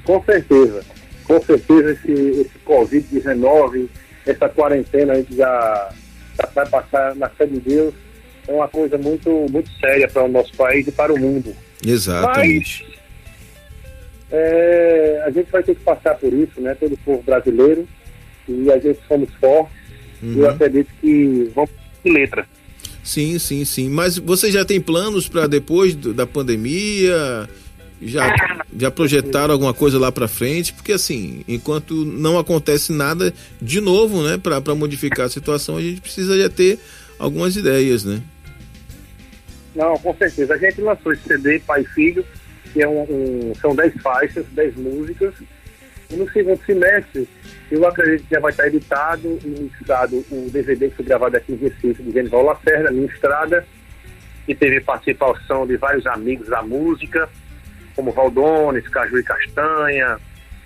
Com 0.03 0.19
certeza. 0.23 0.98
Com 1.29 1.39
certeza 1.43 1.91
esse, 1.91 2.11
esse 2.11 2.51
Covid-19, 2.65 3.87
essa 4.25 4.49
quarentena 4.49 5.13
a 5.13 5.15
gente 5.17 5.35
já, 5.35 5.89
já 6.35 6.49
vai 6.55 6.67
passar 6.67 7.15
na 7.15 7.29
fé 7.29 7.45
de 7.45 7.59
Deus, 7.59 7.93
é 8.47 8.51
uma 8.51 8.67
coisa 8.67 8.97
muito, 8.97 9.29
muito 9.51 9.69
séria 9.79 10.07
para 10.07 10.23
o 10.23 10.27
nosso 10.27 10.51
país 10.55 10.87
e 10.87 10.91
para 10.91 11.13
o 11.13 11.19
mundo. 11.19 11.55
Exatamente. 11.85 12.83
É, 14.31 15.23
a 15.25 15.29
gente 15.29 15.51
vai 15.51 15.61
ter 15.61 15.75
que 15.75 15.81
passar 15.83 16.15
por 16.15 16.33
isso, 16.33 16.59
né? 16.59 16.75
Todo 16.79 16.93
o 16.93 16.97
povo 16.97 17.21
brasileiro. 17.21 17.87
E 18.47 18.71
a 18.71 18.79
gente 18.79 18.99
somos 19.07 19.29
fortes. 19.39 19.77
E 20.23 20.25
Uhum. 20.25 20.39
eu 20.41 20.49
acredito 20.49 20.89
que 20.99 21.51
vamos 21.55 21.69
de 22.03 22.11
letra. 22.11 22.47
Sim, 23.03 23.37
sim, 23.37 23.63
sim. 23.63 23.87
Mas 23.87 24.17
você 24.17 24.51
já 24.51 24.65
tem 24.65 24.81
planos 24.81 25.29
para 25.29 25.45
depois 25.45 25.93
do- 25.93 26.11
da 26.13 26.25
pandemia? 26.25 27.47
Já, 28.01 28.33
já 28.77 28.89
projetaram 28.89 29.53
alguma 29.53 29.73
coisa 29.73 29.99
lá 29.99 30.11
para 30.11 30.27
frente? 30.27 30.73
Porque 30.73 30.93
assim, 30.93 31.43
enquanto 31.47 31.93
não 32.05 32.37
acontece 32.39 32.93
nada 32.93 33.33
de 33.61 33.81
novo, 33.81 34.23
né, 34.23 34.37
para 34.37 34.73
modificar 34.73 35.25
a 35.25 35.29
situação, 35.29 35.75
a 35.77 35.81
gente 35.81 35.99
precisa 35.99 36.37
já 36.39 36.49
ter 36.49 36.79
algumas 37.17 37.55
ideias, 37.57 38.05
né? 38.05 38.21
Não, 39.75 39.97
com 39.97 40.15
certeza. 40.15 40.53
A 40.53 40.57
gente 40.57 40.81
lançou 40.81 41.11
esse 41.13 41.23
CD, 41.23 41.59
Pai 41.59 41.81
e 41.81 41.85
Filho, 41.85 42.25
que 42.73 42.81
é 42.81 42.87
um, 42.87 43.01
um- 43.03 43.53
são 43.61 43.75
10 43.75 43.93
faixas, 44.01 44.45
10 44.51 44.75
músicas. 44.75 45.33
E 46.09 46.15
no 46.15 46.29
segundo 46.31 46.59
semestre, 46.65 47.27
eu 47.69 47.85
acredito 47.85 48.27
que 48.27 48.33
já 48.33 48.39
vai 48.39 48.51
estar 48.51 48.67
editado 48.67 49.37
e 49.43 49.47
mixado 49.47 50.25
o 50.31 50.49
DVD 50.51 50.89
que 50.89 50.95
foi 50.95 51.05
gravado 51.05 51.37
aqui 51.37 51.51
em 51.53 51.55
Recife, 51.57 52.01
de 52.01 52.11
Genival 52.11 52.43
Lacerda, 52.45 52.91
Minha 52.91 53.05
Estrada, 53.07 53.65
que 54.45 54.55
teve 54.55 54.81
participação 54.81 55.67
de 55.67 55.77
vários 55.77 56.07
amigos 56.07 56.47
da 56.47 56.63
música, 56.63 57.29
como 57.99 58.13
Valdones, 58.13 58.87
Caju 58.87 59.19
e 59.19 59.23
Castanha, 59.23 60.17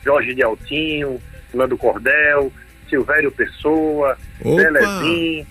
Jorge 0.05 0.35
de 0.35 0.43
Altinho, 0.43 1.19
Nando 1.51 1.75
Cordel, 1.75 2.53
Silvério 2.87 3.31
Pessoa! 3.31 4.15
Belezim, 4.39 5.47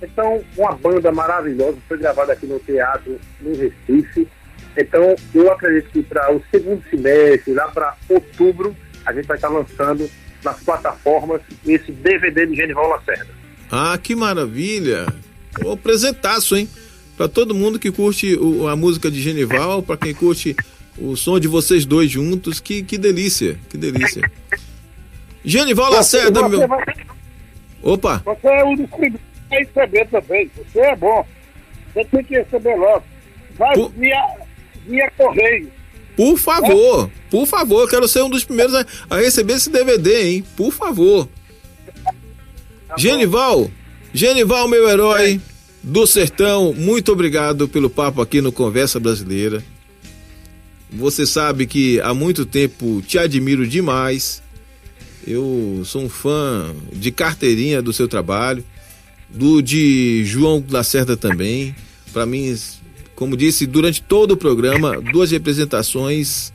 Então, 0.00 0.44
uma 0.56 0.72
banda 0.76 1.10
maravilhosa 1.10 1.76
foi 1.88 1.98
gravada 1.98 2.34
aqui 2.34 2.46
no 2.46 2.60
teatro 2.60 3.18
no 3.40 3.50
Recife. 3.50 4.28
Então, 4.76 5.16
eu 5.34 5.50
acredito 5.50 5.90
que 5.90 6.02
para 6.04 6.32
o 6.32 6.40
segundo 6.52 6.84
semestre, 6.88 7.52
lá 7.52 7.66
para 7.66 7.96
outubro, 8.08 8.76
a 9.04 9.12
gente 9.12 9.26
vai 9.26 9.36
estar 9.36 9.48
lançando 9.48 10.08
nas 10.44 10.62
plataformas 10.62 11.40
esse 11.66 11.90
DVD 11.90 12.46
de 12.46 12.54
Genival 12.54 12.90
Lacerda. 12.90 13.34
Ah, 13.72 13.98
que 14.00 14.14
maravilha! 14.14 15.06
Um 15.64 15.76
presentaço, 15.76 16.54
hein? 16.54 16.68
Para 17.16 17.28
todo 17.28 17.54
mundo 17.54 17.78
que 17.78 17.90
curte 17.90 18.34
o- 18.36 18.68
a 18.68 18.76
música 18.76 19.10
de 19.10 19.20
Genival, 19.22 19.82
para 19.82 19.96
quem 19.96 20.12
curte 20.14 20.54
o 20.98 21.16
som 21.16 21.38
de 21.40 21.48
vocês 21.48 21.84
dois 21.86 22.10
juntos, 22.10 22.60
que, 22.60 22.82
que 22.82 22.98
delícia, 22.98 23.58
que 23.70 23.76
delícia. 23.78 24.22
Genival 25.44 25.90
Lacerda, 25.92 26.40
você, 26.42 26.48
meu. 26.56 26.68
vai- 26.68 26.84
Opa, 27.82 28.22
você 28.24 28.48
é 28.48 28.64
um 28.64 28.74
dos 28.76 28.90
primeiros 28.90 29.20
a 29.50 29.54
receber 29.56 30.08
também. 30.08 30.50
Você 30.56 30.80
é 30.80 30.96
bom. 30.96 31.26
Você 31.94 32.04
tem 32.04 32.24
que 32.24 32.34
receber 32.38 32.74
logo. 32.76 33.04
Vai 33.56 33.74
Pô. 33.74 33.88
via, 33.90 34.20
via 34.86 35.10
correio. 35.16 35.70
por 36.16 36.36
favor, 36.36 37.10
por 37.30 37.46
favor, 37.46 37.82
eu 37.82 37.88
quero 37.88 38.08
ser 38.08 38.22
um 38.22 38.28
dos 38.30 38.44
primeiros 38.44 38.74
a, 38.74 38.84
a 39.08 39.16
receber 39.18 39.54
esse 39.54 39.70
DVD, 39.70 40.22
hein? 40.30 40.44
Por 40.56 40.72
favor. 40.72 41.28
Genival, 42.98 43.70
Genival, 44.12 44.68
meu 44.68 44.88
herói 44.88 45.40
do 45.82 46.06
sertão, 46.06 46.72
muito 46.72 47.12
obrigado 47.12 47.68
pelo 47.68 47.88
papo 47.88 48.20
aqui 48.20 48.40
no 48.40 48.50
Conversa 48.50 48.98
Brasileira. 48.98 49.64
Você 50.90 51.26
sabe 51.26 51.66
que 51.66 52.00
há 52.00 52.14
muito 52.14 52.46
tempo 52.46 53.02
te 53.06 53.18
admiro 53.18 53.66
demais. 53.66 54.42
Eu 55.26 55.82
sou 55.84 56.02
um 56.02 56.08
fã 56.08 56.74
de 56.92 57.10
carteirinha 57.10 57.82
do 57.82 57.92
seu 57.92 58.06
trabalho, 58.06 58.64
do 59.28 59.60
de 59.60 60.24
João 60.24 60.64
Lacerda 60.70 61.16
também. 61.16 61.74
Para 62.12 62.24
mim, 62.24 62.56
como 63.14 63.36
disse 63.36 63.66
durante 63.66 64.00
todo 64.00 64.32
o 64.32 64.36
programa, 64.36 65.00
duas 65.00 65.30
representações 65.30 66.52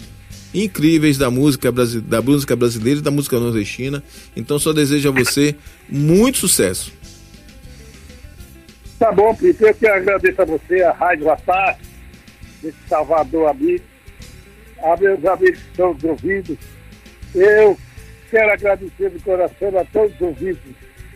incríveis 0.54 1.18
da 1.18 1.30
música, 1.30 1.72
da 1.72 2.22
música 2.22 2.56
brasileira 2.56 3.00
e 3.00 3.04
da 3.04 3.12
música 3.12 3.40
nordestina. 3.40 4.04
Então 4.36 4.60
só 4.60 4.74
desejo 4.74 5.10
a 5.10 5.12
você 5.12 5.56
muito 5.90 6.38
sucesso. 6.38 6.92
Tá 9.02 9.12
bom, 9.12 9.34
Plito. 9.34 9.66
Eu 9.66 9.74
que 9.74 9.88
agradeço 9.88 10.44
a 10.44 10.46
você, 10.46 10.84
a 10.84 10.92
Rádio 10.92 11.26
Latar, 11.26 11.76
esse 12.64 12.78
Salvador 12.88 13.50
amigo, 13.50 13.84
a 14.78 14.96
meus 14.96 15.26
amigos 15.26 15.60
que 15.60 15.70
estão 15.72 15.96
nos 15.96 16.04
ouvindo. 16.04 16.56
Eu 17.34 17.76
quero 18.30 18.54
agradecer 18.54 19.10
de 19.10 19.18
coração 19.18 19.76
a 19.80 19.84
todos 19.86 20.14
os 20.14 20.22
ouvintes 20.22 20.76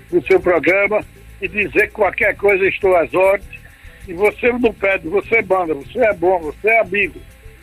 do 0.09 0.19
seu 0.25 0.39
programa 0.39 1.05
e 1.39 1.47
dizer 1.47 1.89
que 1.89 1.93
qualquer 1.93 2.36
coisa 2.36 2.65
estou 2.65 2.95
às 2.95 3.13
ordens. 3.13 3.61
E 4.07 4.13
você 4.13 4.51
não 4.51 4.73
pede, 4.73 5.07
você 5.07 5.43
manda, 5.43 5.75
você 5.75 5.99
é 5.99 6.13
bom, 6.15 6.39
você 6.39 6.67
é 6.67 6.79
amigo. 6.79 7.21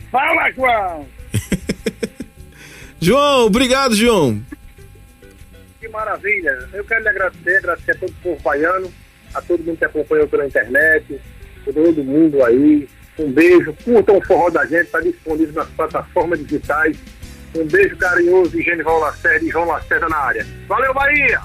Fala, 0.09 0.49
João! 0.51 1.05
João, 3.01 3.47
obrigado, 3.47 3.93
João. 3.93 4.41
Que 5.81 5.89
maravilha! 5.89 6.69
Eu 6.71 6.85
quero 6.85 7.03
lhe 7.03 7.09
agradecer, 7.09 7.57
agradecer 7.57 7.91
a 7.91 7.95
todo 7.95 8.09
o 8.09 8.23
povo 8.23 8.41
baiano, 8.41 9.02
a 9.33 9.41
todo 9.41 9.63
mundo 9.63 9.77
que 9.77 9.85
acompanhou 9.85 10.27
pela 10.27 10.45
internet, 10.45 11.19
todo 11.65 12.03
mundo 12.03 12.43
aí. 12.43 12.87
Um 13.17 13.31
beijo, 13.31 13.75
curtam 13.83 14.17
o 14.17 14.25
forró 14.25 14.49
da 14.49 14.65
gente, 14.65 14.85
está 14.85 14.99
disponível 14.99 15.53
nas 15.53 15.69
plataformas 15.69 16.39
digitais. 16.39 16.97
Um 17.55 17.65
beijo 17.65 17.95
carinhoso 17.97 18.51
de 18.51 18.63
Genival 18.63 18.99
Lacerda 18.99 19.45
e 19.45 19.49
João 19.49 19.67
Lacerda 19.67 20.09
na 20.09 20.17
área. 20.17 20.47
Valeu, 20.67 20.93
Bahia! 20.93 21.39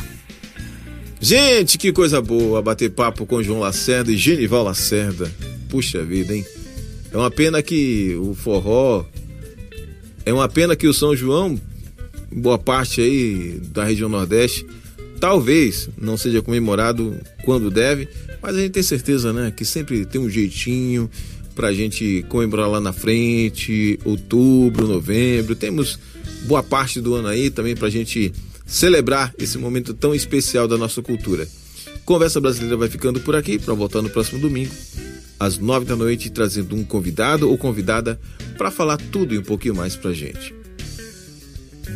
Gente, 1.20 1.76
que 1.76 1.92
coisa 1.92 2.22
boa 2.22 2.62
bater 2.62 2.90
papo 2.90 3.26
com 3.26 3.42
João 3.42 3.60
Lacerda 3.60 4.10
e 4.10 4.16
Genival 4.16 4.64
Lacerda. 4.64 5.30
Puxa 5.68 6.02
vida, 6.02 6.34
hein? 6.34 6.46
É 7.12 7.16
uma 7.16 7.30
pena 7.30 7.62
que 7.62 8.16
o 8.20 8.34
forró. 8.34 9.04
É 10.24 10.32
uma 10.32 10.48
pena 10.48 10.76
que 10.76 10.86
o 10.86 10.94
São 10.94 11.16
João, 11.16 11.58
boa 12.30 12.58
parte 12.58 13.00
aí 13.00 13.60
da 13.72 13.82
região 13.84 14.08
Nordeste, 14.08 14.66
talvez 15.18 15.88
não 15.96 16.16
seja 16.16 16.40
comemorado 16.42 17.18
quando 17.44 17.70
deve, 17.70 18.08
mas 18.40 18.56
a 18.56 18.60
gente 18.60 18.72
tem 18.72 18.82
certeza, 18.82 19.32
né? 19.32 19.52
Que 19.54 19.64
sempre 19.64 20.04
tem 20.04 20.20
um 20.20 20.30
jeitinho 20.30 21.10
pra 21.54 21.72
gente 21.72 22.24
comemorar 22.28 22.68
lá 22.68 22.80
na 22.80 22.92
frente, 22.92 23.98
outubro, 24.04 24.86
novembro. 24.86 25.56
Temos 25.56 25.98
boa 26.46 26.62
parte 26.62 27.00
do 27.00 27.14
ano 27.14 27.28
aí 27.28 27.50
também 27.50 27.74
pra 27.74 27.90
gente 27.90 28.32
celebrar 28.64 29.34
esse 29.38 29.58
momento 29.58 29.92
tão 29.92 30.14
especial 30.14 30.68
da 30.68 30.76
nossa 30.76 31.02
cultura. 31.02 31.48
Conversa 32.04 32.40
Brasileira 32.40 32.76
vai 32.76 32.88
ficando 32.88 33.20
por 33.20 33.34
aqui 33.34 33.58
para 33.58 33.74
voltar 33.74 34.00
no 34.02 34.08
próximo 34.08 34.38
domingo, 34.40 34.72
às 35.38 35.58
nove 35.58 35.84
da 35.84 35.96
noite, 35.96 36.30
trazendo 36.30 36.76
um 36.76 36.84
convidado 36.84 37.50
ou 37.50 37.58
convidada 37.58 38.20
para 38.56 38.70
falar 38.70 38.96
tudo 38.96 39.34
e 39.34 39.38
um 39.38 39.42
pouquinho 39.42 39.74
mais 39.74 39.96
pra 39.96 40.12
gente. 40.12 40.54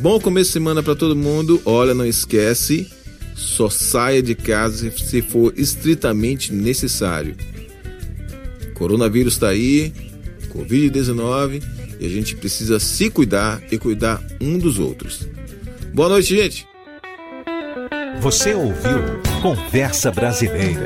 Bom 0.01 0.18
começo 0.18 0.49
de 0.49 0.55
semana 0.55 0.83
para 0.83 0.95
todo 0.95 1.14
mundo. 1.14 1.61
Olha, 1.64 1.95
não 1.95 2.05
esquece, 2.05 2.91
só 3.35 3.68
saia 3.68 4.22
de 4.22 4.35
casa 4.35 4.91
se 4.91 5.22
for 5.22 5.53
estritamente 5.57 6.53
necessário. 6.53 7.37
Coronavírus 8.74 9.35
está 9.35 9.49
aí, 9.49 9.93
Covid-19, 10.49 11.62
e 12.01 12.07
a 12.07 12.09
gente 12.09 12.35
precisa 12.37 12.80
se 12.80 13.09
cuidar 13.11 13.62
e 13.70 13.78
cuidar 13.78 14.22
um 14.41 14.59
dos 14.59 14.78
outros. 14.78 15.28
Boa 15.95 16.09
noite, 16.09 16.37
gente. 16.37 16.66
Você 18.20 18.55
ouviu 18.55 18.99
Conversa 19.41 20.11
Brasileira. 20.11 20.85